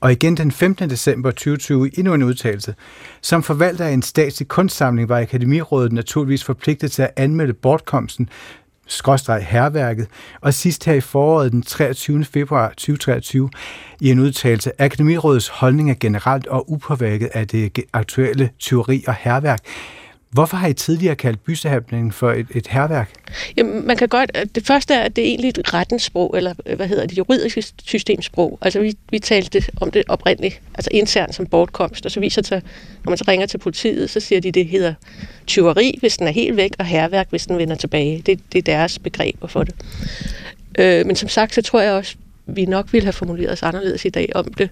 Og 0.00 0.12
igen 0.12 0.36
den 0.36 0.52
15. 0.52 0.90
december 0.90 1.30
2020 1.30 1.98
endnu 1.98 2.14
en 2.14 2.22
udtalelse. 2.22 2.74
Som 3.20 3.42
forvalter 3.42 3.84
af 3.84 3.90
en 3.90 4.02
statslig 4.02 4.48
kunstsamling 4.48 5.08
var 5.08 5.20
Akademirådet 5.20 5.92
naturligvis 5.92 6.44
forpligtet 6.44 6.92
til 6.92 7.02
at 7.02 7.10
anmelde 7.16 7.52
bortkomsten, 7.52 8.28
skråstreg 8.86 9.46
herværket, 9.48 10.06
og 10.40 10.54
sidst 10.54 10.84
her 10.84 10.94
i 10.94 11.00
foråret 11.00 11.52
den 11.52 11.62
23. 11.62 12.24
februar 12.24 12.68
2023 12.68 13.50
i 14.00 14.10
en 14.10 14.18
udtalelse, 14.18 14.82
Akademirådets 14.82 15.48
holdning 15.48 15.90
er 15.90 15.94
generelt 16.00 16.46
og 16.46 16.72
upåvirket 16.72 17.28
af 17.32 17.48
det 17.48 17.78
aktuelle 17.92 18.50
teori 18.60 19.04
og 19.06 19.14
herværk. 19.14 19.60
Hvorfor 20.36 20.56
har 20.56 20.68
I 20.68 20.72
tidligere 20.72 21.16
kaldt 21.16 21.44
bysehandlingen 21.44 22.12
for 22.12 22.32
et, 22.32 22.46
et 22.54 22.66
herværk? 22.66 23.10
Jamen, 23.56 23.86
man 23.86 23.96
kan 23.96 24.08
godt... 24.08 24.30
Øh, 24.34 24.46
det 24.54 24.66
første 24.66 24.94
er, 24.94 25.00
at 25.00 25.16
det 25.16 25.24
er 25.24 25.28
egentlig 25.28 25.48
et 25.48 25.74
rettensprog, 25.74 26.34
eller 26.36 26.54
øh, 26.66 26.76
hvad 26.76 26.86
hedder 26.88 27.06
det, 27.06 27.18
juridiske 27.18 27.64
systemsprog. 27.84 28.58
Altså, 28.62 28.80
vi, 28.80 28.96
vi 29.10 29.18
talte 29.18 29.64
om 29.80 29.90
det 29.90 30.04
oprindeligt, 30.08 30.60
altså 30.74 30.88
internt 30.92 31.34
som 31.34 31.46
bortkomst, 31.46 32.06
og 32.06 32.12
så 32.12 32.20
viser 32.20 32.42
det 32.42 32.48
sig, 32.48 32.62
når 33.04 33.10
man 33.10 33.18
så 33.18 33.24
ringer 33.28 33.46
til 33.46 33.58
politiet, 33.58 34.10
så 34.10 34.20
siger 34.20 34.40
de, 34.40 34.52
det 34.52 34.66
hedder 34.66 34.94
tyveri, 35.46 35.96
hvis 36.00 36.16
den 36.16 36.26
er 36.26 36.32
helt 36.32 36.56
væk, 36.56 36.72
og 36.78 36.84
herværk, 36.84 37.26
hvis 37.30 37.46
den 37.46 37.58
vender 37.58 37.76
tilbage. 37.76 38.22
Det, 38.26 38.40
det 38.52 38.58
er 38.58 38.62
deres 38.62 38.98
begreber 38.98 39.46
for 39.46 39.64
det. 39.64 39.74
Øh, 40.78 41.06
men 41.06 41.16
som 41.16 41.28
sagt, 41.28 41.54
så 41.54 41.62
tror 41.62 41.80
jeg 41.80 41.92
også, 41.92 42.16
vi 42.46 42.64
nok 42.64 42.92
ville 42.92 43.04
have 43.04 43.12
formuleret 43.12 43.52
os 43.52 43.62
anderledes 43.62 44.04
i 44.04 44.08
dag 44.08 44.28
om 44.34 44.44
det. 44.44 44.70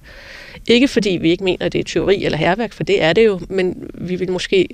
Ikke 0.66 0.88
fordi 0.88 1.10
vi 1.10 1.30
ikke 1.30 1.44
mener, 1.44 1.66
at 1.66 1.72
det 1.72 1.78
er 1.78 1.84
tyveri 1.84 2.24
eller 2.24 2.38
herværk, 2.38 2.72
for 2.72 2.84
det 2.84 3.02
er 3.02 3.12
det 3.12 3.24
jo, 3.24 3.40
men 3.48 3.90
vi 3.94 4.16
vil 4.16 4.32
måske 4.32 4.68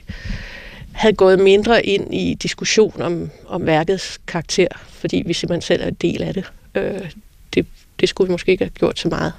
havde 0.93 1.15
gået 1.15 1.39
mindre 1.39 1.87
ind 1.87 2.15
i 2.15 2.35
diskussion 2.35 3.03
om, 3.03 3.31
om 3.47 3.67
værkets 3.67 4.21
karakter, 4.27 4.69
fordi 4.89 5.23
vi 5.27 5.33
simpelthen 5.33 5.63
selv 5.63 5.83
er 5.83 5.89
en 5.89 5.95
del 5.95 6.23
af 6.23 6.35
det. 6.35 6.45
Øh, 6.75 7.11
det. 7.55 7.67
Det 8.01 8.09
skulle 8.09 8.29
vi 8.29 8.33
måske 8.33 8.53
ikke 8.53 8.65
have 8.65 8.71
gjort 8.71 8.99
så 8.99 9.09
meget. 9.09 9.33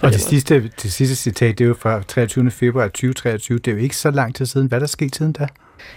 Og 0.00 0.12
det 0.12 0.20
sidste, 0.20 0.70
det 0.82 0.92
sidste 0.92 1.16
citat, 1.16 1.58
det 1.58 1.64
er 1.64 1.68
jo 1.68 1.74
fra 1.80 2.02
23. 2.02 2.50
februar 2.50 2.86
2023. 2.86 3.58
Det 3.58 3.68
er 3.70 3.72
jo 3.72 3.82
ikke 3.82 3.96
så 3.96 4.10
lang 4.10 4.34
tid 4.34 4.46
siden. 4.46 4.66
Hvad 4.66 4.78
er 4.78 4.80
der 4.80 4.86
sket 4.86 5.16
siden 5.16 5.32
da? 5.32 5.46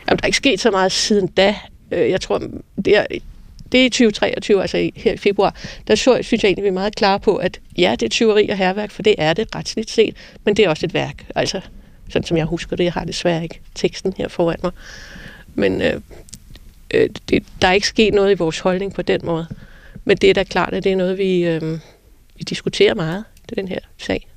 Jamen, 0.07 0.17
der 0.17 0.23
er 0.23 0.27
ikke 0.27 0.37
sket 0.37 0.59
så 0.59 0.71
meget 0.71 0.91
siden 0.91 1.27
da. 1.27 1.55
Øh, 1.91 2.09
jeg 2.09 2.21
tror, 2.21 2.41
det 2.85 2.97
er, 2.97 3.05
det 3.71 3.81
er 3.81 3.85
i 3.85 3.89
2023, 3.89 4.61
altså 4.61 4.91
her 4.95 5.13
i 5.13 5.17
februar, 5.17 5.55
der 5.87 5.95
så, 5.95 6.19
synes 6.21 6.43
jeg 6.43 6.49
egentlig, 6.49 6.63
vi 6.63 6.67
er 6.67 6.73
meget 6.73 6.95
klar 6.95 7.17
på, 7.17 7.35
at 7.35 7.59
ja, 7.77 7.95
det 7.99 8.05
er 8.05 8.09
tyveri 8.09 8.49
og 8.49 8.57
herværk, 8.57 8.91
for 8.91 9.03
det 9.03 9.15
er 9.17 9.33
det 9.33 9.55
retsligt 9.55 9.89
set, 9.89 10.15
men 10.45 10.55
det 10.55 10.65
er 10.65 10.69
også 10.69 10.85
et 10.85 10.93
værk. 10.93 11.25
Altså, 11.35 11.61
sådan 12.09 12.27
som 12.27 12.37
jeg 12.37 12.45
husker 12.45 12.75
det. 12.75 12.83
Jeg 12.83 12.93
har 12.93 13.03
desværre 13.03 13.43
ikke 13.43 13.61
teksten 13.75 14.13
her 14.17 14.27
foran 14.27 14.59
mig. 14.63 14.71
Men 15.55 15.81
øh, 15.81 16.01
øh, 16.93 17.09
det, 17.29 17.43
der 17.61 17.67
er 17.67 17.71
ikke 17.71 17.87
sket 17.87 18.13
noget 18.13 18.31
i 18.31 18.33
vores 18.33 18.59
holdning 18.59 18.93
på 18.93 19.01
den 19.01 19.21
måde. 19.23 19.47
Men 20.05 20.17
det 20.17 20.29
er 20.29 20.33
da 20.33 20.43
klart, 20.43 20.73
at 20.73 20.83
det 20.83 20.91
er 20.91 20.95
noget, 20.95 21.17
vi, 21.17 21.45
øh, 21.45 21.61
vi 22.35 22.43
diskuterer 22.49 22.93
meget, 22.93 23.23
det 23.49 23.57
den 23.57 23.67
her 23.67 23.79
sag. 23.97 24.28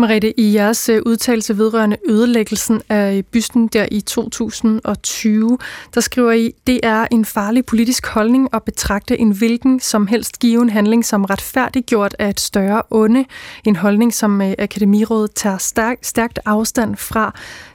Mariette, 0.00 0.40
i 0.40 0.54
jeres 0.54 0.88
øh, 0.88 1.02
udtalelse 1.06 1.58
vedrørende 1.58 1.96
ødelæggelsen 2.08 2.82
af 2.88 3.16
øh, 3.16 3.22
bysten 3.22 3.68
der 3.68 3.86
i 3.90 4.00
2020, 4.00 5.58
der 5.94 6.00
skriver 6.00 6.32
I, 6.32 6.54
det 6.66 6.80
er 6.82 7.06
en 7.10 7.24
farlig 7.24 7.66
politisk 7.66 8.06
holdning 8.06 8.48
at 8.52 8.62
betragte 8.62 9.18
en 9.18 9.30
hvilken 9.30 9.80
som 9.80 10.06
helst 10.06 10.38
given 10.38 10.70
handling 10.70 11.04
som 11.04 11.24
retfærdiggjort 11.24 12.16
af 12.18 12.28
et 12.28 12.40
større 12.40 12.82
onde. 12.90 13.24
En 13.64 13.76
holdning, 13.76 14.14
som 14.14 14.42
øh, 14.42 14.54
Akademirådet 14.58 15.34
tager 15.34 15.58
stærk, 15.58 15.98
stærkt 16.02 16.38
afstand 16.44 16.96
fra. 16.96 17.34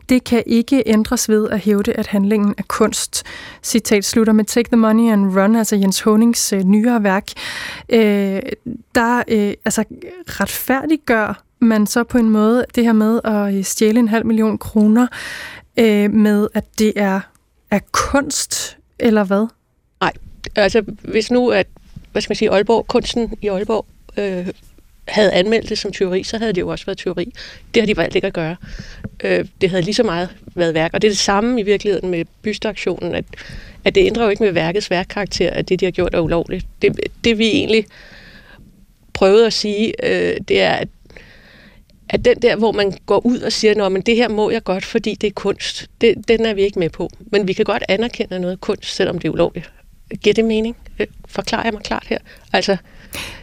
Det 0.09 0.23
kan 0.23 0.43
ikke 0.45 0.83
ændres 0.85 1.29
ved 1.29 1.49
at 1.49 1.59
hævde, 1.59 1.93
at 1.93 2.07
handlingen 2.07 2.55
er 2.57 2.63
kunst. 2.67 3.23
Citat 3.63 4.05
slutter 4.05 4.33
med 4.33 4.45
Take 4.45 4.69
the 4.69 4.77
Money 4.77 5.11
and 5.11 5.37
Run, 5.37 5.55
altså 5.55 5.75
Jens 5.75 5.99
Honings 6.01 6.53
nyere 6.65 7.03
værk. 7.03 7.27
Øh, 7.89 8.41
der 8.95 9.23
øh, 9.27 9.53
altså 9.65 9.83
retfærdiggør 10.27 11.44
man 11.59 11.87
så 11.87 12.03
på 12.03 12.17
en 12.17 12.29
måde 12.29 12.65
det 12.75 12.83
her 12.83 12.93
med 12.93 13.19
at 13.23 13.53
øh, 13.53 13.63
stjæle 13.63 13.99
en 13.99 14.07
halv 14.07 14.25
million 14.25 14.57
kroner 14.57 15.07
øh, 15.79 16.11
med, 16.11 16.47
at 16.53 16.65
det 16.79 16.93
er, 16.95 17.19
er 17.71 17.79
kunst, 17.91 18.77
eller 18.99 19.23
hvad? 19.23 19.47
Nej, 20.01 20.13
altså 20.55 20.83
hvis 21.01 21.31
nu, 21.31 21.49
at 21.49 21.67
hvad 22.11 22.21
skal 22.21 22.31
man 22.31 22.35
sige, 22.35 22.51
Aalborg, 22.51 22.87
kunsten 22.87 23.37
i 23.41 23.47
Aalborg 23.47 23.85
øh, 24.17 24.47
havde 25.07 25.31
anmeldt 25.31 25.69
det 25.69 25.77
som 25.77 25.91
teori, 25.91 26.23
så 26.23 26.37
havde 26.37 26.53
det 26.53 26.61
jo 26.61 26.67
også 26.67 26.85
været 26.85 26.97
teori. 26.97 27.33
Det 27.73 27.81
har 27.81 27.87
de 27.87 27.97
valgt 27.97 28.15
ikke 28.15 28.27
at 28.27 28.33
gøre. 28.33 28.55
Øh, 29.23 29.45
det 29.61 29.69
havde 29.69 29.83
lige 29.83 29.93
så 29.93 30.03
meget 30.03 30.29
været 30.55 30.73
værk. 30.73 30.93
Og 30.93 31.01
det 31.01 31.07
er 31.07 31.11
det 31.11 31.17
samme 31.17 31.59
i 31.59 31.63
virkeligheden 31.63 32.09
med 32.09 32.25
bystaktionen, 32.41 33.15
at, 33.15 33.25
at 33.85 33.95
det 33.95 34.05
ændrer 34.05 34.23
jo 34.23 34.29
ikke 34.29 34.43
med 34.43 34.51
værkets 34.51 34.91
værkkarakter, 34.91 35.49
at 35.51 35.69
det, 35.69 35.79
de 35.79 35.85
har 35.85 35.91
gjort, 35.91 36.15
er 36.15 36.19
ulovligt. 36.19 36.65
Det, 36.81 36.99
det 37.23 37.37
vi 37.37 37.47
egentlig 37.47 37.85
prøvede 39.13 39.45
at 39.45 39.53
sige, 39.53 39.93
øh, 40.03 40.37
det 40.47 40.61
er, 40.61 40.73
at 40.73 40.87
at 42.09 42.25
den 42.25 42.41
der, 42.41 42.55
hvor 42.55 42.71
man 42.71 42.93
går 43.05 43.25
ud 43.25 43.39
og 43.39 43.51
siger, 43.51 43.85
at 43.85 44.05
det 44.05 44.15
her 44.15 44.29
må 44.29 44.49
jeg 44.49 44.63
godt, 44.63 44.85
fordi 44.85 45.15
det 45.15 45.27
er 45.27 45.31
kunst, 45.31 45.89
det, 46.01 46.27
den 46.27 46.45
er 46.45 46.53
vi 46.53 46.61
ikke 46.61 46.79
med 46.79 46.89
på. 46.89 47.09
Men 47.31 47.47
vi 47.47 47.53
kan 47.53 47.65
godt 47.65 47.83
anerkende 47.89 48.39
noget 48.39 48.61
kunst, 48.61 48.95
selvom 48.95 49.19
det 49.19 49.27
er 49.27 49.31
ulovligt. 49.31 49.71
Giver 50.23 50.33
det 50.33 50.45
mening? 50.45 50.75
Øh, 50.99 51.07
forklarer 51.27 51.63
jeg 51.63 51.73
mig 51.73 51.81
klart 51.81 52.05
her? 52.07 52.17
Altså, 52.53 52.77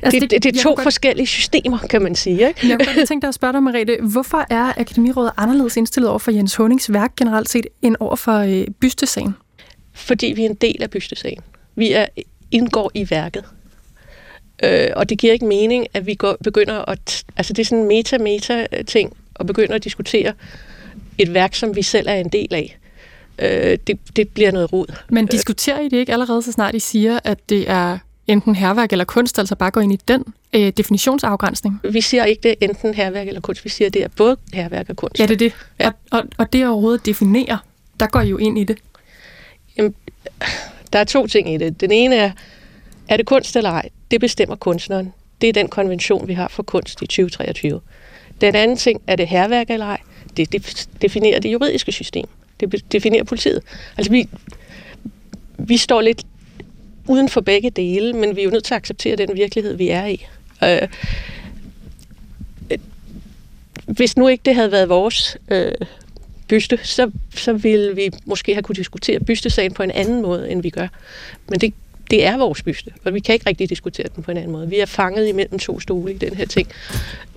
altså 0.03 0.21
det, 0.21 0.31
det, 0.31 0.43
det 0.43 0.57
er 0.57 0.63
to 0.63 0.69
godt... 0.71 0.83
forskellige 0.83 1.27
systemer, 1.27 1.79
kan 1.79 2.03
man 2.03 2.15
sige. 2.15 2.49
Ikke? 2.49 2.69
Jeg 2.69 2.79
kunne 2.79 2.95
godt 2.95 3.09
tænke 3.09 3.23
dig 3.23 3.29
at 3.29 3.35
spørge 3.35 3.53
dig, 3.53 3.63
Mariette, 3.63 3.99
hvorfor 4.13 4.47
er 4.51 4.81
Akademirådet 4.81 5.33
anderledes 5.37 5.77
indstillet 5.77 6.11
over 6.11 6.19
for 6.19 6.31
Jens 6.31 6.55
Honings 6.55 6.93
værk 6.93 7.17
generelt 7.17 7.49
set, 7.49 7.67
end 7.83 7.97
over 8.01 8.17
for 8.17 8.39
øh, 8.39 8.67
bystesagen? 8.81 9.35
Fordi 9.93 10.27
vi 10.27 10.45
er 10.45 10.49
en 10.49 10.55
del 10.55 10.83
af 10.83 10.91
bystesagen. 10.91 11.43
Vi 11.77 11.93
er, 11.93 12.07
indgår 12.51 12.91
i 12.95 13.11
værket. 13.11 13.45
Øh, 14.63 14.89
og 14.97 15.09
det 15.09 15.19
giver 15.19 15.33
ikke 15.33 15.47
mening, 15.47 15.87
at 15.95 16.07
vi 16.07 16.15
går, 16.15 16.37
begynder 16.45 16.91
at... 16.91 17.25
Altså 17.37 17.53
det 17.53 17.63
er 17.63 17.65
sådan 17.65 17.79
en 17.79 17.89
meta-meta-ting, 17.89 19.17
at 19.41 19.47
begynde 19.47 19.75
at 19.75 19.85
diskutere 19.85 20.33
et 21.19 21.35
værk, 21.35 21.55
som 21.55 21.77
vi 21.77 21.83
selv 21.83 22.07
er 22.09 22.15
en 22.15 22.29
del 22.29 22.55
af. 22.55 22.79
Øh, 23.39 23.79
det, 23.87 24.17
det 24.17 24.29
bliver 24.29 24.51
noget 24.51 24.73
rod. 24.73 24.87
Men 25.09 25.27
diskuterer 25.27 25.81
I 25.81 25.89
det 25.89 25.97
ikke 25.97 26.13
allerede, 26.13 26.43
så 26.43 26.53
snart 26.53 26.75
I 26.75 26.79
siger, 26.79 27.19
at 27.25 27.39
det 27.49 27.71
er 27.71 27.99
enten 28.27 28.55
herværk 28.55 28.93
eller 28.93 29.05
kunst, 29.05 29.39
altså 29.39 29.57
bare 29.57 29.71
gå 29.71 29.81
ind 29.81 29.93
i 29.93 29.99
den 30.09 30.25
øh, 30.53 30.73
definitionsafgrænsning? 30.77 31.81
Vi 31.91 32.01
siger 32.01 32.25
ikke, 32.25 32.41
det 32.43 32.51
er 32.51 32.55
enten 32.61 32.95
herværk 32.95 33.29
eller 33.29 33.41
kunst. 33.41 33.65
Vi 33.65 33.71
siger, 33.71 33.91
det 33.91 34.03
er 34.03 34.09
både 34.17 34.37
herværk 34.53 34.87
og 34.89 34.97
kunst. 34.97 35.19
Ja, 35.19 35.27
det 35.27 35.35
er 35.35 35.39
det. 35.39 35.53
Ja. 35.81 35.87
Og, 35.87 35.93
og, 36.11 36.25
og 36.39 36.53
det 36.53 36.67
overhovedet 36.67 37.07
definere, 37.07 37.59
der 38.01 38.07
går 38.07 38.21
I 38.21 38.29
jo 38.29 38.37
ind 38.37 38.59
i 38.59 38.65
det. 38.65 38.79
Jamen, 39.77 39.95
der 40.93 40.99
er 40.99 41.05
to 41.05 41.27
ting 41.27 41.55
i 41.55 41.57
det. 41.57 41.81
Den 41.81 41.93
ene 41.93 42.17
er, 42.17 42.31
er 43.09 43.17
det 43.17 43.27
kunst 43.27 43.57
eller 43.57 43.71
ej? 43.71 43.89
Det 44.11 44.21
bestemmer 44.21 44.57
kunstneren. 44.57 45.13
Det 45.41 45.49
er 45.49 45.53
den 45.53 45.69
konvention, 45.69 46.29
vi 46.29 46.33
har 46.33 46.49
for 46.49 46.63
kunst 46.63 47.03
i 47.03 47.07
2023. 47.07 47.81
Den 48.41 48.55
anden 48.55 48.77
ting, 48.77 49.03
er 49.07 49.17
det 49.17 49.29
herværk 49.29 49.71
eller 49.71 49.87
ej? 49.87 50.01
Det 50.37 50.87
definerer 51.03 51.41
det 51.41 51.53
juridiske 51.53 51.93
system. 51.93 52.27
Det 52.61 52.93
definerer 52.93 53.25
politiet. 53.25 53.63
Altså 53.97 54.13
vi, 54.13 54.29
vi 55.59 55.77
står 55.77 56.01
lidt 56.01 56.23
uden 57.09 57.29
for 57.29 57.41
begge 57.41 57.71
dele, 57.71 58.13
men 58.13 58.37
vi 58.37 58.41
er 58.41 58.45
jo 58.45 58.51
nødt 58.51 58.65
til 58.65 58.75
at 58.75 58.79
acceptere 58.79 59.17
den 59.17 59.37
virkelighed, 59.37 59.75
vi 59.75 59.89
er 59.89 60.07
i. 60.07 60.27
Øh, 60.65 60.89
øh, 62.71 62.79
hvis 63.87 64.17
nu 64.17 64.29
ikke 64.29 64.43
det 64.45 64.55
havde 64.55 64.73
været 64.73 64.89
vores 64.89 65.37
øh, 65.49 65.73
byste, 66.49 66.79
så, 66.83 67.11
så 67.35 67.53
ville 67.53 67.95
vi 67.95 68.11
måske 68.25 68.55
have 68.55 68.63
kunne 68.63 68.77
diskutere 68.77 69.21
bystesagen 69.21 69.75
på 69.75 69.83
en 69.83 69.91
anden 69.91 70.23
måde, 70.23 70.51
end 70.51 70.63
vi 70.63 70.71
gør. 70.71 70.89
Men 71.49 71.61
det 71.61 71.75
det 72.13 72.27
er 72.27 72.37
vores 72.37 72.63
byste, 72.63 72.91
og 73.05 73.15
vi 73.15 73.21
kan 73.21 73.33
ikke 73.33 73.49
rigtig 73.49 73.71
diskutere 73.71 74.07
den 74.17 74.23
på 74.23 74.31
en 74.31 74.37
anden 74.37 74.53
måde. 74.53 74.69
Vi 74.69 74.79
er 74.79 74.87
fanget 74.87 75.29
imellem 75.29 75.59
to 75.59 75.81
stole 75.81 76.15
i 76.15 76.19
den 76.19 76.35
her 76.35 76.47
ting. 76.47 76.69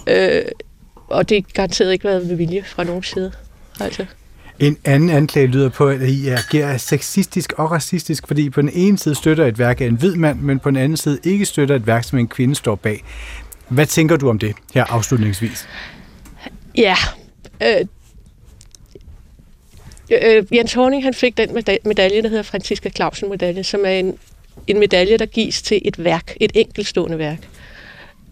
Øh, 0.08 0.42
og 1.08 1.30
det 1.30 1.38
er 1.38 1.42
garanteret 1.54 1.94
ikke 1.94 2.06
været 2.06 2.28
med 2.28 2.36
vilje 2.36 2.64
fra 2.64 2.84
nogen 2.84 3.04
side. 3.04 3.32
Altså. 3.80 4.06
En 4.60 4.78
anden 4.86 5.10
anklage 5.10 5.48
lyder 5.48 5.70
på, 5.70 5.88
at 5.88 6.02
I 6.02 6.28
agerer 6.28 6.78
sexistisk 6.78 7.54
og 7.58 7.72
racistisk, 7.72 8.28
fordi 8.28 8.50
på 8.50 8.62
den 8.62 8.70
ene 8.74 8.98
side 8.98 9.16
støtter 9.16 9.46
et 9.46 9.60
værk 9.60 9.82
af 9.82 9.86
en 9.86 9.96
hvid 9.96 10.16
mand, 10.16 10.40
men 10.40 10.60
på 10.60 10.70
den 10.70 10.78
anden 10.78 10.98
side 10.98 11.20
ikke 11.24 11.46
støtter 11.46 11.76
et 11.76 11.88
værk, 11.88 12.04
som 12.04 12.20
en 12.20 12.28
kvinde 12.28 12.56
står 12.56 12.76
bag. 12.76 13.04
Hvad 13.68 13.86
tænker 13.86 14.18
du 14.18 14.30
om 14.30 14.40
det 14.40 14.56
her 14.74 14.84
afslutningsvis? 14.84 15.68
Ja, 16.78 16.96
øh, 17.64 17.86
øh, 20.12 20.46
Jens 20.52 20.74
Horning 20.74 21.04
han 21.04 21.14
fik 21.14 21.38
den 21.38 21.54
medalje, 21.86 22.22
der 22.22 22.30
hedder 22.30 22.44
Franziska 22.44 22.90
Clausen 22.90 23.30
medalje, 23.30 23.64
som 23.64 23.82
er 23.86 23.90
en 23.90 24.18
en 24.68 24.80
medalje, 24.80 25.18
der 25.18 25.26
gives 25.26 25.62
til 25.62 25.82
et 25.86 26.04
værk, 26.04 26.38
et 26.40 26.52
enkeltstående 26.56 27.18
værk. 27.18 27.48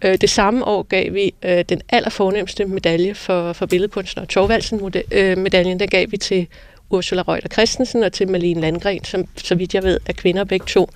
Øh, 0.04 0.18
det 0.20 0.30
samme 0.30 0.64
år 0.64 0.82
gav 0.82 1.14
vi 1.14 1.34
øh, 1.42 1.64
den 1.68 1.82
allerfornemmeste 1.88 2.64
medalje 2.64 3.14
for, 3.14 3.52
for 3.52 3.66
billedkunstner, 3.66 4.24
Torvaldsen-medaljen, 4.24 5.74
øh, 5.74 5.80
den 5.80 5.88
gav 5.88 6.06
vi 6.10 6.16
til 6.16 6.46
Ursula 6.90 7.22
Reuter 7.22 7.48
Christensen 7.48 8.02
og 8.02 8.12
til 8.12 8.28
Malene 8.28 8.60
Landgren, 8.60 9.04
som 9.04 9.28
så 9.36 9.54
vidt 9.54 9.74
jeg 9.74 9.82
ved 9.82 10.00
er 10.06 10.12
kvinder 10.12 10.44
begge 10.44 10.66
to. 10.66 10.90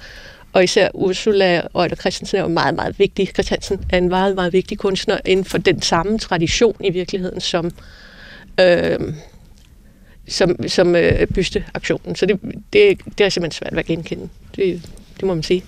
Og 0.53 0.64
især 0.64 0.89
Ursula 0.95 1.62
Reuter 1.74 1.97
Christensen 1.97 2.39
er 2.39 2.43
jo 2.43 2.49
meget, 2.49 2.74
meget 2.74 2.99
vigtig. 2.99 3.29
Christensen 3.29 3.81
er 3.91 3.99
en 3.99 4.09
meget, 4.09 4.35
meget 4.35 4.53
vigtig 4.53 4.79
kunstner 4.79 5.18
inden 5.24 5.45
for 5.45 5.59
den 5.59 5.83
samme 5.83 6.18
tradition 6.18 6.76
i 6.81 6.91
virkeligheden, 6.91 7.41
som, 7.41 7.70
øh, 8.61 8.99
som, 10.29 10.68
som 10.68 10.97
øh, 10.97 11.26
bysteaktionen. 11.26 12.16
Så 12.16 12.26
det, 12.26 12.41
det, 12.72 12.99
det 13.18 13.26
er 13.26 13.29
simpelthen 13.29 13.59
svært 13.59 13.79
at 13.79 13.87
genkende. 13.87 14.29
Det, 14.57 14.83
det 15.21 15.27
må 15.27 15.35
man 15.35 15.43
sige. 15.43 15.64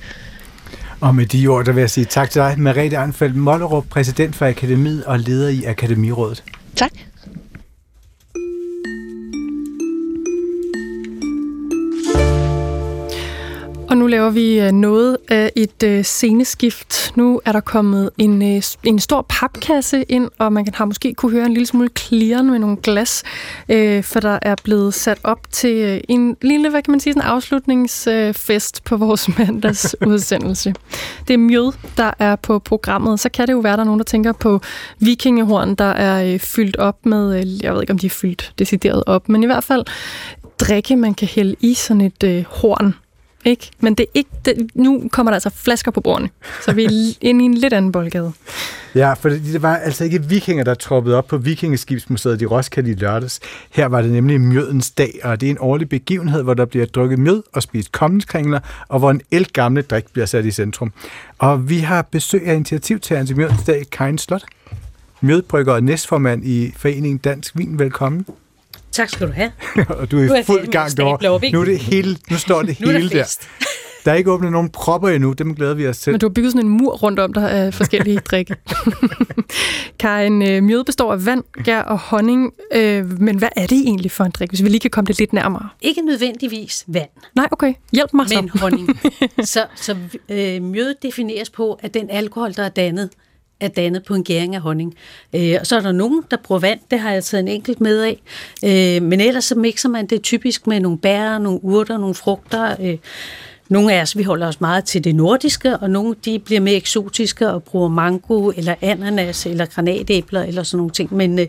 Og 1.00 1.14
med 1.14 1.26
de 1.26 1.46
ord, 1.46 1.64
der 1.64 1.72
vil 1.72 1.80
jeg 1.80 1.90
sige 1.90 2.04
tak 2.04 2.30
til 2.30 2.40
dig, 2.42 2.54
Merete 2.58 2.98
Arnfeldt 2.98 3.36
Mollerup, 3.36 3.84
præsident 3.90 4.36
for 4.36 4.46
Akademiet 4.46 5.04
og 5.04 5.18
leder 5.18 5.48
i 5.48 5.64
Akademirådet. 5.64 6.44
Tak. 6.76 6.90
Laver 14.10 14.30
vi 14.30 14.60
øh, 14.60 14.72
noget 14.72 15.16
af 15.28 15.52
et 15.56 15.82
øh, 15.82 16.04
sceneskift. 16.04 17.12
Nu 17.16 17.40
er 17.44 17.52
der 17.52 17.60
kommet 17.60 18.10
en, 18.18 18.56
øh, 18.56 18.62
en 18.84 18.98
stor 18.98 19.26
papkasse 19.28 20.02
ind, 20.02 20.28
og 20.38 20.52
man 20.52 20.64
kan 20.64 20.74
har 20.74 20.84
måske 20.84 21.14
kunne 21.14 21.32
høre 21.32 21.46
en 21.46 21.52
lille 21.52 21.66
smule 21.66 21.88
klirren 21.88 22.50
med 22.50 22.58
nogle 22.58 22.76
glas, 22.76 23.22
øh, 23.68 24.02
for 24.04 24.20
der 24.20 24.38
er 24.42 24.54
blevet 24.64 24.94
sat 24.94 25.18
op 25.24 25.38
til 25.50 25.76
øh, 25.76 26.00
en 26.08 26.36
lille, 26.42 26.70
hvad 26.70 26.82
kan 26.82 26.92
man 26.92 27.00
sige, 27.00 27.16
en 27.16 27.22
afslutningsfest 27.22 28.80
øh, 28.80 28.84
på 28.84 28.96
vores 28.96 29.28
mandags 29.38 29.96
udsendelse. 30.06 30.74
Det 31.28 31.34
er 31.34 31.38
Mjød, 31.38 31.72
der 31.96 32.10
er 32.18 32.36
på 32.36 32.58
programmet. 32.58 33.20
Så 33.20 33.28
kan 33.28 33.46
det 33.46 33.52
jo 33.52 33.58
være, 33.58 33.72
der 33.72 33.80
er 33.80 33.84
nogen, 33.84 34.00
der 34.00 34.04
tænker 34.04 34.32
på 34.32 34.60
vikingehorn, 34.98 35.74
der 35.74 35.84
er 35.84 36.38
fyldt 36.38 36.76
op 36.76 37.06
med, 37.06 37.34
jeg 37.62 37.74
ved 37.74 37.80
ikke, 37.80 37.92
om 37.92 37.98
de 37.98 38.06
er 38.06 38.10
fyldt 38.10 38.52
decideret 38.58 39.02
op, 39.06 39.28
men 39.28 39.42
i 39.42 39.46
hvert 39.46 39.64
fald 39.64 39.84
drikke, 40.60 40.96
man 40.96 41.14
kan 41.14 41.28
hælde 41.28 41.56
i 41.60 41.74
sådan 41.74 42.00
et 42.00 42.22
øh, 42.24 42.44
horn. 42.48 42.94
Ikke? 43.44 43.70
Men 43.80 43.94
det 43.94 44.04
er 44.04 44.10
ikke, 44.14 44.30
det, 44.44 44.70
nu 44.74 45.08
kommer 45.12 45.30
der 45.30 45.34
altså 45.34 45.50
flasker 45.50 45.90
på 45.90 46.00
bordene, 46.00 46.30
så 46.64 46.72
vi 46.72 46.84
er 46.84 47.14
inde 47.28 47.42
i 47.42 47.44
en 47.44 47.54
lidt 47.54 47.72
anden 47.72 47.92
boldgade. 47.92 48.32
Ja, 48.94 49.12
for 49.12 49.28
det, 49.28 49.62
var 49.62 49.76
altså 49.76 50.04
ikke 50.04 50.24
vikinger, 50.24 50.64
der 50.64 50.74
troppede 50.74 51.16
op 51.16 51.26
på 51.26 51.36
Vikingeskibsmuseet 51.36 52.42
i 52.42 52.46
Roskilde 52.46 52.90
i 52.90 52.94
lørdags. 52.94 53.40
Her 53.70 53.86
var 53.86 54.02
det 54.02 54.10
nemlig 54.10 54.40
Mjødens 54.40 54.90
dag, 54.90 55.20
og 55.22 55.40
det 55.40 55.46
er 55.46 55.50
en 55.50 55.58
årlig 55.60 55.88
begivenhed, 55.88 56.42
hvor 56.42 56.54
der 56.54 56.64
bliver 56.64 56.86
drukket 56.86 57.18
mjød 57.18 57.42
og 57.52 57.62
spist 57.62 57.92
kommenskringler, 57.92 58.60
og 58.88 58.98
hvor 58.98 59.10
en 59.10 59.20
elgamle 59.30 59.82
drik 59.82 60.04
bliver 60.12 60.26
sat 60.26 60.44
i 60.44 60.50
centrum. 60.50 60.92
Og 61.38 61.68
vi 61.68 61.78
har 61.78 62.02
besøg 62.02 62.46
af 62.46 62.54
initiativtageren 62.54 63.26
til 63.26 63.36
Mjødens 63.36 63.62
dag, 63.62 63.84
Karin 63.92 64.18
Slot. 64.18 64.44
Mjødbrygger 65.20 65.72
og 65.72 65.82
næstformand 65.82 66.44
i 66.44 66.72
Foreningen 66.76 67.18
Dansk 67.18 67.58
Vin. 67.58 67.78
Velkommen. 67.78 68.26
Tak 68.92 69.08
skal 69.08 69.26
du 69.26 69.32
have. 69.32 69.52
og 70.00 70.10
du 70.10 70.18
er 70.18 70.38
i 70.38 70.42
fuld 70.42 70.66
gang 70.66 70.96
derovre. 70.96 71.50
Nu, 71.52 71.60
er 71.60 71.64
det 71.64 71.78
hele, 71.78 72.16
nu 72.30 72.36
står 72.36 72.62
det 72.62 72.76
hele 72.84 73.10
der. 73.10 73.38
Der 74.04 74.12
er 74.12 74.14
ikke 74.16 74.32
åbnet 74.32 74.52
nogen 74.52 74.70
propper 74.70 75.08
endnu, 75.08 75.32
dem 75.32 75.54
glæder 75.54 75.74
vi 75.74 75.86
os 75.86 75.98
til. 75.98 76.12
Men 76.12 76.20
du 76.20 76.26
har 76.28 76.32
bygget 76.32 76.52
sådan 76.52 76.66
en 76.66 76.72
mur 76.72 76.92
rundt 76.96 77.18
om, 77.18 77.32
der 77.32 77.40
er 77.40 77.70
forskellige 77.70 78.18
drikke. 78.30 78.56
Karin, 79.98 80.42
øh, 80.42 80.62
mjød 80.62 80.84
består 80.84 81.12
af 81.12 81.26
vand, 81.26 81.44
gær 81.64 81.80
og 81.82 81.98
honning, 81.98 82.52
øh, 82.74 83.20
men 83.20 83.38
hvad 83.38 83.48
er 83.56 83.66
det 83.66 83.78
egentlig 83.78 84.10
for 84.10 84.24
en 84.24 84.30
drik, 84.30 84.48
hvis 84.48 84.62
vi 84.62 84.68
lige 84.68 84.80
kan 84.80 84.90
komme 84.90 85.06
det 85.06 85.18
lidt 85.18 85.32
nærmere? 85.32 85.68
Ikke 85.82 86.02
nødvendigvis 86.02 86.84
vand. 86.86 87.08
Nej, 87.34 87.48
okay. 87.50 87.74
Hjælp 87.92 88.12
mig 88.14 88.28
så. 88.28 88.40
Men 88.40 88.48
honning. 88.48 89.00
så 89.44 89.66
så 89.76 89.96
øh, 90.28 90.62
mjød 90.62 90.94
defineres 91.02 91.50
på, 91.50 91.78
at 91.82 91.94
den 91.94 92.10
alkohol, 92.10 92.52
der 92.52 92.62
er 92.62 92.68
dannet, 92.68 93.10
er 93.60 93.68
dannet 93.68 94.04
på 94.04 94.14
en 94.14 94.24
gæring 94.24 94.54
af 94.54 94.60
honning. 94.60 94.94
Øh, 95.34 95.56
og 95.60 95.66
så 95.66 95.76
er 95.76 95.80
der 95.80 95.92
nogen, 95.92 96.24
der 96.30 96.36
bruger 96.36 96.60
vand, 96.60 96.80
det 96.90 96.98
har 96.98 97.12
jeg 97.12 97.24
taget 97.24 97.42
en 97.42 97.48
enkelt 97.48 97.80
med 97.80 98.00
af. 98.00 98.20
Øh, 98.64 99.02
men 99.02 99.20
ellers 99.20 99.44
så 99.44 99.54
mixer 99.54 99.88
man 99.88 100.06
det 100.06 100.22
typisk 100.22 100.66
med 100.66 100.80
nogle 100.80 100.98
bær, 100.98 101.38
nogle 101.38 101.64
urter, 101.64 101.98
nogle 101.98 102.14
frugter. 102.14 102.76
Øh, 102.80 102.98
nogle 103.70 103.94
af 103.94 104.02
os, 104.02 104.16
vi 104.16 104.22
holder 104.22 104.48
os 104.48 104.60
meget 104.60 104.84
til 104.84 105.04
det 105.04 105.14
nordiske, 105.14 105.76
og 105.76 105.90
nogle 105.90 106.14
de 106.24 106.38
bliver 106.38 106.60
mere 106.60 106.74
eksotiske 106.74 107.50
og 107.50 107.62
bruger 107.62 107.88
mango 107.88 108.52
eller 108.56 108.74
ananas 108.80 109.46
eller 109.46 109.66
granatæbler 109.66 110.42
eller 110.42 110.62
sådan 110.62 110.76
nogle 110.76 110.90
ting. 110.90 111.14
Men, 111.14 111.38
øh, 111.38 111.46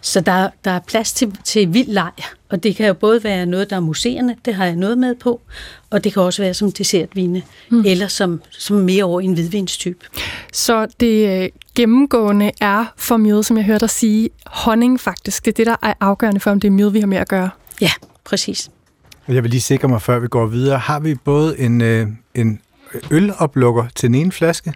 så 0.00 0.20
der, 0.20 0.48
der 0.64 0.70
er 0.70 0.80
plads 0.86 1.12
til, 1.12 1.36
til 1.44 1.74
vild 1.74 1.88
leg, 1.88 2.12
og 2.50 2.62
det 2.62 2.76
kan 2.76 2.86
jo 2.86 2.94
både 2.94 3.24
være 3.24 3.46
noget, 3.46 3.70
der 3.70 3.76
er 3.76 3.80
museerne, 3.80 4.36
det 4.44 4.54
har 4.54 4.64
jeg 4.64 4.76
noget 4.76 4.98
med 4.98 5.14
på, 5.14 5.40
og 5.90 6.04
det 6.04 6.12
kan 6.12 6.22
også 6.22 6.42
være 6.42 6.54
som 6.54 6.72
dessertvine, 6.72 7.42
mm. 7.70 7.84
eller 7.86 8.08
som, 8.08 8.42
som 8.50 8.76
mere 8.76 9.04
over 9.04 9.20
en 9.20 9.34
hvidvinstype. 9.34 10.06
Så 10.52 10.86
det 11.00 11.42
øh, 11.42 11.48
gennemgående 11.74 12.50
er 12.60 12.84
for 12.96 13.16
mjød, 13.16 13.42
som 13.42 13.56
jeg 13.56 13.64
hørte 13.64 13.80
dig 13.80 13.90
sige, 13.90 14.30
honning 14.46 15.00
faktisk. 15.00 15.44
Det 15.44 15.50
er 15.50 15.54
det, 15.54 15.66
der 15.66 15.76
er 15.82 15.94
afgørende 16.00 16.40
for, 16.40 16.50
om 16.50 16.60
det 16.60 16.68
er 16.68 16.72
mjød, 16.72 16.90
vi 16.90 17.00
har 17.00 17.06
med 17.06 17.18
at 17.18 17.28
gøre. 17.28 17.50
Ja, 17.80 17.90
præcis. 18.24 18.70
Jeg 19.28 19.42
vil 19.42 19.50
lige 19.50 19.60
sikre 19.60 19.88
mig, 19.88 20.02
før 20.02 20.18
vi 20.18 20.28
går 20.28 20.46
videre. 20.46 20.78
Har 20.78 21.00
vi 21.00 21.14
både 21.14 21.60
en, 21.60 21.80
øh, 21.80 22.06
en 22.34 22.60
øloplukker 23.10 23.86
til 23.94 24.08
den 24.08 24.14
ene 24.14 24.32
flaske, 24.32 24.72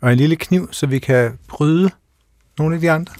og 0.00 0.12
en 0.12 0.18
lille 0.18 0.36
kniv, 0.36 0.68
så 0.72 0.86
vi 0.86 0.98
kan 0.98 1.38
bryde 1.48 1.90
nogle 2.58 2.74
af 2.74 2.80
de 2.80 2.90
andre? 2.90 3.14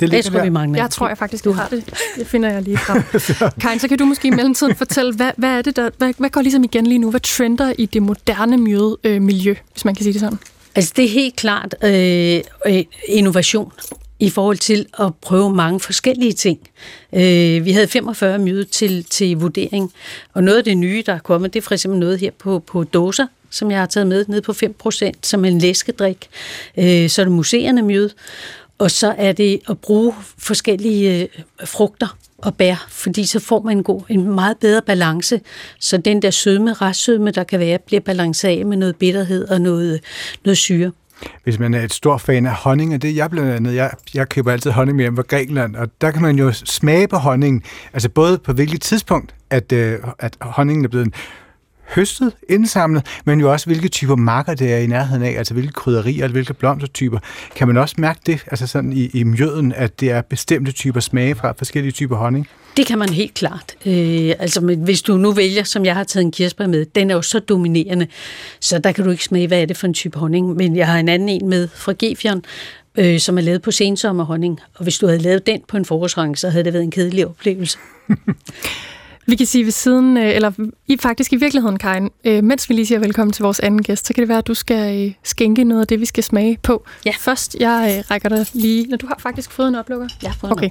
Det, 0.00 0.10
det 0.10 0.24
skulle 0.24 0.42
vi 0.42 0.48
mange 0.48 0.78
Jeg 0.78 0.90
tror 0.90 1.08
jeg 1.08 1.18
faktisk, 1.18 1.44
du 1.44 1.52
har 1.52 1.68
det. 1.68 1.84
Det 2.18 2.26
finder 2.26 2.50
jeg 2.50 2.62
lige 2.62 2.78
frem. 2.78 3.02
Karin, 3.60 3.78
så 3.78 3.88
kan 3.88 3.98
du 3.98 4.04
måske 4.04 4.28
i 4.28 4.30
mellemtiden 4.30 4.74
fortælle, 4.74 5.14
hvad, 5.14 5.30
hvad 5.36 5.50
er 5.50 5.62
det, 5.62 5.76
der, 5.76 5.90
hvad, 5.98 6.12
hvad 6.18 6.30
går 6.30 6.40
ligesom 6.40 6.64
igen 6.64 6.86
lige 6.86 6.98
nu? 6.98 7.10
Hvad 7.10 7.20
trender 7.20 7.72
i 7.78 7.86
det 7.86 8.02
moderne 8.02 8.56
mjøde, 8.56 8.96
øh, 9.04 9.22
miljø, 9.22 9.54
hvis 9.72 9.84
man 9.84 9.94
kan 9.94 10.02
sige 10.02 10.12
det 10.12 10.20
sådan? 10.20 10.38
Altså 10.74 10.92
det 10.96 11.04
er 11.04 11.08
helt 11.08 11.36
klart 11.36 11.74
øh, 11.84 12.40
øh 12.66 12.84
innovation 13.08 13.72
i 14.18 14.30
forhold 14.30 14.56
til 14.56 14.86
at 15.00 15.14
prøve 15.14 15.54
mange 15.54 15.80
forskellige 15.80 16.32
ting. 16.32 16.58
Øh, 17.12 17.64
vi 17.64 17.72
havde 17.72 17.88
45 17.88 18.38
møde 18.38 18.64
til, 18.64 19.04
til 19.04 19.36
vurdering, 19.36 19.92
og 20.34 20.44
noget 20.44 20.58
af 20.58 20.64
det 20.64 20.78
nye, 20.78 21.02
der 21.06 21.12
er 21.12 21.18
kommet, 21.18 21.54
det 21.54 21.60
er 21.60 21.64
for 21.64 21.74
eksempel 21.74 22.00
noget 22.00 22.18
her 22.18 22.30
på, 22.38 22.58
på 22.58 22.84
dåser, 22.84 23.26
som 23.50 23.70
jeg 23.70 23.78
har 23.78 23.86
taget 23.86 24.06
med 24.06 24.24
ned 24.28 24.42
på 24.42 24.52
5%, 24.52 25.10
som 25.22 25.44
en 25.44 25.58
læskedrik. 25.58 26.28
Øh, 26.78 27.08
så 27.08 27.22
er 27.22 27.24
det 27.24 27.32
museerne 27.32 27.82
myde, 27.82 28.10
og 28.78 28.90
så 28.90 29.14
er 29.18 29.32
det 29.32 29.60
at 29.68 29.78
bruge 29.78 30.14
forskellige 30.38 31.22
øh, 31.22 31.28
frugter 31.66 32.16
og 32.38 32.54
bær, 32.54 32.86
fordi 32.88 33.26
så 33.26 33.40
får 33.40 33.62
man 33.62 33.76
en, 33.76 33.82
god, 33.82 34.02
en 34.08 34.34
meget 34.34 34.56
bedre 34.56 34.82
balance, 34.82 35.40
så 35.80 35.96
den 35.96 36.22
der 36.22 36.30
sødme, 36.30 36.72
restsødme, 36.72 37.30
der 37.30 37.44
kan 37.44 37.60
være, 37.60 37.78
bliver 37.78 38.00
balanceret 38.00 38.58
af 38.58 38.66
med 38.66 38.76
noget 38.76 38.96
bitterhed 38.96 39.48
og 39.48 39.60
noget, 39.60 40.00
noget 40.44 40.58
syre. 40.58 40.92
Hvis 41.44 41.58
man 41.58 41.74
er 41.74 41.80
et 41.80 41.92
stor 41.92 42.18
fan 42.18 42.46
af 42.46 42.54
honning, 42.54 42.94
og 42.94 43.02
det 43.02 43.16
jeg 43.16 43.30
blandt 43.30 43.50
andet, 43.50 43.74
jeg, 43.74 43.90
jeg 44.14 44.28
køber 44.28 44.52
altid 44.52 44.70
honning 44.70 44.96
med 44.96 45.04
hjem 45.04 45.16
fra 45.16 45.22
Grækenland, 45.22 45.76
og 45.76 45.88
der 46.00 46.10
kan 46.10 46.22
man 46.22 46.38
jo 46.38 46.52
smage 46.52 47.08
på 47.08 47.16
honningen, 47.16 47.62
altså 47.92 48.08
både 48.08 48.38
på 48.38 48.52
hvilket 48.52 48.80
tidspunkt, 48.80 49.34
at, 49.50 49.72
øh, 49.72 49.98
at 50.18 50.36
honningen 50.40 50.84
er 50.84 50.88
blevet 50.88 51.14
høstet, 51.94 52.32
indsamlet, 52.48 53.06
men 53.24 53.40
jo 53.40 53.52
også 53.52 53.66
hvilke 53.66 53.88
typer 53.88 54.16
marker 54.16 54.54
det 54.54 54.72
er 54.72 54.78
i 54.78 54.86
nærheden 54.86 55.22
af, 55.22 55.34
altså 55.38 55.54
hvilke 55.54 55.72
krydderier, 55.72 56.28
hvilke 56.28 56.54
blomstertyper. 56.54 57.18
Kan 57.56 57.66
man 57.66 57.76
også 57.76 57.94
mærke 57.98 58.20
det, 58.26 58.44
altså 58.46 58.66
sådan 58.66 58.92
i, 58.92 59.10
i 59.14 59.22
mjøden, 59.22 59.72
at 59.72 60.00
det 60.00 60.10
er 60.10 60.22
bestemte 60.22 60.72
typer 60.72 61.00
smage 61.00 61.34
fra 61.34 61.52
forskellige 61.58 61.92
typer 61.92 62.16
honning? 62.16 62.48
Det 62.76 62.86
kan 62.86 62.98
man 62.98 63.08
helt 63.08 63.34
klart. 63.34 63.76
Øh, 63.86 64.34
altså, 64.38 64.60
hvis 64.60 65.02
du 65.02 65.16
nu 65.16 65.32
vælger, 65.32 65.64
som 65.64 65.84
jeg 65.84 65.94
har 65.94 66.04
taget 66.04 66.24
en 66.24 66.32
kirsebær 66.32 66.66
med, 66.66 66.86
den 66.94 67.10
er 67.10 67.14
jo 67.14 67.22
så 67.22 67.38
dominerende, 67.38 68.06
så 68.60 68.78
der 68.78 68.92
kan 68.92 69.04
du 69.04 69.10
ikke 69.10 69.24
smage, 69.24 69.46
hvad 69.46 69.62
er 69.62 69.66
det 69.66 69.76
for 69.76 69.86
en 69.86 69.94
type 69.94 70.18
honning. 70.18 70.56
Men 70.56 70.76
jeg 70.76 70.86
har 70.86 70.98
en 70.98 71.08
anden 71.08 71.28
en 71.28 71.48
med 71.48 71.68
fra 71.74 71.92
Gefion, 71.98 72.44
øh, 72.98 73.20
som 73.20 73.38
er 73.38 73.42
lavet 73.42 73.62
på 73.62 73.70
sensommerhonning. 73.70 74.60
Og 74.74 74.82
hvis 74.82 74.98
du 74.98 75.06
havde 75.06 75.18
lavet 75.18 75.46
den 75.46 75.60
på 75.68 75.76
en 75.76 75.84
forårsrang, 75.84 76.38
så 76.38 76.48
havde 76.48 76.64
det 76.64 76.72
været 76.72 76.82
en 76.82 76.90
kedelig 76.90 77.26
oplevelse. 77.26 77.78
Vi 79.28 79.36
kan 79.36 79.46
sige 79.46 79.64
ved 79.64 79.72
siden, 79.72 80.16
øh, 80.16 80.34
eller 80.36 80.52
i, 80.88 80.96
faktisk 80.96 81.32
i 81.32 81.36
virkeligheden, 81.36 81.78
Karin, 81.78 82.10
øh, 82.24 82.44
mens 82.44 82.68
vi 82.68 82.74
lige 82.74 82.86
siger 82.86 82.98
velkommen 82.98 83.32
til 83.32 83.42
vores 83.42 83.60
anden 83.60 83.82
gæst, 83.82 84.06
så 84.06 84.14
kan 84.14 84.22
det 84.22 84.28
være, 84.28 84.38
at 84.38 84.46
du 84.46 84.54
skal 84.54 85.06
øh, 85.06 85.12
skænke 85.22 85.64
noget 85.64 85.80
af 85.80 85.86
det, 85.86 86.00
vi 86.00 86.04
skal 86.04 86.24
smage 86.24 86.58
på. 86.62 86.86
Ja. 87.06 87.12
Først, 87.18 87.56
jeg 87.60 88.04
rækker 88.10 88.28
dig 88.28 88.46
lige... 88.52 88.86
Når 88.86 88.96
du 88.96 89.06
har 89.06 89.16
faktisk 89.18 89.50
fået 89.50 89.68
en 89.68 89.74
oplukker? 89.74 90.08
Ja, 90.22 90.32
fået 90.40 90.52
Okay. 90.52 90.70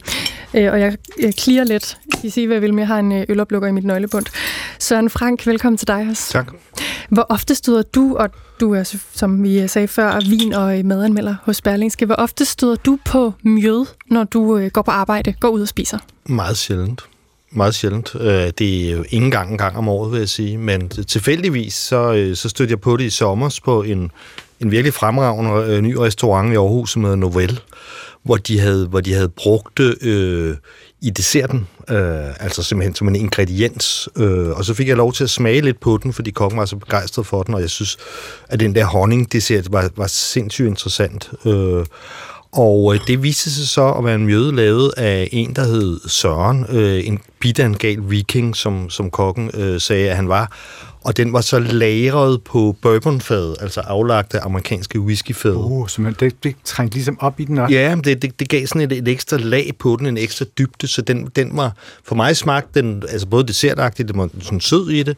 Og 0.53 0.79
jeg, 0.79 0.97
jeg 1.21 1.33
clear 1.33 1.63
lidt. 1.63 1.97
Jeg 2.13 2.21
kan 2.21 2.31
sige, 2.31 2.47
hvad 2.47 2.55
jeg 2.55 2.61
vil, 2.61 2.73
men 2.73 2.79
jeg 2.79 2.87
har 2.87 2.99
en 2.99 3.25
øloplukker 3.29 3.67
i 3.67 3.71
mit 3.71 3.83
nøglebund. 3.83 4.25
Søren 4.79 5.09
Frank, 5.09 5.47
velkommen 5.47 5.77
til 5.77 5.87
dig 5.87 6.07
også. 6.09 6.31
Tak. 6.31 6.53
Hvor 7.09 7.25
ofte 7.29 7.55
støder 7.55 7.81
du, 7.81 8.17
og 8.17 8.29
du 8.59 8.73
er, 8.73 8.97
som 9.13 9.43
vi 9.43 9.67
sagde 9.67 9.87
før, 9.87 10.19
vin- 10.29 10.53
og 10.53 10.85
madanmelder 10.85 11.35
hos 11.43 11.61
Berlingske. 11.61 12.05
Hvor 12.05 12.15
ofte 12.15 12.45
støder 12.45 12.75
du 12.75 12.97
på 13.05 13.33
mjød, 13.43 13.85
når 14.09 14.23
du 14.23 14.69
går 14.69 14.81
på 14.81 14.91
arbejde, 14.91 15.33
går 15.39 15.49
ud 15.49 15.61
og 15.61 15.67
spiser? 15.67 15.97
Meget 16.25 16.57
sjældent 16.57 17.01
meget 17.55 17.75
sjældent. 17.75 18.15
Øh, 18.19 18.51
det 18.59 18.89
er 18.89 18.91
jo 18.91 19.05
ingen 19.09 19.31
gang 19.31 19.51
en 19.51 19.57
gang 19.57 19.77
om 19.77 19.87
året, 19.87 20.11
vil 20.11 20.19
jeg 20.19 20.29
sige. 20.29 20.57
Men 20.57 20.89
tilfældigvis, 20.89 21.73
så, 21.73 22.13
øh, 22.13 22.35
så 22.35 22.49
stødte 22.49 22.71
jeg 22.71 22.81
på 22.81 22.97
det 22.97 23.03
i 23.03 23.09
sommer 23.09 23.59
på 23.65 23.83
en, 23.83 24.11
en 24.59 24.71
virkelig 24.71 24.93
fremragende 24.93 25.51
øh, 25.51 25.81
ny 25.81 25.95
restaurant 25.95 26.53
i 26.53 26.55
Aarhus, 26.55 26.91
som 26.91 27.03
hedder 27.03 27.15
Novel, 27.15 27.59
hvor 28.23 28.37
de 28.37 28.59
havde, 28.59 28.87
hvor 28.87 29.01
de 29.01 29.13
havde 29.13 29.29
brugt 29.29 29.77
det 29.77 29.97
øh, 30.01 30.55
i 31.01 31.09
desserten, 31.09 31.67
øh, 31.89 32.43
altså 32.43 32.63
simpelthen 32.63 32.95
som 32.95 33.07
en 33.07 33.15
ingrediens. 33.15 34.09
Øh, 34.17 34.49
og 34.49 34.65
så 34.65 34.73
fik 34.73 34.87
jeg 34.87 34.97
lov 34.97 35.13
til 35.13 35.23
at 35.23 35.29
smage 35.29 35.61
lidt 35.61 35.79
på 35.79 35.99
den, 36.03 36.13
fordi 36.13 36.31
kokken 36.31 36.59
var 36.59 36.65
så 36.65 36.75
begejstret 36.75 37.25
for 37.25 37.43
den, 37.43 37.53
og 37.53 37.61
jeg 37.61 37.69
synes, 37.69 37.97
at 38.47 38.59
den 38.59 38.75
der 38.75 38.85
honning-dessert 38.85 39.71
var, 39.71 39.89
var 39.95 40.07
sindssygt 40.07 40.67
interessant. 40.67 41.31
Øh, 41.45 41.85
og 42.55 42.95
øh, 42.95 42.99
det 43.07 43.23
viste 43.23 43.51
sig 43.51 43.67
så 43.67 43.91
at 43.91 44.05
være 44.05 44.15
en 44.15 44.25
mjøde 44.25 44.55
lavet 44.55 44.93
af 44.97 45.29
en, 45.31 45.55
der 45.55 45.63
hed 45.63 45.99
Søren, 46.07 46.65
øh, 46.69 47.07
en 47.07 47.19
bidangal 47.39 47.97
viking, 48.09 48.55
som, 48.55 48.89
som 48.89 49.11
kokken 49.11 49.51
øh, 49.53 49.81
sagde, 49.81 50.09
at 50.09 50.15
han 50.15 50.29
var 50.29 50.51
og 51.05 51.17
den 51.17 51.33
var 51.33 51.41
så 51.41 51.59
lagret 51.59 52.43
på 52.43 52.75
bourbonfad, 52.81 53.55
altså 53.61 53.81
aflagte 53.81 54.39
amerikanske 54.39 54.99
whiskyfad. 54.99 55.55
Oh, 55.55 55.87
så 55.87 56.01
man, 56.01 56.15
det, 56.19 56.43
det 56.43 56.55
trængte 56.63 56.95
ligesom 56.95 57.17
op 57.19 57.39
i 57.39 57.45
den 57.45 57.57
også? 57.57 57.75
Ja, 57.75 57.95
det, 58.03 58.21
det, 58.21 58.39
det 58.39 58.49
gav 58.49 58.67
sådan 58.67 58.81
et, 58.81 58.91
et 58.91 59.07
ekstra 59.07 59.37
lag 59.37 59.71
på 59.79 59.95
den, 59.99 60.07
en 60.07 60.17
ekstra 60.17 60.45
dybde, 60.57 60.87
så 60.87 61.01
den, 61.01 61.29
den 61.35 61.57
var, 61.57 61.75
for 62.03 62.15
mig 62.15 62.37
smagte 62.37 62.81
den, 62.81 63.03
altså 63.09 63.27
både 63.27 63.47
dessertagtigt, 63.47 64.07
det 64.07 64.17
var 64.17 64.29
sådan 64.41 64.61
sød 64.61 64.89
i 64.89 65.03
det, 65.03 65.17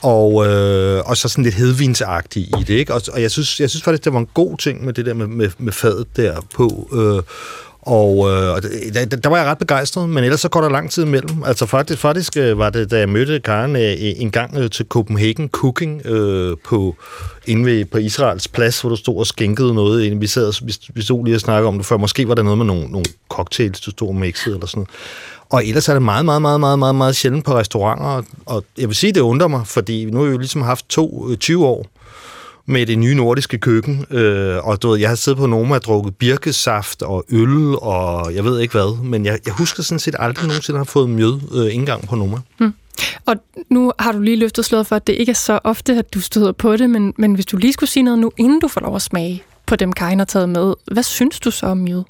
og, 0.00 0.46
øh, 0.46 1.02
og 1.04 1.16
så 1.16 1.28
sådan 1.28 1.44
lidt 1.44 1.54
hedvinsagtigt 1.54 2.48
i 2.48 2.62
det, 2.62 2.74
ikke? 2.74 2.94
Og, 2.94 3.02
og 3.12 3.22
jeg, 3.22 3.30
synes, 3.30 3.60
jeg 3.60 3.70
synes 3.70 3.82
faktisk, 3.82 4.04
det 4.04 4.12
var 4.12 4.20
en 4.20 4.28
god 4.34 4.58
ting 4.58 4.84
med 4.84 4.92
det 4.92 5.06
der 5.06 5.14
med, 5.14 5.26
med, 5.26 5.50
med 5.58 5.72
fadet 5.72 6.16
der 6.16 6.40
på, 6.54 6.88
øh, 6.92 7.22
og 7.86 8.30
øh, 8.30 8.62
der, 8.94 9.04
der 9.04 9.28
var 9.28 9.36
jeg 9.36 9.46
ret 9.46 9.58
begejstret, 9.58 10.08
men 10.08 10.24
ellers 10.24 10.40
så 10.40 10.48
går 10.48 10.60
der 10.60 10.68
lang 10.68 10.90
tid 10.90 11.04
imellem. 11.04 11.44
Altså 11.44 11.66
faktisk, 11.66 12.00
faktisk 12.00 12.36
øh, 12.36 12.58
var 12.58 12.70
det, 12.70 12.90
da 12.90 12.98
jeg 12.98 13.08
mødte 13.08 13.40
Karen 13.40 13.76
øh, 13.76 13.94
en 13.98 14.30
gang 14.30 14.56
øh, 14.56 14.70
til 14.70 14.86
Copenhagen 14.88 15.48
Cooking 15.48 16.06
øh, 16.06 16.56
på, 16.64 16.96
inde 17.46 17.64
ved, 17.64 17.84
på 17.84 17.98
Israels 17.98 18.48
plads, 18.48 18.80
hvor 18.80 18.90
du 18.90 18.96
stod 18.96 19.18
og 19.18 19.26
skænkede 19.26 19.74
noget. 19.74 20.20
Vi, 20.20 20.26
sad, 20.26 20.64
vi, 20.66 20.74
vi 20.94 21.02
stod 21.02 21.24
lige 21.24 21.36
og 21.36 21.40
snakkede 21.40 21.68
om 21.68 21.76
det 21.76 21.86
før. 21.86 21.96
Måske 21.96 22.28
var 22.28 22.34
der 22.34 22.42
noget 22.42 22.58
med 22.58 22.66
nogle, 22.66 22.86
nogle 22.86 23.06
cocktails, 23.28 23.80
du 23.80 23.90
stod 23.90 24.08
og 24.08 24.14
mixede 24.14 24.54
eller 24.54 24.66
sådan 24.66 24.78
noget. 24.78 24.90
Og 25.50 25.66
ellers 25.66 25.88
er 25.88 25.92
det 25.92 26.02
meget, 26.02 26.24
meget, 26.24 26.42
meget, 26.42 26.60
meget, 26.60 26.78
meget, 26.78 26.94
meget 26.94 27.16
sjældent 27.16 27.44
på 27.44 27.54
restauranter. 27.54 28.22
Og 28.46 28.64
jeg 28.78 28.88
vil 28.88 28.96
sige, 28.96 29.12
det 29.12 29.20
undrer 29.20 29.48
mig, 29.48 29.66
fordi 29.66 30.04
nu 30.04 30.18
har 30.18 30.24
vi 30.24 30.32
jo 30.32 30.38
ligesom 30.38 30.62
haft 30.62 30.88
to, 30.88 31.30
øh, 31.30 31.36
20 31.36 31.66
år 31.66 31.86
med 32.66 32.86
det 32.86 32.98
nye 32.98 33.14
nordiske 33.14 33.58
køkken. 33.58 34.06
Øh, 34.10 34.66
og 34.66 34.82
du 34.82 34.88
ved, 34.88 34.98
jeg 34.98 35.08
har 35.08 35.16
siddet 35.16 35.38
på 35.38 35.46
Noma 35.46 35.74
og 35.74 35.82
drukket 35.82 36.16
birkesaft 36.16 37.02
og 37.02 37.24
øl 37.30 37.76
og 37.76 38.34
jeg 38.34 38.44
ved 38.44 38.60
ikke 38.60 38.72
hvad, 38.72 39.02
men 39.04 39.26
jeg, 39.26 39.38
jeg 39.46 39.54
husker 39.54 39.82
sådan 39.82 39.98
set 39.98 40.16
aldrig 40.18 40.46
nogensinde 40.46 40.78
har 40.78 40.84
fået 40.84 41.10
mjød 41.10 41.40
øh, 41.54 41.74
engang 41.74 42.08
på 42.08 42.16
Noma. 42.16 42.36
Mm. 42.60 42.74
Og 43.26 43.36
nu 43.70 43.92
har 43.98 44.12
du 44.12 44.20
lige 44.20 44.36
løftet 44.36 44.64
slået 44.64 44.86
for, 44.86 44.96
at 44.96 45.06
det 45.06 45.12
ikke 45.12 45.30
er 45.30 45.34
så 45.34 45.58
ofte, 45.64 45.92
at 45.92 46.14
du 46.14 46.20
støder 46.20 46.52
på 46.52 46.76
det, 46.76 46.90
men, 46.90 47.14
men 47.18 47.34
hvis 47.34 47.46
du 47.46 47.56
lige 47.56 47.72
skulle 47.72 47.90
sige 47.90 48.02
noget 48.02 48.18
nu, 48.18 48.30
inden 48.36 48.60
du 48.60 48.68
får 48.68 48.80
lov 48.80 48.96
at 48.96 49.02
smage 49.02 49.42
på 49.66 49.76
dem, 49.76 49.92
Karin 49.92 50.18
har 50.18 50.26
taget 50.26 50.48
med, 50.48 50.74
hvad 50.92 51.02
synes 51.02 51.40
du 51.40 51.50
så 51.50 51.66
om 51.66 51.76
mjød? 51.78 52.02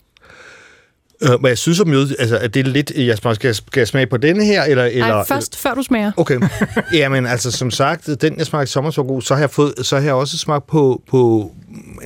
Øh, 1.24 1.40
hvad 1.40 1.50
jeg 1.50 1.58
synes 1.58 1.80
om 1.80 1.88
mjød, 1.88 2.14
altså, 2.18 2.36
er 2.36 2.48
det 2.48 2.68
lidt, 2.68 2.92
jeg 2.96 3.18
skal, 3.18 3.54
skal 3.54 3.80
jeg 3.80 3.88
smage 3.88 4.06
på 4.06 4.16
denne 4.16 4.44
her? 4.44 4.62
Eller, 4.62 4.84
eller, 4.84 5.06
Nej, 5.06 5.26
først, 5.26 5.56
før 5.58 5.74
du 5.74 5.82
smager. 5.82 6.12
Okay. 6.16 6.40
Jamen, 6.92 7.26
altså, 7.26 7.50
som 7.50 7.70
sagt, 7.70 8.08
den, 8.20 8.38
jeg 8.38 8.46
smagte 8.46 8.72
sommer 8.72 8.90
så 8.90 9.02
god, 9.02 9.22
så 9.22 9.34
har 9.34 9.42
jeg, 9.42 9.50
fået, 9.50 9.74
så 9.82 9.96
har 9.96 10.02
jeg 10.04 10.14
også 10.14 10.38
smagt 10.38 10.66
på, 10.66 11.02
på 11.10 11.52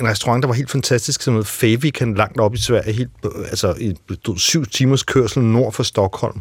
en 0.00 0.06
restaurant, 0.06 0.42
der 0.42 0.46
var 0.46 0.54
helt 0.54 0.70
fantastisk, 0.70 1.22
som 1.22 1.34
hedder 1.34 1.46
Faviken, 1.46 2.14
langt 2.14 2.40
op 2.40 2.54
i 2.54 2.58
Sverige, 2.58 2.92
helt, 2.92 3.10
altså, 3.50 3.74
i 3.80 3.94
syv 4.36 4.66
timers 4.66 5.02
kørsel 5.02 5.42
nord 5.42 5.72
for 5.72 5.82
Stockholm 5.82 6.40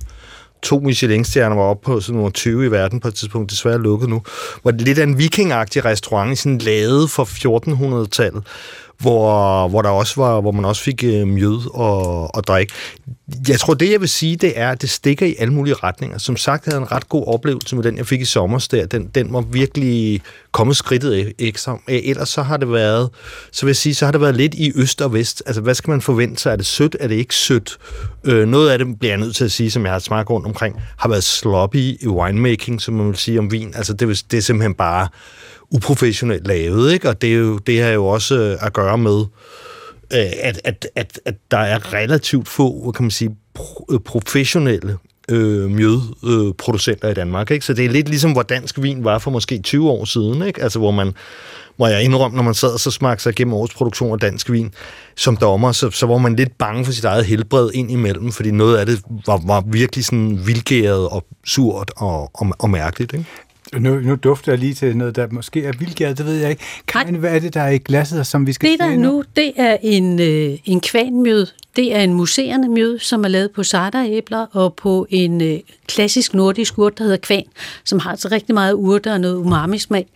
to 0.62 0.80
Michelin-stjerner 0.80 1.56
var 1.56 1.64
oppe 1.64 1.86
på 1.86 2.00
sådan 2.00 2.18
nogle 2.18 2.32
20 2.32 2.66
i 2.66 2.72
verden 2.72 3.00
på 3.00 3.08
et 3.08 3.16
tidspunkt, 3.16 3.52
desværre 3.52 3.78
lukket 3.78 4.10
nu, 4.10 4.22
var 4.64 4.72
det 4.72 4.82
lidt 4.82 5.00
af 5.00 5.04
en 5.04 5.18
vikingagtig 5.18 5.86
restaurant, 5.86 6.40
sådan 6.40 6.58
lavet 6.58 7.12
for 7.12 7.24
1400-tallet, 7.24 8.44
hvor, 9.00 9.68
hvor, 9.68 9.82
der 9.82 9.90
også 9.90 10.14
var, 10.22 10.42
hvor 10.42 10.52
man 10.52 10.66
også 10.66 10.84
fik 10.84 11.04
øh, 11.04 11.28
mjød 11.28 11.74
og, 11.74 12.36
og 12.36 12.48
drik. 12.48 12.72
Jeg 13.48 13.60
tror, 13.60 13.74
det 13.74 13.92
jeg 13.92 14.02
vil 14.02 14.10
sige, 14.10 14.36
det 14.36 14.60
er, 14.60 14.70
at 14.70 14.82
det 14.82 14.90
stikker 14.90 15.26
i 15.26 15.36
alle 15.40 15.54
mulige 15.54 15.76
retninger. 15.84 16.18
Som 16.18 16.38
sagt 16.38 16.66
havde 16.66 16.76
jeg 16.76 16.82
en 16.82 16.92
ret 16.92 17.10
god 17.10 17.28
oplevelse 17.28 17.76
med 17.76 17.84
den, 17.84 17.98
jeg 17.98 18.08
fik 18.08 18.22
i 18.22 18.26
sommer 18.26 18.68
der. 18.72 18.86
Den, 18.86 19.08
den 19.16 19.34
var 19.34 19.42
virkelig 19.42 20.22
kommet 20.52 20.78
skridtet 20.78 21.26
e- 21.26 21.34
ekstra. 21.40 21.80
Ellers 21.88 22.30
så 22.30 22.42
har 22.42 22.58
det 22.58 22.72
været, 22.72 23.10
så 23.52 23.66
vil 23.66 23.70
jeg 23.70 23.76
sige, 23.76 23.96
så 23.96 24.06
har 24.06 24.12
det 24.12 24.22
været 24.22 24.36
lidt 24.36 24.54
i 24.54 24.72
øst 24.76 25.02
og 25.02 25.14
vest. 25.14 25.44
Altså, 25.46 25.62
hvad 25.62 25.76
skal 25.76 25.92
man 25.92 26.02
forvente 26.02 26.42
sig? 26.42 26.52
Er 26.52 26.56
det 26.56 26.66
sødt? 26.66 26.96
Er 27.00 27.08
det 27.08 27.16
ikke 27.16 27.36
sødt? 27.36 27.78
Øh, 28.24 28.48
noget 28.48 28.70
af 28.70 28.78
det 28.78 29.00
bliver 29.00 29.12
jeg 29.12 29.20
nødt 29.20 29.36
til 29.36 29.46
at 29.46 29.52
sige, 29.52 29.72
som 29.72 29.86
jeg 29.86 29.92
har 29.92 30.00
smagt 30.00 30.30
rundt 30.30 30.48
omkring, 30.48 30.82
har 30.98 31.10
været 31.10 31.24
sloppy 31.24 32.04
i 32.04 32.08
winemaking, 32.08 32.82
som 32.82 32.94
man 32.94 33.08
vil 33.08 33.18
sige 33.18 33.40
om 33.40 33.52
vin. 33.52 33.74
Altså, 33.76 33.94
det, 33.94 34.24
det 34.32 34.38
er 34.38 34.42
simpelthen 34.42 34.74
bare 34.74 35.08
uprofessionelt 35.72 36.48
lavet, 36.48 36.94
ikke? 36.94 37.10
Og 37.10 37.22
det, 37.22 37.34
er 37.34 37.38
jo, 37.38 37.58
det 37.58 37.82
har 37.82 37.90
jo 37.90 38.06
også 38.08 38.40
øh, 38.40 38.66
at 38.66 38.74
gøre 38.74 38.98
med, 38.98 39.20
øh, 40.14 40.32
at, 40.42 40.62
at, 40.64 40.88
at, 40.96 41.20
at 41.26 41.36
der 41.52 41.58
er 41.58 41.94
relativt 41.94 42.48
få, 42.48 42.92
kan 42.96 43.04
man 43.04 43.12
sige, 43.12 43.36
pro, 43.54 43.86
øh, 43.92 44.00
professionelle 44.00 44.98
øh, 45.30 45.72
mjødproducenter 45.72 47.06
øh, 47.06 47.12
i 47.12 47.14
Danmark. 47.14 47.52
Ikke? 47.52 47.66
Så 47.66 47.74
det 47.74 47.86
er 47.86 47.90
lidt 47.90 48.10
ligesom, 48.10 48.32
hvor 48.32 48.44
dansk 48.44 48.82
vin 48.82 49.04
var 49.04 49.20
for 49.20 49.32
måske 49.32 49.60
20 49.60 49.90
år 49.90 50.06
siden. 50.06 50.42
Ikke? 50.42 50.64
Altså, 50.64 50.80
hvor 50.80 50.92
man 50.92 51.14
hvor 51.78 51.88
jeg 51.88 52.04
indrømmer, 52.04 52.36
når 52.36 52.44
man 52.44 52.54
sad 52.54 52.70
og 52.70 52.80
så 52.80 52.92
smagte 52.92 53.24
sig 53.24 53.36
gennem 53.36 53.54
års 53.54 53.74
produktion 53.74 54.14
af 54.14 54.20
dansk 54.20 54.50
vin 54.50 54.74
som 55.16 55.38
dommer, 55.38 55.72
så, 55.72 55.92
så 55.92 56.06
var 56.06 56.18
man 56.18 56.36
lidt 56.36 56.58
bange 56.58 56.86
for 56.86 56.92
sit 56.92 57.06
eget 57.06 57.26
helbred 57.26 57.70
ind 57.74 57.92
imellem, 57.92 58.32
fordi 58.32 58.52
noget 58.52 58.78
af 58.78 58.86
det 58.86 59.02
var, 59.26 59.42
var 59.46 59.64
virkelig 59.68 60.06
sådan 60.06 60.40
vildgæret 60.46 61.10
og 61.10 61.26
surt 61.46 61.92
og, 61.96 62.32
og, 62.34 62.48
og 62.60 62.70
mærkeligt. 62.70 63.14
Ikke? 63.14 63.26
Nu, 63.74 64.00
nu 64.00 64.16
dufter 64.16 64.52
jeg 64.52 64.60
lige 64.60 64.74
til 64.74 64.98
noget, 64.98 65.16
der 65.16 65.28
måske 65.32 65.64
er 65.66 65.72
vildgæret, 65.80 66.18
det 66.18 66.26
ved 66.26 66.36
jeg 66.36 66.50
ikke. 66.50 66.64
Karin, 66.88 67.16
hvad 67.16 67.36
er 67.36 67.40
det, 67.40 67.54
der 67.54 67.62
er 67.62 67.70
i 67.70 67.78
glasset, 67.78 68.28
som 68.28 68.48
vi 68.48 68.54
skal 68.54 68.72
Det 68.72 68.80
der 68.80 68.96
nu, 68.96 69.24
det 69.36 69.54
er 69.56 69.78
en, 69.82 70.20
øh, 70.20 70.58
en 70.66 70.82
kvanmjød. 70.82 71.48
Det 71.76 71.96
er 71.96 72.00
en 72.00 72.14
museerne 72.14 72.70
mjød, 72.70 73.00
som 73.00 73.24
er 73.24 73.28
lavet 73.28 73.52
på 73.52 73.64
sarderæbler 73.64 74.46
og 74.52 74.74
på 74.74 75.08
en 75.10 75.42
øh, 75.42 75.60
klassisk 75.88 76.34
nordisk 76.34 76.78
urt, 76.78 76.98
der 76.98 77.04
hedder 77.04 77.18
kvan, 77.18 77.44
som 77.84 78.00
har 78.00 78.12
altså 78.12 78.28
rigtig 78.32 78.54
meget 78.54 78.74
urter 78.74 79.14
og 79.14 79.22
noget 79.22 79.36
umami-smag. 79.36 80.08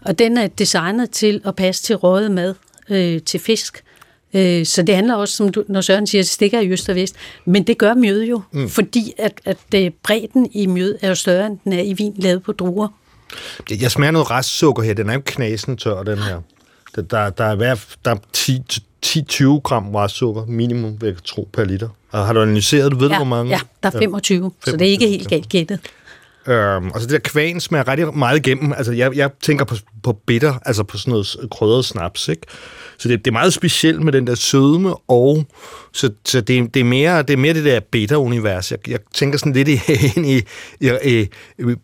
Og 0.00 0.18
den 0.18 0.36
er 0.36 0.46
designet 0.46 1.10
til 1.10 1.40
at 1.44 1.56
passe 1.56 1.82
til 1.82 1.96
røget 1.96 2.30
mad, 2.30 2.54
øh, 2.90 3.22
til 3.22 3.40
fisk. 3.40 3.84
Øh, 4.34 4.66
så 4.66 4.82
det 4.82 4.94
handler 4.94 5.14
også, 5.14 5.36
som 5.36 5.48
du, 5.48 5.64
når 5.68 5.80
Søren 5.80 6.06
siger, 6.06 6.20
at 6.20 6.24
det 6.24 6.30
stikker 6.30 6.60
i 6.60 6.68
øst 6.68 6.88
og 6.88 6.94
vest. 6.94 7.16
Men 7.44 7.62
det 7.62 7.78
gør 7.78 7.94
mjød 7.94 8.24
jo, 8.24 8.42
mm. 8.52 8.68
fordi 8.68 9.12
at, 9.18 9.40
at 9.44 9.58
øh, 9.74 9.90
bredden 10.02 10.50
i 10.52 10.66
mjød 10.66 10.98
er 11.00 11.08
jo 11.08 11.14
større, 11.14 11.46
end 11.46 11.58
den 11.64 11.72
er 11.72 11.82
i 11.82 11.92
vin 11.92 12.14
lavet 12.16 12.42
på 12.42 12.52
druer. 12.52 12.88
Jeg 13.70 13.90
smager 13.90 14.10
noget 14.10 14.30
restsukker 14.30 14.82
her. 14.82 14.94
Den 14.94 15.08
er 15.08 15.14
jo 15.14 15.22
knasen 15.24 15.76
tør, 15.76 16.02
den 16.02 16.18
her. 16.18 16.40
Der, 16.96 17.02
der, 17.02 17.30
der 17.30 17.44
er, 17.44 17.54
hver, 17.54 17.74
der 18.04 18.10
er 18.10 19.56
10-20 19.56 19.60
gram 19.60 19.94
restsukker 19.94 20.44
minimum, 20.46 21.00
vil 21.00 21.06
jeg 21.06 21.16
tro, 21.24 21.48
per 21.52 21.64
liter. 21.64 21.88
Og 22.10 22.26
har 22.26 22.32
du 22.32 22.42
analyseret, 22.42 22.92
du 22.92 22.98
ved 22.98 23.08
ja, 23.08 23.16
hvor 23.16 23.24
mange? 23.24 23.50
Ja, 23.50 23.60
der 23.82 23.88
er 23.88 23.98
25, 23.98 24.36
ja, 24.36 24.40
25 24.40 24.52
så 24.64 24.76
det 24.76 24.86
er 24.86 24.90
ikke 24.90 25.08
helt 25.08 25.28
galt 25.28 25.48
gættet. 25.48 25.80
Øhm, 26.46 26.90
og 26.90 27.00
så 27.00 27.06
det 27.06 27.12
der 27.12 27.30
kvan 27.30 27.60
smager 27.60 27.88
rigtig 27.88 28.14
meget 28.14 28.46
igennem. 28.46 28.72
Altså, 28.72 28.92
jeg, 28.92 29.16
jeg 29.16 29.30
tænker 29.42 29.64
på, 29.64 29.74
på 30.02 30.12
bitter, 30.12 30.54
altså 30.66 30.82
på 30.82 30.98
sådan 30.98 31.10
noget 31.10 31.36
krydret 31.50 31.84
snaps, 31.84 32.28
ikke? 32.28 32.42
Så 32.98 33.08
det, 33.08 33.24
det 33.24 33.30
er 33.30 33.32
meget 33.32 33.52
specielt 33.52 34.02
med 34.02 34.12
den 34.12 34.26
der 34.26 34.34
sødme, 34.34 34.94
og 35.08 35.44
så, 35.92 36.10
så 36.24 36.40
det, 36.40 36.74
det, 36.74 36.80
er 36.80 36.84
mere, 36.84 37.22
det 37.22 37.32
er 37.32 37.36
mere 37.36 37.54
det 37.54 37.64
der 37.64 37.80
beta-univers. 37.80 38.70
Jeg, 38.70 38.88
jeg 38.88 38.98
tænker 39.14 39.38
sådan 39.38 39.52
lidt 39.52 39.68
i, 39.68 39.72
ind 40.16 40.26
i, 40.26 40.36
i, 40.80 40.90
i, 41.04 41.28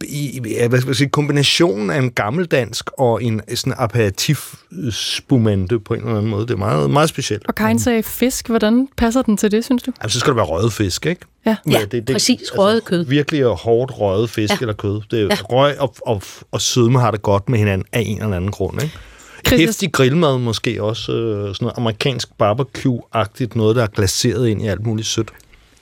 i, 0.03 0.41
i 0.45 0.67
hvad 0.69 0.81
skal 0.81 0.89
jeg 0.89 0.97
sige, 0.97 1.09
kombinationen 1.09 1.91
af 1.91 1.99
en 1.99 2.11
gammeldansk 2.11 2.91
og 2.99 3.23
en 3.23 3.41
sådan 3.55 3.75
aperitif 3.79 4.55
spumante 4.91 5.79
på 5.79 5.95
en 5.95 6.01
eller 6.01 6.17
anden 6.17 6.31
måde. 6.31 6.47
Det 6.47 6.51
er 6.51 6.59
meget, 6.59 6.91
meget 6.91 7.09
specielt. 7.09 7.47
Og 7.47 7.55
Karin 7.55 7.79
sagde 7.79 8.03
fisk. 8.03 8.49
Hvordan 8.49 8.89
passer 8.97 9.23
den 9.23 9.37
til 9.37 9.53
det, 9.53 9.65
synes 9.65 9.83
du? 9.83 9.93
Jamen, 10.03 10.11
så 10.11 10.21
skal 10.21 10.31
det 10.31 10.37
være 10.37 10.47
røget 10.47 10.73
fisk, 10.73 11.07
ikke? 11.07 11.21
Ja, 11.47 11.57
ja 11.71 11.81
det, 11.81 11.93
det, 11.93 12.15
præcis. 12.15 12.41
Altså, 12.41 12.55
røget 12.59 12.85
kød. 12.85 13.05
Virkelig 13.05 13.45
hårdt 13.45 14.01
røget 14.01 14.31
fisk 14.31 14.53
ja. 14.53 14.57
eller 14.61 14.75
kød. 14.75 15.01
Det 15.11 15.21
er, 15.21 15.25
ja. 15.25 15.37
Røg 15.43 15.81
og, 15.81 15.95
og, 16.07 16.23
og 16.53 16.61
sødme 16.61 17.01
har 17.01 17.11
det 17.11 17.23
godt 17.23 17.49
med 17.49 17.59
hinanden 17.59 17.87
af 17.93 18.03
en 18.07 18.23
eller 18.23 18.37
anden 18.37 18.51
grund, 18.51 18.83
ikke? 18.83 18.99
Christian... 19.47 19.69
Hæftig 19.69 19.93
grillmad 19.93 20.39
måske 20.39 20.83
også. 20.83 21.13
Øh, 21.13 21.39
sådan 21.39 21.57
noget 21.61 21.75
amerikansk 21.77 22.29
barbecue-agtigt. 22.43 23.57
Noget, 23.57 23.77
der 23.77 23.83
er 23.83 23.87
glaseret 23.87 24.49
ind 24.49 24.63
i 24.63 24.67
alt 24.67 24.87
muligt 24.87 25.09
sødt. 25.09 25.33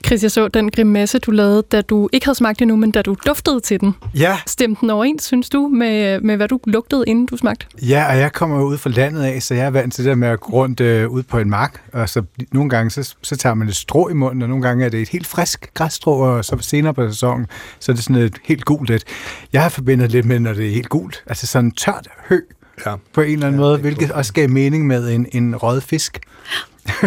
Chris, 0.05 0.23
jeg 0.23 0.31
så 0.31 0.47
den 0.47 0.71
grimasse, 0.71 1.19
du 1.19 1.31
lavede, 1.31 1.63
da 1.71 1.81
du 1.81 2.09
ikke 2.13 2.25
havde 2.25 2.37
smagt 2.37 2.61
endnu, 2.61 2.75
men 2.75 2.91
da 2.91 3.01
du 3.01 3.15
duftede 3.25 3.59
til 3.59 3.79
den. 3.79 3.95
Ja. 4.17 4.37
Stemte 4.47 4.81
den 4.81 4.89
overens, 4.89 5.23
synes 5.23 5.49
du, 5.49 5.67
med, 5.67 6.21
med 6.21 6.35
hvad 6.37 6.47
du 6.47 6.59
lugtede, 6.67 7.03
inden 7.07 7.25
du 7.25 7.37
smagte? 7.37 7.65
Ja, 7.81 8.05
og 8.09 8.17
jeg 8.17 8.33
kommer 8.33 8.63
ud 8.63 8.77
fra 8.77 8.89
landet 8.89 9.23
af, 9.23 9.43
så 9.43 9.53
jeg 9.53 9.65
er 9.65 9.69
vant 9.69 9.93
til 9.93 10.05
det 10.05 10.17
med 10.17 10.27
at 10.27 10.39
gå 10.39 10.53
rundt 10.53 10.79
øh, 10.81 11.09
ud 11.09 11.23
på 11.23 11.39
en 11.39 11.49
mark, 11.49 11.81
og 11.93 12.09
så 12.09 12.23
nogle 12.51 12.69
gange, 12.69 12.89
så, 12.89 13.15
så 13.21 13.37
tager 13.37 13.53
man 13.53 13.67
et 13.67 13.75
strå 13.75 14.09
i 14.09 14.13
munden, 14.13 14.41
og 14.41 14.49
nogle 14.49 14.63
gange 14.63 14.85
er 14.85 14.89
det 14.89 15.01
et 15.01 15.09
helt 15.09 15.27
frisk 15.27 15.73
græsstrå, 15.73 16.37
og 16.37 16.45
så 16.45 16.57
senere 16.61 16.93
på 16.93 17.07
sæsonen, 17.07 17.45
så 17.79 17.91
er 17.91 17.95
det 17.95 18.03
sådan 18.03 18.21
et 18.21 18.35
helt 18.43 18.65
gult 18.65 18.89
lidt. 18.89 19.03
Jeg 19.53 19.61
har 19.61 19.69
forbindet 19.69 20.11
lidt 20.11 20.25
med, 20.25 20.39
når 20.39 20.53
det 20.53 20.67
er 20.67 20.71
helt 20.71 20.89
gult, 20.89 21.23
altså 21.27 21.47
sådan 21.47 21.71
tørt 21.71 22.07
hø, 22.29 22.39
ja. 22.85 22.95
på 23.13 23.21
en 23.21 23.33
eller 23.33 23.47
anden 23.47 23.61
ja, 23.61 23.65
måde, 23.65 23.77
hvilket 23.77 24.11
også 24.11 24.33
gav 24.33 24.49
mening 24.49 24.87
med 24.87 25.09
en, 25.09 25.27
en 25.31 25.55
rød 25.55 25.81
fisk. 25.81 26.19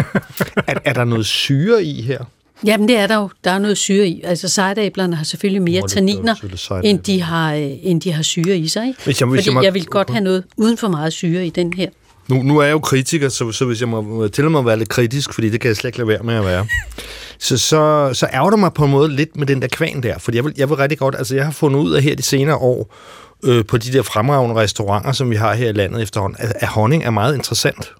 er, 0.67 0.79
er 0.85 0.93
der 0.93 1.03
noget 1.03 1.25
syre 1.25 1.83
i 1.83 2.01
her? 2.01 2.19
Jamen, 2.65 2.87
det 2.87 2.97
er 2.97 3.07
der 3.07 3.15
jo. 3.15 3.29
Der 3.43 3.51
er 3.51 3.59
noget 3.59 3.77
syre 3.77 4.07
i. 4.07 4.21
Altså, 4.23 4.49
sejdeæblerne 4.49 5.15
har 5.15 5.23
selvfølgelig 5.23 5.61
mere 5.61 5.87
tanniner, 5.87 6.35
end 6.83 6.99
de, 6.99 7.21
har, 7.21 7.53
øh, 7.53 7.71
end 7.81 8.01
de 8.01 8.11
har 8.11 8.23
syre 8.23 8.57
i 8.57 8.67
sig. 8.67 8.87
Ikke? 8.87 8.99
Hvis 9.03 9.21
jeg, 9.21 9.29
hvis 9.29 9.39
Fordi 9.39 9.49
jeg, 9.49 9.53
må... 9.53 9.61
jeg 9.61 9.73
vil 9.73 9.85
godt 9.85 10.09
have 10.09 10.23
noget 10.23 10.43
uden 10.57 10.77
for 10.77 10.87
meget 10.87 11.13
syre 11.13 11.47
i 11.47 11.49
den 11.49 11.73
her. 11.73 11.89
Nu, 12.27 12.43
nu 12.43 12.57
er 12.57 12.63
jeg 12.63 12.71
jo 12.71 12.79
kritiker, 12.79 13.29
så, 13.29 13.51
så 13.51 13.65
hvis 13.65 13.79
jeg 13.79 13.89
må 13.89 14.27
til 14.27 14.49
mig 14.49 14.59
at 14.59 14.65
være 14.65 14.77
lidt 14.77 14.89
kritisk, 14.89 15.33
fordi 15.33 15.49
det 15.49 15.61
kan 15.61 15.67
jeg 15.67 15.75
slet 15.75 15.87
ikke 15.87 15.97
lade 15.97 16.07
være 16.07 16.23
med 16.23 16.35
at 16.35 16.45
være, 16.45 16.67
så, 17.39 17.57
så, 17.57 18.09
så 18.13 18.27
ærger 18.33 18.49
det 18.49 18.59
mig 18.59 18.73
på 18.73 18.85
en 18.85 18.91
måde 18.91 19.15
lidt 19.15 19.37
med 19.37 19.47
den 19.47 19.61
der 19.61 19.67
kvan 19.67 20.03
der, 20.03 20.17
fordi 20.17 20.37
jeg 20.37 20.45
vil, 20.45 20.53
jeg 20.57 20.69
vil 20.69 20.77
rigtig 20.77 20.97
godt, 20.97 21.15
altså 21.17 21.35
jeg 21.35 21.45
har 21.45 21.51
fundet 21.51 21.79
ud 21.79 21.93
af 21.93 22.01
her 22.01 22.15
de 22.15 22.23
senere 22.23 22.55
år, 22.55 22.95
øh, 23.43 23.65
på 23.65 23.77
de 23.77 23.93
der 23.93 24.01
fremragende 24.01 24.55
restauranter, 24.55 25.11
som 25.11 25.29
vi 25.29 25.35
har 25.35 25.53
her 25.53 25.69
i 25.69 25.73
landet 25.73 26.01
efterhånden, 26.01 26.37
at, 26.39 26.53
at 26.55 26.67
honning 26.67 27.03
er 27.03 27.09
meget 27.09 27.35
interessant. 27.35 27.93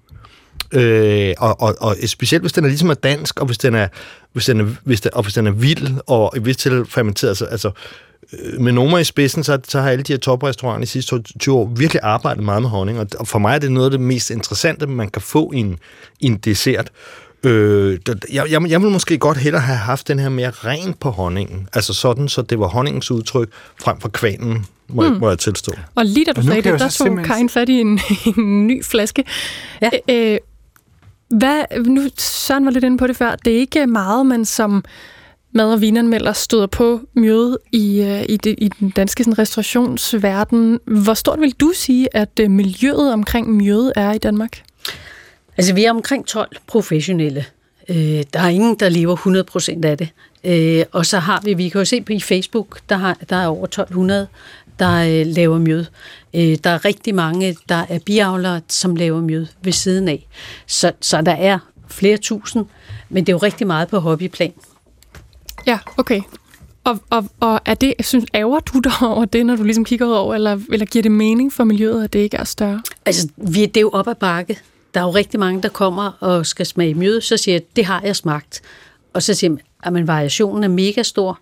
Øh, 0.72 1.34
og, 1.38 1.60
og, 1.60 1.76
og 1.80 1.96
specielt 2.06 2.42
hvis 2.42 2.52
den 2.52 2.64
er 2.64 2.68
ligesom 2.68 2.90
er 2.90 2.94
dansk, 2.94 3.40
og 3.40 3.46
hvis 3.46 3.58
den 3.58 3.74
er, 3.74 3.88
hvis 4.32 4.44
den 4.44 4.60
er, 4.60 4.66
hvis 4.84 5.00
den, 5.00 5.14
og 5.14 5.22
hvis 5.22 5.34
den 5.34 5.46
er 5.46 5.50
vild, 5.50 6.00
og 6.06 6.32
i 6.36 6.38
vist 6.38 6.60
til 6.60 6.84
fermenteret, 6.88 7.30
altså, 7.30 7.44
altså 7.44 7.70
med 8.58 8.72
Noma 8.72 8.96
i 8.96 9.04
spidsen, 9.04 9.44
så, 9.44 9.58
så 9.68 9.80
har 9.80 9.90
alle 9.90 10.02
de 10.02 10.12
her 10.12 10.18
toprestauranter 10.18 10.80
i 10.80 10.84
de 10.84 10.86
sidste 10.86 11.22
20 11.38 11.54
år 11.54 11.72
virkelig 11.76 12.00
arbejdet 12.02 12.44
meget 12.44 12.62
med 12.62 12.70
honning, 12.70 13.00
og, 13.00 13.06
og 13.18 13.28
for 13.28 13.38
mig 13.38 13.54
er 13.54 13.58
det 13.58 13.72
noget 13.72 13.86
af 13.86 13.90
det 13.90 14.00
mest 14.00 14.30
interessante, 14.30 14.86
man 14.86 15.08
kan 15.08 15.22
få 15.22 15.52
i 15.52 15.58
en, 15.58 15.78
i 16.20 16.26
en 16.26 16.36
dessert. 16.36 16.90
Øh, 17.42 17.98
jeg, 18.32 18.50
jeg, 18.50 18.70
jeg 18.70 18.82
vil 18.82 18.90
måske 18.90 19.18
godt 19.18 19.38
hellere 19.38 19.62
have 19.62 19.78
haft 19.78 20.08
den 20.08 20.18
her 20.18 20.28
mere 20.28 20.50
ren 20.50 20.94
på 20.94 21.10
honningen. 21.10 21.68
Altså 21.72 21.94
sådan, 21.94 22.28
så 22.28 22.42
det 22.42 22.60
var 22.60 22.66
honningens 22.66 23.10
udtryk 23.10 23.48
frem 23.82 24.00
for 24.00 24.08
kvanen, 24.08 24.66
må, 24.88 25.02
mm. 25.02 25.12
jeg, 25.12 25.20
må 25.20 25.28
jeg 25.28 25.38
tilstå. 25.38 25.72
Og 25.94 26.04
lige 26.04 26.24
da 26.24 26.32
du 26.32 26.42
sagde 26.42 26.62
det, 26.62 26.64
der 26.64 26.78
tog 26.78 26.92
simpelthen... 26.92 27.24
Karin 27.24 27.48
fat 27.48 27.68
i 27.68 27.80
en, 27.80 28.00
en 28.36 28.66
ny 28.66 28.84
flaske. 28.84 29.24
Ja. 29.82 29.90
Øh, 30.10 30.38
hvad, 31.28 31.84
nu 31.86 32.02
Søren 32.18 32.64
var 32.64 32.70
lidt 32.70 32.84
inde 32.84 32.98
på 32.98 33.06
det 33.06 33.16
før. 33.16 33.36
Det 33.44 33.52
er 33.52 33.58
ikke 33.58 33.86
meget, 33.86 34.26
man 34.26 34.44
som 34.44 34.84
mad- 35.54 35.72
og 35.72 35.80
vinanmelder 35.80 36.32
støder 36.32 36.66
på 36.66 37.00
mjøde 37.14 37.58
i, 37.72 38.00
øh, 38.00 38.24
i, 38.28 38.36
det, 38.36 38.54
i 38.58 38.68
den 38.68 38.90
danske 38.90 39.24
sådan, 39.24 39.38
restaurationsverden. 39.38 40.80
Hvor 40.86 41.14
stort 41.14 41.40
vil 41.40 41.52
du 41.52 41.72
sige, 41.74 42.16
at 42.16 42.40
øh, 42.40 42.50
miljøet 42.50 43.12
omkring 43.12 43.56
mjøde 43.56 43.92
er 43.96 44.12
i 44.12 44.18
Danmark? 44.18 44.62
Altså, 45.56 45.74
vi 45.74 45.84
er 45.84 45.90
omkring 45.90 46.26
12 46.26 46.56
professionelle. 46.66 47.44
Øh, 47.88 48.24
der 48.32 48.40
er 48.40 48.48
ingen, 48.48 48.74
der 48.74 48.88
lever 48.88 49.16
100% 49.16 49.86
af 49.86 49.98
det. 49.98 50.08
Øh, 50.44 50.84
og 50.92 51.06
så 51.06 51.18
har 51.18 51.40
vi, 51.44 51.54
vi 51.54 51.68
kan 51.68 51.80
jo 51.80 51.84
se 51.84 52.00
på 52.00 52.12
i 52.12 52.20
Facebook, 52.20 52.80
der, 52.88 52.96
har, 52.96 53.18
der 53.30 53.36
er 53.36 53.46
over 53.46 53.64
1200, 53.64 54.28
der 54.78 55.20
øh, 55.20 55.26
laver 55.26 55.58
mjød. 55.58 55.84
Øh, 56.34 56.58
der 56.64 56.70
er 56.70 56.84
rigtig 56.84 57.14
mange, 57.14 57.56
der 57.68 57.86
er 57.88 57.98
biavlere, 57.98 58.60
som 58.68 58.96
laver 58.96 59.20
mjød 59.20 59.46
ved 59.62 59.72
siden 59.72 60.08
af. 60.08 60.26
Så, 60.66 60.92
så 61.00 61.22
der 61.22 61.32
er 61.32 61.58
flere 61.88 62.16
tusind, 62.16 62.66
men 63.08 63.26
det 63.26 63.32
er 63.32 63.34
jo 63.34 63.38
rigtig 63.38 63.66
meget 63.66 63.88
på 63.88 63.98
hobbyplan. 63.98 64.52
Ja, 65.66 65.78
okay. 65.96 66.20
Og, 66.84 66.98
og, 67.10 67.24
og 67.40 67.60
er 67.64 67.74
det, 67.74 67.94
synes, 68.00 68.24
ærger 68.34 68.60
du 68.60 68.78
dig 68.78 68.92
over 69.02 69.24
det, 69.24 69.46
når 69.46 69.56
du 69.56 69.62
ligesom 69.62 69.84
kigger 69.84 70.06
ud 70.06 70.12
over, 70.12 70.34
eller, 70.34 70.60
eller 70.72 70.86
giver 70.86 71.02
det 71.02 71.12
mening 71.12 71.52
for 71.52 71.64
miljøet, 71.64 72.04
at 72.04 72.12
det 72.12 72.18
ikke 72.18 72.36
er 72.36 72.44
større? 72.44 72.82
Altså, 73.06 73.28
vi, 73.36 73.66
det 73.66 73.76
er 73.76 73.80
jo 73.80 73.90
op 73.90 74.08
ad 74.08 74.14
bakke. 74.14 74.58
Der 74.94 75.00
er 75.00 75.04
jo 75.04 75.10
rigtig 75.10 75.40
mange, 75.40 75.62
der 75.62 75.68
kommer 75.68 76.12
og 76.20 76.46
skal 76.46 76.66
smage 76.66 76.94
mjød, 76.94 77.20
så 77.20 77.36
siger 77.36 77.54
jeg, 77.54 77.62
det 77.76 77.84
har 77.84 78.02
jeg 78.04 78.16
smagt. 78.16 78.62
Og 79.12 79.22
så 79.22 79.34
siger 79.34 79.50
man, 79.90 80.02
at 80.02 80.06
variationen 80.06 80.64
er 80.64 80.68
mega 80.68 81.02
stor. 81.02 81.38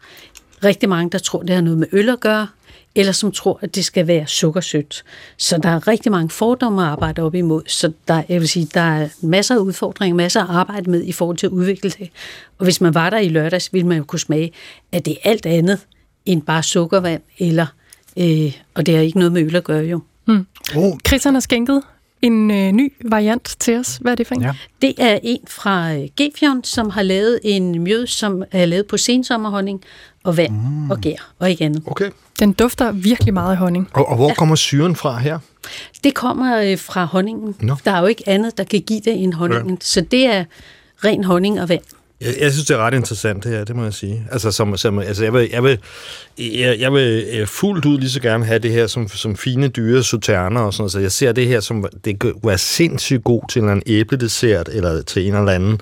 Rigtig 0.64 0.88
mange, 0.88 1.10
der 1.10 1.18
tror, 1.18 1.42
det 1.42 1.50
har 1.50 1.62
noget 1.62 1.78
med 1.78 1.86
øl 1.92 2.08
at 2.08 2.20
gøre, 2.20 2.46
eller 2.94 3.12
som 3.12 3.32
tror, 3.32 3.58
at 3.62 3.74
det 3.74 3.84
skal 3.84 4.06
være 4.06 4.26
sukkersødt. 4.26 5.04
Så 5.36 5.58
der 5.62 5.68
er 5.68 5.88
rigtig 5.88 6.12
mange 6.12 6.30
fordomme 6.30 6.82
at 6.82 6.88
arbejde 6.88 7.22
op 7.22 7.34
imod. 7.34 7.62
Så 7.66 7.92
der, 8.08 8.22
jeg 8.28 8.40
vil 8.40 8.48
sige, 8.48 8.68
der 8.74 8.80
er 8.80 9.08
masser 9.22 9.54
af 9.54 9.58
udfordringer, 9.58 10.16
masser 10.16 10.40
af 10.40 10.54
arbejde 10.54 10.90
med 10.90 11.04
i 11.04 11.12
forhold 11.12 11.36
til 11.36 11.46
at 11.46 11.52
udvikle 11.52 11.90
det. 11.90 12.10
Og 12.58 12.64
hvis 12.64 12.80
man 12.80 12.94
var 12.94 13.10
der 13.10 13.18
i 13.18 13.28
lørdags, 13.28 13.72
ville 13.72 13.88
man 13.88 13.98
jo 13.98 14.04
kunne 14.04 14.18
smage, 14.18 14.52
at 14.92 15.04
det 15.04 15.12
er 15.12 15.30
alt 15.30 15.46
andet 15.46 15.78
end 16.26 16.42
bare 16.42 16.62
sukkervand, 16.62 17.22
eller, 17.38 17.66
øh, 18.16 18.56
og 18.74 18.86
det 18.86 18.94
har 18.94 19.02
ikke 19.02 19.18
noget 19.18 19.32
med 19.32 19.42
øl 19.42 19.56
at 19.56 19.64
gøre 19.64 19.84
jo. 19.84 20.00
Hmm. 20.24 20.46
Oh. 20.76 20.98
Christian 21.06 21.34
har 21.34 21.40
skænket 21.40 21.82
en 22.22 22.50
øh, 22.50 22.72
ny 22.72 22.92
variant 23.04 23.56
til 23.58 23.78
os. 23.78 23.98
Hvad 24.00 24.12
er 24.12 24.16
det 24.16 24.26
for 24.26 24.34
en? 24.34 24.42
Ja. 24.42 24.52
Det 24.82 24.94
er 24.98 25.18
en 25.22 25.40
fra 25.48 25.94
øh, 25.94 26.08
Gefjon, 26.16 26.64
som 26.64 26.90
har 26.90 27.02
lavet 27.02 27.40
en 27.44 27.82
mjød, 27.82 28.06
som 28.06 28.42
er 28.52 28.66
lavet 28.66 28.86
på 28.86 28.96
sensommerhonning 28.96 29.82
og 30.24 30.36
vand 30.36 30.52
mm. 30.52 30.90
og 30.90 30.98
gær 31.00 31.32
og 31.38 31.50
ikke 31.50 31.64
andet. 31.64 31.82
Okay. 31.86 32.10
Den 32.40 32.52
dufter 32.52 32.92
virkelig 32.92 33.34
meget 33.34 33.50
af 33.50 33.56
honning. 33.56 33.88
Og, 33.92 34.08
og 34.08 34.16
hvor 34.16 34.28
ja. 34.28 34.34
kommer 34.34 34.54
syren 34.54 34.96
fra 34.96 35.18
her? 35.18 35.38
Det 36.04 36.14
kommer 36.14 36.62
øh, 36.62 36.78
fra 36.78 37.04
honningen. 37.04 37.54
No. 37.60 37.74
Der 37.84 37.92
er 37.92 38.00
jo 38.00 38.06
ikke 38.06 38.28
andet, 38.28 38.58
der 38.58 38.64
kan 38.64 38.80
give 38.80 39.00
det 39.00 39.22
end 39.22 39.34
honningen. 39.34 39.70
Ja. 39.70 39.76
Så 39.80 40.00
det 40.00 40.26
er 40.26 40.44
ren 41.04 41.24
honning 41.24 41.60
og 41.60 41.68
vand. 41.68 41.82
Jeg, 42.20 42.34
jeg 42.40 42.52
synes, 42.52 42.66
det 42.66 42.74
er 42.74 42.78
ret 42.78 42.94
interessant 42.94 43.44
det 43.44 43.52
her, 43.52 43.64
det 43.64 43.76
må 43.76 43.84
jeg 43.84 43.94
sige. 43.94 44.26
Altså, 44.30 44.50
som, 44.50 44.76
som, 44.76 44.98
altså 44.98 45.24
jeg, 45.24 45.32
vil, 45.32 45.48
jeg, 45.52 45.62
vil, 45.62 45.78
jeg, 46.38 46.80
jeg 46.80 46.92
vil 46.92 47.26
øh, 47.32 47.46
fuldt 47.46 47.84
ud 47.84 47.98
lige 47.98 48.10
så 48.10 48.20
gerne 48.20 48.44
have 48.44 48.58
det 48.58 48.72
her 48.72 48.86
som, 48.86 49.08
som 49.08 49.36
fine, 49.36 49.68
dyre 49.68 50.02
sauterner 50.02 50.60
og 50.60 50.72
sådan 50.72 50.82
noget. 50.82 50.92
Så 50.92 50.98
jeg 50.98 51.12
ser 51.12 51.32
det 51.32 51.46
her 51.46 51.60
som, 51.60 51.86
det 52.04 52.20
kan 52.20 52.34
være 52.44 52.58
sindssygt 52.58 53.24
god 53.24 53.42
til 53.50 53.62
en 53.62 53.82
æbledessert, 53.86 54.68
eller 54.72 55.02
til 55.02 55.26
en 55.26 55.34
eller 55.34 55.52
anden 55.52 55.80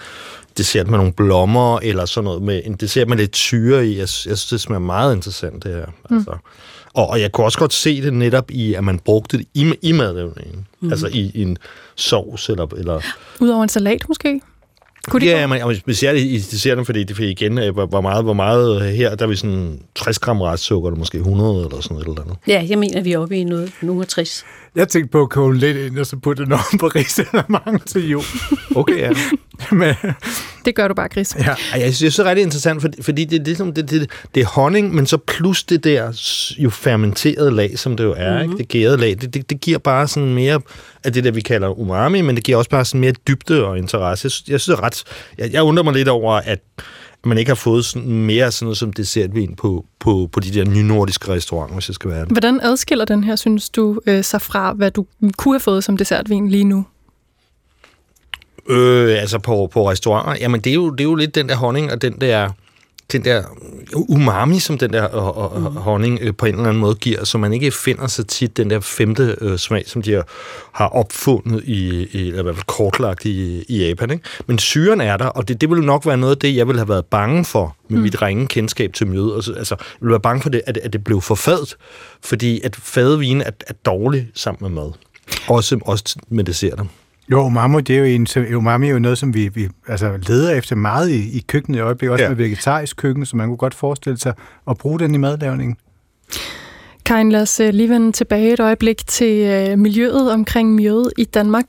dessert 0.58 0.86
med 0.86 0.98
nogle 0.98 1.12
blommer, 1.12 1.78
eller 1.78 2.04
sådan 2.04 2.24
noget 2.24 2.42
med 2.42 2.62
en 2.64 2.74
dessert 2.74 3.08
med 3.08 3.16
lidt 3.16 3.36
syre 3.36 3.86
i. 3.86 3.90
Jeg, 3.90 3.98
jeg 3.98 4.08
synes, 4.08 4.46
det 4.46 4.60
smager 4.60 4.80
meget 4.80 5.16
interessant, 5.16 5.64
det 5.64 5.74
her. 5.74 5.86
Mm. 6.10 6.16
Altså. 6.16 6.36
Og, 6.94 7.06
og 7.10 7.20
jeg 7.20 7.32
kunne 7.32 7.46
også 7.46 7.58
godt 7.58 7.72
se 7.72 8.02
det 8.02 8.12
netop 8.12 8.50
i, 8.50 8.74
at 8.74 8.84
man 8.84 8.98
brugte 8.98 9.38
det 9.38 9.46
i, 9.54 9.74
i 9.82 9.92
madlavningen. 9.92 10.66
Mm. 10.80 10.90
Altså 10.90 11.06
i, 11.06 11.30
i 11.34 11.42
en 11.42 11.58
sovs, 11.96 12.48
eller... 12.48 12.66
eller 12.76 13.00
Udover 13.40 13.62
en 13.62 13.68
salat 13.68 14.08
måske? 14.08 14.40
Kunne 15.08 15.20
det 15.20 15.26
ja, 15.26 15.46
men 15.46 15.76
specielt 15.76 16.20
i 16.20 16.36
desserten, 16.36 16.84
fordi 16.84 17.04
det 17.04 17.18
igen, 17.18 17.58
øh, 17.58 17.74
hvor, 17.74 18.00
meget, 18.00 18.24
hvor 18.24 18.32
meget 18.32 18.82
øh, 18.82 18.88
her, 18.88 19.14
der 19.14 19.24
er 19.24 19.28
vi 19.28 19.36
sådan 19.36 19.80
60 19.94 20.18
gram 20.18 20.40
restsukker, 20.40 20.88
eller 20.88 20.98
måske 20.98 21.18
100 21.18 21.64
eller 21.64 21.80
sådan 21.80 21.94
noget 21.94 22.08
eller 22.08 22.22
andet. 22.22 22.36
Ja, 22.48 22.66
jeg 22.68 22.78
mener, 22.78 23.00
vi 23.00 23.12
er 23.12 23.18
oppe 23.18 23.36
i 23.36 23.44
noget, 23.44 23.72
nogle 23.82 24.04
60. 24.04 24.44
Jeg 24.74 24.88
tænkte 24.88 25.10
på 25.10 25.22
at 25.22 25.30
koge 25.30 25.56
lidt 25.56 25.76
ind, 25.76 25.98
og 25.98 26.06
så 26.06 26.16
putte 26.16 26.44
den 26.44 26.52
om 26.52 26.60
på 26.80 26.90
mange 27.64 27.78
til 27.86 28.08
jul. 28.08 28.22
Okay, 28.76 28.98
ja. 28.98 29.10
Men, 29.72 29.94
det 30.66 30.74
gør 30.74 30.88
du 30.88 30.94
bare, 30.94 31.08
Chris. 31.08 31.36
Ja. 31.38 31.54
Jeg 31.76 31.94
synes, 31.94 32.16
det 32.16 32.22
er 32.26 32.28
rigtig 32.28 32.42
interessant, 32.42 32.80
fordi, 32.80 33.02
fordi 33.02 33.24
det, 33.24 33.40
er 33.40 33.44
ligesom, 33.44 33.72
det, 33.72 33.90
det, 33.90 34.10
det 34.34 34.40
er 34.40 34.46
honning, 34.46 34.94
men 34.94 35.06
så 35.06 35.16
plus 35.16 35.64
det 35.64 35.84
der 35.84 36.12
jo 36.58 36.70
fermenterede 36.70 37.50
lag, 37.50 37.78
som 37.78 37.96
det 37.96 38.04
jo 38.04 38.14
er, 38.16 38.32
mm-hmm. 38.32 38.52
ikke? 38.52 38.58
det 38.58 38.68
gærede 38.68 38.96
lag, 38.96 39.16
det, 39.20 39.34
det, 39.34 39.50
det 39.50 39.60
giver 39.60 39.78
bare 39.78 40.08
sådan 40.08 40.34
mere 40.34 40.60
af 41.04 41.12
det 41.12 41.24
der, 41.24 41.30
vi 41.30 41.40
kalder 41.40 41.80
umami, 41.80 42.20
men 42.20 42.36
det 42.36 42.44
giver 42.44 42.58
også 42.58 42.70
bare 42.70 42.84
sådan 42.84 43.00
mere 43.00 43.12
dybde 43.28 43.64
og 43.64 43.78
interesse. 43.78 44.24
Jeg 44.24 44.30
synes, 44.30 44.48
jeg, 44.48 44.60
synes, 44.60 44.80
ret, 44.80 45.02
jeg, 45.38 45.52
jeg 45.52 45.62
undrer 45.62 45.84
mig 45.84 45.94
lidt 45.94 46.08
over, 46.08 46.32
at 46.32 46.60
man 47.24 47.38
ikke 47.38 47.50
har 47.50 47.54
fået 47.54 47.84
sådan 47.84 48.12
mere 48.12 48.52
sådan 48.52 48.64
noget 48.66 48.78
som 48.78 48.92
dessertvin 48.92 49.54
på, 49.56 49.84
på, 50.00 50.28
på 50.32 50.40
de 50.40 50.50
der 50.50 50.64
nye 50.64 50.82
nordiske 50.82 51.32
restauranter, 51.32 51.74
hvis 51.74 51.88
jeg 51.88 51.94
skal 51.94 52.10
være 52.10 52.20
det. 52.20 52.30
Hvordan 52.30 52.60
adskiller 52.62 53.04
den 53.04 53.24
her, 53.24 53.36
synes 53.36 53.70
du, 53.70 54.00
øh, 54.06 54.24
sig 54.24 54.42
fra, 54.42 54.72
hvad 54.72 54.90
du 54.90 55.06
kunne 55.36 55.54
have 55.54 55.60
fået 55.60 55.84
som 55.84 55.96
dessertvin 55.96 56.48
lige 56.48 56.64
nu? 56.64 56.86
Øh, 58.68 59.20
altså 59.20 59.38
på, 59.38 59.68
på 59.72 59.90
restauranter, 59.90 60.36
jamen 60.40 60.60
det 60.60 60.70
er, 60.70 60.74
jo, 60.74 60.90
det 60.90 61.00
er 61.00 61.04
jo 61.04 61.14
lidt 61.14 61.34
den 61.34 61.48
der 61.48 61.56
honning 61.56 61.92
og 61.92 62.02
den 62.02 62.20
der 62.20 62.50
den 63.12 63.24
der 63.24 63.42
umami, 63.92 64.58
som 64.58 64.78
den 64.78 64.92
der 64.92 65.16
øh, 65.16 65.60
mm. 65.60 65.76
honning 65.76 66.18
øh, 66.22 66.34
på 66.34 66.46
en 66.46 66.54
eller 66.54 66.68
anden 66.68 66.80
måde 66.80 66.94
giver, 66.94 67.24
så 67.24 67.38
man 67.38 67.52
ikke 67.52 67.70
finder 67.70 68.06
så 68.06 68.24
tit 68.24 68.56
den 68.56 68.70
der 68.70 68.80
femte 68.80 69.36
øh, 69.40 69.58
smag, 69.58 69.88
som 69.88 70.02
de 70.02 70.22
har 70.72 70.88
opfundet 70.88 71.64
i, 71.64 72.08
i 72.12 72.28
eller 72.28 72.38
i 72.38 72.42
hvert 72.42 72.54
fald 72.54 72.66
kortlagt 72.66 73.24
i, 73.24 73.64
i 73.68 73.86
Japan. 73.86 74.10
Ikke? 74.10 74.24
Men 74.46 74.58
syren 74.58 75.00
er 75.00 75.16
der, 75.16 75.26
og 75.26 75.48
det, 75.48 75.60
det 75.60 75.70
vil 75.70 75.80
nok 75.80 76.06
være 76.06 76.16
noget 76.16 76.34
af 76.34 76.38
det, 76.38 76.56
jeg 76.56 76.66
ville 76.66 76.78
have 76.78 76.88
været 76.88 77.04
bange 77.04 77.44
for 77.44 77.76
med 77.88 77.98
mm. 77.98 78.02
mit 78.02 78.22
ringe 78.22 78.46
kendskab 78.46 78.92
til 78.92 79.06
mjød. 79.06 79.34
Altså, 79.34 79.52
altså, 79.52 79.74
jeg 79.78 80.00
ville 80.00 80.12
være 80.12 80.20
bange 80.20 80.42
for, 80.42 80.50
det, 80.50 80.62
at, 80.66 80.76
at 80.76 80.92
det 80.92 81.04
blev 81.04 81.20
for 81.20 81.34
fadet, 81.34 81.76
fordi 82.24 82.60
at 82.60 82.76
fadevin 82.76 83.40
er, 83.40 83.50
er 83.66 83.74
dårligt 83.84 84.26
sammen 84.34 84.58
med 84.60 84.82
mad. 84.82 84.92
Også, 85.48 85.78
også 85.82 86.16
med 86.28 86.44
desserter. 86.44 86.84
Jo, 87.30 87.44
umami, 87.44 87.80
det 87.80 87.96
er 87.96 87.98
jo, 87.98 88.04
en, 88.04 88.54
umami 88.54 88.86
er 88.86 88.92
jo 88.92 88.98
noget, 88.98 89.18
som 89.18 89.34
vi, 89.34 89.48
vi 89.48 89.68
altså, 89.88 90.18
leder 90.28 90.54
efter 90.54 90.76
meget 90.76 91.10
i, 91.10 91.36
i 91.36 91.44
køkkenet 91.48 91.78
i 91.78 91.80
øjeblikket, 91.80 92.12
også 92.12 92.24
ja. 92.24 92.28
med 92.28 92.36
vegetarisk 92.36 92.96
køkken, 92.96 93.26
så 93.26 93.36
man 93.36 93.48
kunne 93.48 93.56
godt 93.56 93.74
forestille 93.74 94.18
sig 94.18 94.34
at 94.70 94.78
bruge 94.78 94.98
den 94.98 95.14
i 95.14 95.18
madlavningen. 95.18 95.76
Karin, 97.04 97.32
lad 97.32 97.42
os 97.42 97.60
øh, 97.60 97.74
lige 97.74 97.88
vende 97.88 98.12
tilbage 98.12 98.52
et 98.52 98.60
øjeblik 98.60 99.06
til 99.06 99.46
øh, 99.46 99.78
miljøet 99.78 100.32
omkring 100.32 100.74
miljøet 100.74 101.12
i 101.18 101.24
Danmark. 101.24 101.66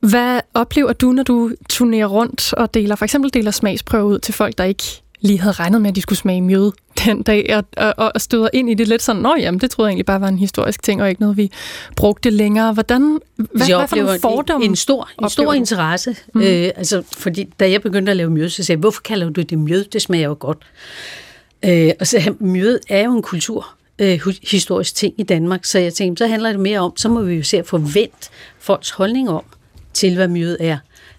Hvad 0.00 0.40
oplever 0.54 0.92
du, 0.92 1.12
når 1.12 1.22
du 1.22 1.50
turnerer 1.68 2.06
rundt 2.06 2.52
og 2.52 2.74
deler, 2.74 2.94
for 2.94 3.04
eksempel 3.04 3.34
deler 3.34 3.50
smagsprøver 3.50 4.04
ud 4.04 4.18
til 4.18 4.34
folk, 4.34 4.58
der 4.58 4.64
ikke 4.64 5.02
lige 5.22 5.40
havde 5.40 5.52
regnet 5.52 5.82
med, 5.82 5.90
at 5.90 5.96
de 5.96 6.00
skulle 6.00 6.18
smage 6.18 6.40
mjød 6.40 6.72
den 7.04 7.22
dag, 7.22 7.56
og, 7.56 7.94
og, 7.98 8.12
og 8.14 8.20
støder 8.20 8.48
ind 8.52 8.70
i 8.70 8.74
det 8.74 8.88
lidt 8.88 9.02
sådan, 9.02 9.22
nå 9.22 9.34
jamen, 9.38 9.60
det 9.60 9.70
troede 9.70 9.86
jeg 9.86 9.90
egentlig 9.90 10.06
bare 10.06 10.20
var 10.20 10.28
en 10.28 10.38
historisk 10.38 10.82
ting, 10.82 11.02
og 11.02 11.08
ikke 11.08 11.20
noget, 11.20 11.36
vi 11.36 11.50
brugte 11.96 12.30
længere. 12.30 12.72
Hvordan, 12.72 13.20
hvad, 13.36 13.66
jeg 13.68 13.76
hvad 13.76 13.88
for 13.88 13.96
nogle 13.96 14.20
fordomme? 14.20 14.66
En 14.66 14.76
stor, 14.76 15.08
en 15.22 15.30
stor 15.30 15.52
interesse. 15.52 16.16
Mm. 16.34 16.40
Øh, 16.40 16.70
altså, 16.76 17.02
fordi 17.12 17.48
da 17.60 17.70
jeg 17.70 17.82
begyndte 17.82 18.10
at 18.10 18.16
lave 18.16 18.30
mjød, 18.30 18.48
så 18.48 18.64
sagde 18.64 18.76
jeg, 18.76 18.80
hvorfor 18.80 19.02
kalder 19.02 19.30
du 19.30 19.42
det 19.42 19.58
mjød? 19.58 19.84
Det 19.84 20.02
smager 20.02 20.28
jo 20.28 20.36
godt. 20.38 20.58
Øh, 21.64 21.90
og 22.00 22.06
så 22.06 22.34
mjød 22.40 22.78
er 22.88 23.04
jo 23.04 23.12
en 23.12 23.22
kultur, 23.22 23.74
øh, 23.98 24.20
historisk 24.50 24.94
ting 24.94 25.14
i 25.18 25.22
Danmark, 25.22 25.64
så 25.64 25.78
jeg 25.78 25.94
tænkte, 25.94 26.24
så 26.24 26.28
handler 26.28 26.50
det 26.50 26.60
mere 26.60 26.80
om, 26.80 26.96
så 26.96 27.08
må 27.08 27.22
vi 27.22 27.34
jo 27.34 27.42
se 27.42 27.58
at 27.58 27.66
forvente 27.66 28.28
folks 28.58 28.90
holdning 28.90 29.30
om, 29.30 29.44
til 29.92 30.14
hvad 30.14 30.28
mjød 30.28 30.56
er. 30.60 30.78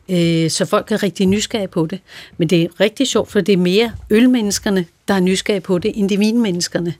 Øh, 0.09 0.49
så 0.49 0.65
folk 0.65 0.91
er 0.91 1.03
rigtig 1.03 1.25
nysgerrige 1.27 1.67
på 1.67 1.85
det. 1.85 1.99
Men 2.37 2.47
det 2.47 2.61
er 2.61 2.79
rigtig 2.79 3.07
sjovt, 3.07 3.31
for 3.31 3.41
det 3.41 3.53
er 3.53 3.57
mere 3.57 3.93
ølmenneskerne, 4.09 4.85
der 5.07 5.13
er 5.13 5.19
nysgerrige 5.19 5.61
på 5.61 5.79
det, 5.79 5.91
end 5.95 6.09
de 6.09 6.17
vinmenneskerne. 6.17 6.93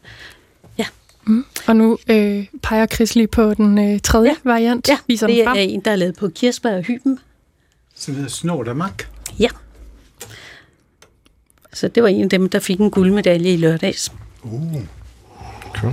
Ja. 0.78 0.86
Mm. 1.26 1.46
Og 1.68 1.76
nu 1.76 1.98
øh, 2.10 2.46
peger 2.62 2.86
Chris 2.86 3.16
lige 3.16 3.28
på 3.28 3.54
den 3.54 3.94
øh, 3.94 4.00
tredje 4.00 4.30
ja. 4.30 4.36
variant. 4.44 4.90
Ja, 4.90 4.98
Viser 5.08 5.28
det 5.28 5.42
er 5.42 5.46
frem. 5.46 5.58
en, 5.60 5.80
der 5.80 5.92
er 5.92 5.96
lavet 5.96 6.16
på 6.16 6.30
kirsebær 6.30 6.78
og 6.78 6.84
hyben. 6.84 7.20
Som 7.96 8.16
hedder 8.16 8.30
Snordamak. 8.30 9.04
Ja. 9.40 9.50
Så 11.74 11.88
det 11.88 12.04
var 12.04 12.10
en 12.10 12.24
af 12.24 12.30
dem, 12.30 12.50
der 12.50 12.60
fik 12.60 12.80
en 12.80 12.92
guldmedalje 12.92 13.54
i 13.54 13.58
lørdags. 13.58 14.12
Uh. 14.44 14.76
Okay. 15.70 15.92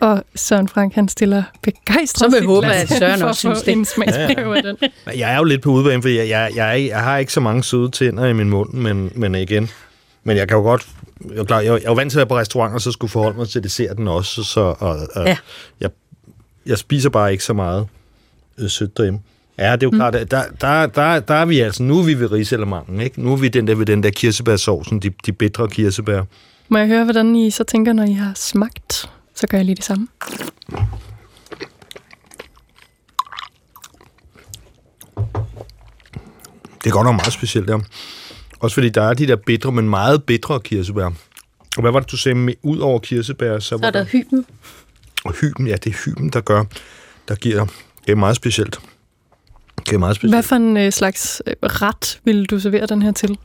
Og 0.00 0.24
Søren 0.34 0.68
Frank, 0.68 0.94
han 0.94 1.08
stiller 1.08 1.42
begejstret 1.62 2.32
Så 2.32 2.38
vil 2.38 2.46
håbe, 2.46 2.66
at 2.66 2.88
Søren 2.88 3.20
for 3.20 3.26
også 3.26 3.38
synes 3.40 3.62
det. 3.62 3.72
en 3.72 3.84
smagsprøve 3.84 4.56
af 4.56 4.62
den. 4.62 4.76
Jeg 5.18 5.32
er 5.32 5.36
jo 5.36 5.44
lidt 5.44 5.62
på 5.62 5.70
udebane, 5.70 6.02
fordi 6.02 6.16
jeg, 6.16 6.28
jeg, 6.28 6.52
jeg, 6.56 6.86
jeg 6.88 7.00
har 7.00 7.18
ikke 7.18 7.32
så 7.32 7.40
mange 7.40 7.64
søde 7.64 7.90
tænder 7.90 8.26
i 8.26 8.32
min 8.32 8.50
mund, 8.50 8.72
men, 8.72 9.12
men 9.14 9.34
igen. 9.34 9.70
Men 10.24 10.36
jeg 10.36 10.48
kan 10.48 10.56
jo 10.56 10.62
godt... 10.62 10.86
Jeg 11.30 11.38
er, 11.38 11.44
klar, 11.44 11.60
jeg, 11.60 11.66
jeg 11.72 11.74
er 11.84 11.88
jo 11.88 11.92
vant 11.94 12.10
til 12.12 12.18
at 12.18 12.20
være 12.20 12.26
på 12.26 12.38
restaurant, 12.38 12.74
og 12.74 12.80
så 12.80 12.92
skulle 12.92 13.10
forholde 13.10 13.38
mig 13.38 13.48
til 13.48 13.62
desserten 13.62 14.08
også, 14.08 14.44
så 14.44 14.60
og, 14.60 14.98
og, 15.14 15.26
Ja. 15.26 15.36
jeg, 15.80 15.90
jeg 16.66 16.78
spiser 16.78 17.10
bare 17.10 17.32
ikke 17.32 17.44
så 17.44 17.52
meget 17.52 17.86
øh, 18.58 18.70
sødt 18.70 18.96
derhjemme. 18.96 19.20
Ja, 19.58 19.72
det 19.72 19.82
er 19.82 19.86
jo 19.86 19.90
mm. 19.90 19.96
klart, 19.96 20.14
at 20.14 20.30
der, 20.30 20.42
der, 20.60 20.86
der, 20.86 21.20
der 21.20 21.34
er 21.34 21.44
vi 21.44 21.60
altså, 21.60 21.82
nu 21.82 21.98
er 21.98 22.02
vi 22.04 22.20
ved 22.20 22.32
riselemangen, 22.32 23.00
ikke? 23.00 23.22
Nu 23.22 23.32
er 23.32 23.36
vi 23.36 23.48
den 23.48 23.66
der 23.66 23.74
ved 23.74 23.86
den 23.86 24.02
der 24.02 24.10
kirsebærsovsen, 24.10 25.00
de, 25.00 25.10
de 25.26 25.32
bedre 25.32 25.68
kirsebær. 25.68 26.22
Må 26.68 26.78
jeg 26.78 26.86
høre, 26.86 27.04
hvordan 27.04 27.36
I 27.36 27.50
så 27.50 27.64
tænker, 27.64 27.92
når 27.92 28.04
I 28.04 28.12
har 28.12 28.32
smagt? 28.36 29.08
Så 29.38 29.46
gør 29.46 29.58
jeg 29.58 29.64
lige 29.64 29.74
det 29.74 29.84
samme. 29.84 30.08
Det 36.84 36.86
er 36.86 36.90
godt 36.90 37.04
nok 37.04 37.14
meget 37.14 37.32
specielt, 37.32 37.68
der. 37.68 37.80
Også 38.60 38.74
fordi 38.74 38.88
der 38.88 39.02
er 39.02 39.14
de 39.14 39.26
der 39.26 39.36
bedre, 39.36 39.72
men 39.72 39.88
meget 39.88 40.24
bedre 40.24 40.60
kirsebær. 40.60 41.04
Og 41.76 41.80
hvad 41.80 41.92
var 41.92 42.00
det, 42.00 42.10
du 42.10 42.16
sagde 42.16 42.34
med, 42.34 42.54
ud 42.62 42.78
over 42.78 42.98
kirsebær? 42.98 43.58
Så, 43.58 43.68
Så 43.68 43.76
var 43.76 43.86
er 43.86 43.90
der 43.90 44.04
hyben. 44.04 44.46
Og 45.24 45.32
hyben, 45.32 45.66
ja, 45.66 45.76
det 45.76 45.90
er 45.90 45.96
hyben, 46.04 46.30
der 46.30 46.40
gør, 46.40 46.64
der 47.28 47.34
giver, 47.34 47.66
det 48.06 48.12
er 48.12 48.16
meget 48.16 48.36
specielt. 48.36 48.80
Det 49.78 49.92
er 49.92 49.98
meget 49.98 50.16
specielt. 50.16 50.34
Hvad 50.34 50.42
for 50.42 50.56
en 50.56 50.76
øh, 50.76 50.92
slags 50.92 51.42
øh, 51.46 51.54
ret 51.62 52.20
vil 52.24 52.46
du 52.46 52.60
servere 52.60 52.86
den 52.86 53.02
her 53.02 53.12
til? 53.12 53.38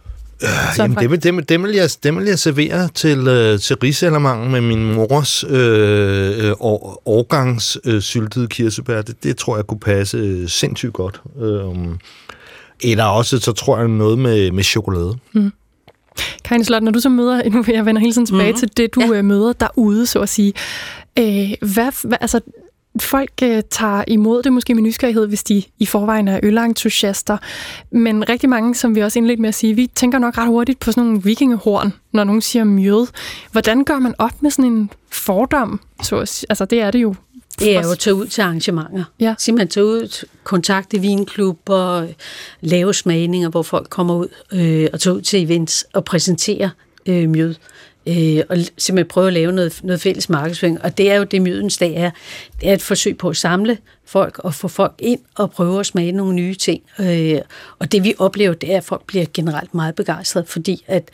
Søren 0.75 0.91
Jamen, 0.91 0.97
det 0.97 1.11
vil, 1.11 1.23
det, 1.23 1.35
vil, 1.35 1.49
det, 1.49 1.63
vil 1.63 1.71
jeg, 1.71 1.89
det 2.03 2.15
vil 2.15 2.25
jeg 2.25 2.39
servere 2.39 2.87
til, 2.87 3.27
øh, 3.27 3.59
til 3.59 3.75
risalamangen 3.75 4.51
med 4.51 4.61
min 4.61 4.93
mors 4.93 5.43
øh, 5.43 6.47
øh, 6.47 6.51
år, 6.59 7.01
årgangs 7.05 7.77
øh, 7.85 8.01
syltede 8.01 8.47
kirsebær. 8.47 9.01
Det, 9.01 9.23
det 9.23 9.37
tror 9.37 9.55
jeg 9.55 9.67
kunne 9.67 9.79
passe 9.79 10.17
øh, 10.17 10.49
sindssygt 10.49 10.93
godt. 10.93 11.21
Øh, 11.41 11.95
eller 12.83 13.03
også, 13.03 13.39
så 13.39 13.51
tror 13.51 13.77
jeg 13.77 13.87
noget 13.87 14.19
med, 14.19 14.51
med 14.51 14.63
chokolade. 14.63 15.17
Karin 16.43 16.63
Slot, 16.63 16.83
når 16.83 16.91
du 16.91 16.99
så 16.99 17.09
møder, 17.09 17.41
nu 17.49 17.63
jeg 17.67 17.85
vender 17.85 17.99
hele 17.99 18.13
tiden 18.13 18.25
tilbage 18.25 18.51
mm-hmm. 18.51 18.59
til 18.59 18.77
det, 18.77 18.95
du 18.95 19.13
ja. 19.13 19.21
møder 19.21 19.53
derude, 19.53 20.05
så 20.05 20.19
at 20.19 20.29
sige. 20.29 20.53
Øh, 21.19 21.69
hvad, 21.73 22.07
hvad, 22.07 22.17
altså, 22.21 22.39
folk 22.99 23.31
øh, 23.43 23.63
tager 23.69 24.03
imod 24.07 24.43
det 24.43 24.53
måske 24.53 24.75
med 24.75 24.83
nysgerrighed, 24.83 25.27
hvis 25.27 25.43
de 25.43 25.63
i 25.79 25.85
forvejen 25.85 26.27
er 26.27 26.39
ølentusiaster. 26.43 27.37
Men 27.91 28.29
rigtig 28.29 28.49
mange, 28.49 28.75
som 28.75 28.95
vi 28.95 29.01
også 29.01 29.19
indledte 29.19 29.41
med 29.41 29.49
at 29.49 29.55
sige, 29.55 29.73
vi 29.73 29.87
tænker 29.95 30.19
nok 30.19 30.37
ret 30.37 30.47
hurtigt 30.47 30.79
på 30.79 30.91
sådan 30.91 31.03
nogle 31.03 31.23
vikingehorn, 31.23 31.93
når 32.11 32.23
nogen 32.23 32.41
siger 32.41 32.63
mjød. 32.63 33.07
Hvordan 33.51 33.83
gør 33.83 33.99
man 33.99 34.15
op 34.17 34.41
med 34.41 34.51
sådan 34.51 34.71
en 34.71 34.89
fordom? 35.11 35.79
Så, 36.03 36.45
altså, 36.49 36.65
det 36.65 36.81
er 36.81 36.91
det 36.91 37.01
jo. 37.01 37.15
Det 37.59 37.75
er 37.75 37.81
jo 37.81 37.91
at 37.91 37.99
tage 37.99 38.13
ud 38.13 38.27
til 38.27 38.41
arrangementer. 38.41 39.03
Ja. 39.19 39.35
Simpelthen 39.37 39.69
tage 39.69 39.85
ud, 39.85 40.25
kontakte 40.43 40.99
vinklubber, 40.99 42.07
lave 42.61 42.93
smagninger, 42.93 43.49
hvor 43.49 43.61
folk 43.61 43.89
kommer 43.89 44.15
ud 44.15 44.27
øh, 44.51 44.87
og 44.93 44.99
tage 44.99 45.15
ud 45.15 45.21
til 45.21 45.43
events 45.43 45.85
og 45.93 46.05
præsentere 46.05 46.69
øh, 47.05 47.29
mjød. 47.29 47.55
Øh, 48.08 48.43
og 48.49 48.58
simpelthen 48.78 49.08
prøve 49.08 49.28
at 49.28 49.34
lave 49.34 49.51
noget, 49.51 49.80
noget 49.84 50.01
fælles 50.01 50.30
markedsføring. 50.30 50.82
Og 50.82 50.97
det 50.97 51.12
er 51.12 51.16
jo 51.16 51.24
det, 51.24 51.41
mjødens 51.41 51.78
dag 51.78 51.93
er. 51.93 52.12
Det 52.62 52.70
er 52.70 52.74
et 52.74 52.82
forsøg 52.82 53.18
på 53.18 53.30
at 53.30 53.38
samle 53.38 53.78
folk 54.06 54.39
og 54.39 54.54
få 54.54 54.68
folk 54.68 54.93
ind 54.99 55.20
og 55.36 55.51
prøve 55.51 55.80
at 55.80 55.86
smage 55.86 56.12
nogle 56.12 56.36
nye 56.36 56.56
ting. 56.56 56.82
Øh, 56.99 57.39
og 57.80 57.91
det 57.91 58.04
vi 58.04 58.14
oplever, 58.18 58.54
det 58.54 58.74
er, 58.74 58.78
at 58.78 58.84
folk 58.84 59.06
bliver 59.06 59.26
generelt 59.34 59.74
meget 59.74 59.95
begejstrede, 59.95 60.45
fordi 60.45 60.84
at 60.88 61.10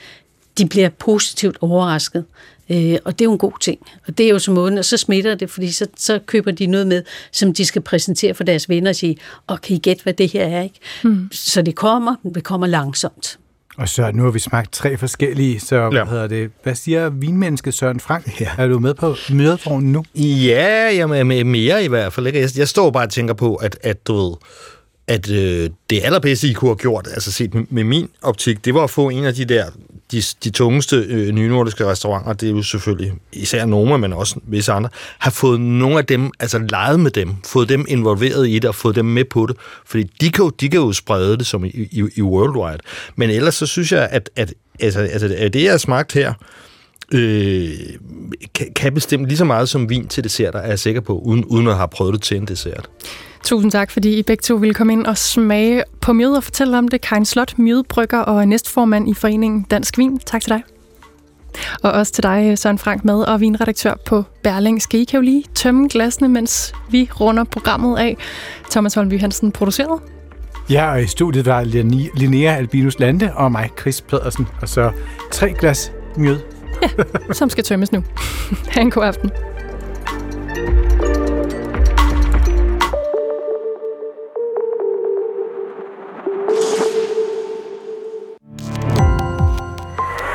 de 0.58 0.68
bliver 0.68 0.90
positivt 0.90 1.58
overrasket. 1.62 2.26
Øh, 2.70 2.98
og 3.06 3.20
det 3.20 3.26
er 3.26 3.26
jo 3.26 3.32
en 3.32 3.38
god 3.38 3.60
ting. 3.62 3.80
Og 4.08 4.18
det 4.18 4.26
er 4.26 4.30
jo 4.30 4.40
så 4.40 4.52
måden, 4.52 4.78
og 4.78 4.86
så 4.86 4.98
smitter 4.98 5.36
det, 5.36 5.50
fordi 5.50 5.72
så, 5.72 5.88
så 5.98 6.20
køber 6.26 6.52
de 6.52 6.66
noget 6.66 6.88
med, 6.88 7.04
som 7.32 7.54
de 7.54 7.66
skal 7.66 7.82
præsentere 7.82 8.34
for 8.34 8.44
deres 8.44 8.70
venner 8.70 8.90
og 8.90 8.96
sige, 8.96 9.18
og 9.48 9.62
kan 9.62 9.76
I 9.76 9.80
gætte, 9.80 10.04
hvad 10.04 10.14
det 10.14 10.32
her 10.32 10.46
er? 10.46 10.62
Ikke? 10.62 10.80
Mm. 11.04 11.30
Så 11.32 11.62
det 11.62 11.76
kommer, 11.76 12.16
men 12.24 12.36
det 12.36 12.44
kommer 12.44 12.68
langsomt. 12.68 13.40
Og 13.80 13.90
så 13.90 14.12
nu 14.14 14.24
har 14.24 14.32
vi 14.32 14.40
smagt 14.40 14.72
tre 14.72 14.98
forskellige, 14.98 15.60
så 15.60 15.76
ja. 15.76 15.90
hvad, 15.90 16.06
hedder 16.06 16.28
det, 16.28 16.52
hvad 16.64 16.76
siger 16.76 17.10
vinmennesket 17.10 17.74
Søren 17.74 18.00
Frank? 18.00 18.42
Ja. 18.42 18.50
Er 18.58 18.68
du 18.68 18.80
med 18.80 18.94
på 18.94 19.16
mødevognen 19.30 19.92
nu? 19.92 20.04
Ja, 20.16 20.90
jamen, 20.94 21.28
med 21.28 21.44
mere 21.44 21.84
i 21.84 21.88
hvert 21.88 22.14
fald. 22.14 22.28
Ikke? 22.28 22.40
Jeg, 22.40 22.50
jeg 22.58 22.68
står 22.68 22.92
bare 22.92 23.04
og 23.04 23.10
tænker 23.10 23.34
på, 23.34 23.56
at, 23.56 23.78
at 23.84 24.08
du 24.08 24.14
ved, 24.14 24.36
at 25.10 25.30
øh, 25.30 25.70
det 25.90 26.02
allerbedste, 26.04 26.48
I 26.48 26.54
kunne 26.54 26.70
have 26.70 26.76
gjort, 26.76 27.08
altså 27.08 27.32
set 27.32 27.54
med, 27.54 27.64
med 27.70 27.84
min 27.84 28.10
optik, 28.22 28.66
det 28.66 28.74
var 28.74 28.84
at 28.84 28.90
få 28.90 29.10
en 29.10 29.26
af 29.26 29.34
de 29.34 29.46
der, 29.46 29.66
de, 30.12 30.22
de 30.44 30.50
tungeste 30.50 30.96
øh, 30.96 31.32
nynordiske 31.32 31.86
restauranter, 31.86 32.34
det 32.34 32.50
er 32.50 32.54
jo 32.54 32.64
selvfølgelig 32.64 33.14
især 33.34 33.66
Noma, 33.66 33.98
men 33.98 34.14
også 34.14 34.36
visse 34.48 34.72
andre, 34.72 34.90
har 35.20 35.32
fået 35.32 35.62
nogle 35.62 35.98
af 35.98 36.06
dem, 36.06 36.32
altså 36.40 36.60
leget 36.70 37.00
med 37.00 37.12
dem, 37.12 37.36
fået 37.46 37.70
dem 37.70 37.86
involveret 37.88 38.50
i 38.50 38.60
det 38.60 38.66
og 38.66 38.76
fået 38.76 38.96
dem 38.96 39.06
med 39.06 39.26
på 39.26 39.46
det, 39.46 39.56
fordi 39.86 40.04
de 40.04 40.32
kan 40.32 40.46
jo, 40.46 40.50
de 40.50 40.70
kan 40.70 40.80
jo 40.80 40.94
sprede 40.94 41.38
det 41.38 41.48
som 41.48 41.66
i, 41.66 41.70
i, 41.70 42.04
i 42.16 42.22
worldwide. 42.22 42.80
Men 43.16 43.30
ellers 43.30 43.56
så 43.56 43.66
synes 43.66 43.92
jeg, 43.92 44.08
at, 44.12 44.30
at 44.36 44.54
altså, 44.80 45.00
altså, 45.00 45.36
at 45.38 45.54
det, 45.54 45.64
jeg 45.64 45.72
har 45.72 45.78
smagt 45.78 46.14
her, 46.14 46.34
øh, 47.14 47.70
kan, 48.56 48.68
kan 48.76 48.94
bestemme 48.94 49.28
lige 49.28 49.38
så 49.38 49.46
meget 49.46 49.70
som 49.70 49.90
vin 49.90 50.08
til 50.08 50.24
desserter, 50.24 50.60
er 50.60 50.68
jeg 50.68 50.80
sikker 50.80 51.02
på, 51.02 51.20
uden, 51.20 51.46
uden 51.46 51.68
at 51.68 51.76
have 51.76 51.88
prøvet 51.88 52.14
det 52.14 52.22
til 52.22 52.38
en 52.38 52.46
dessert. 52.46 52.90
Tusind 53.44 53.72
tak, 53.72 53.92
fordi 53.92 54.20
I 54.20 54.24
begge 54.24 54.42
to 54.42 54.56
ville 54.56 54.74
komme 54.74 54.94
ind 54.94 55.06
og 55.06 55.18
smage 55.18 55.84
på 56.02 56.14
mjød 56.14 56.32
og 56.36 56.44
fortælle 56.44 56.78
om 56.78 56.88
det. 56.88 57.02
Karin 57.02 57.26
Slot, 57.26 57.54
mjødbrygger 57.58 58.20
og 58.20 58.48
næstformand 58.48 59.10
i 59.10 59.14
foreningen 59.14 59.62
Dansk 59.62 59.98
Vin. 59.98 60.20
Tak 60.20 60.42
til 60.42 60.50
dig. 60.50 60.64
Og 61.84 61.92
også 61.92 62.14
til 62.14 62.24
dig, 62.24 62.60
Søren 62.60 62.78
Frank, 62.78 63.06
med 63.06 63.22
og 63.22 63.42
vinredaktør 63.42 63.94
på 64.06 64.24
Berling. 64.44 64.82
Skal 64.82 65.00
I 65.00 65.04
kan 65.04 65.18
jo 65.18 65.22
lige 65.22 65.44
tømme 65.56 65.88
glasene, 65.88 66.28
mens 66.28 66.74
vi 66.90 67.10
runder 67.20 67.44
programmet 67.44 68.00
af. 68.00 68.18
Thomas 68.72 68.94
Holmby 68.94 69.20
Hansen 69.20 69.52
produceret. 69.52 70.02
Ja, 70.70 70.92
og 70.92 71.02
i 71.02 71.08
studiet 71.08 71.46
var 71.46 71.64
Linnea 72.16 72.56
Albinus 72.56 73.00
Lande 73.00 73.32
og 73.36 73.52
mig, 73.52 73.70
Chris 73.80 74.02
Pedersen. 74.02 74.48
Og 74.62 74.70
så 74.70 74.92
tre 75.32 75.54
glas 75.54 75.92
mjød. 76.18 76.40
Ja, 76.82 76.88
som 77.34 77.50
skal 77.50 77.64
tømmes 77.64 77.92
nu. 77.92 78.04
ha' 78.74 78.82
en 78.82 78.92
god 78.92 79.04
aften. 79.04 79.32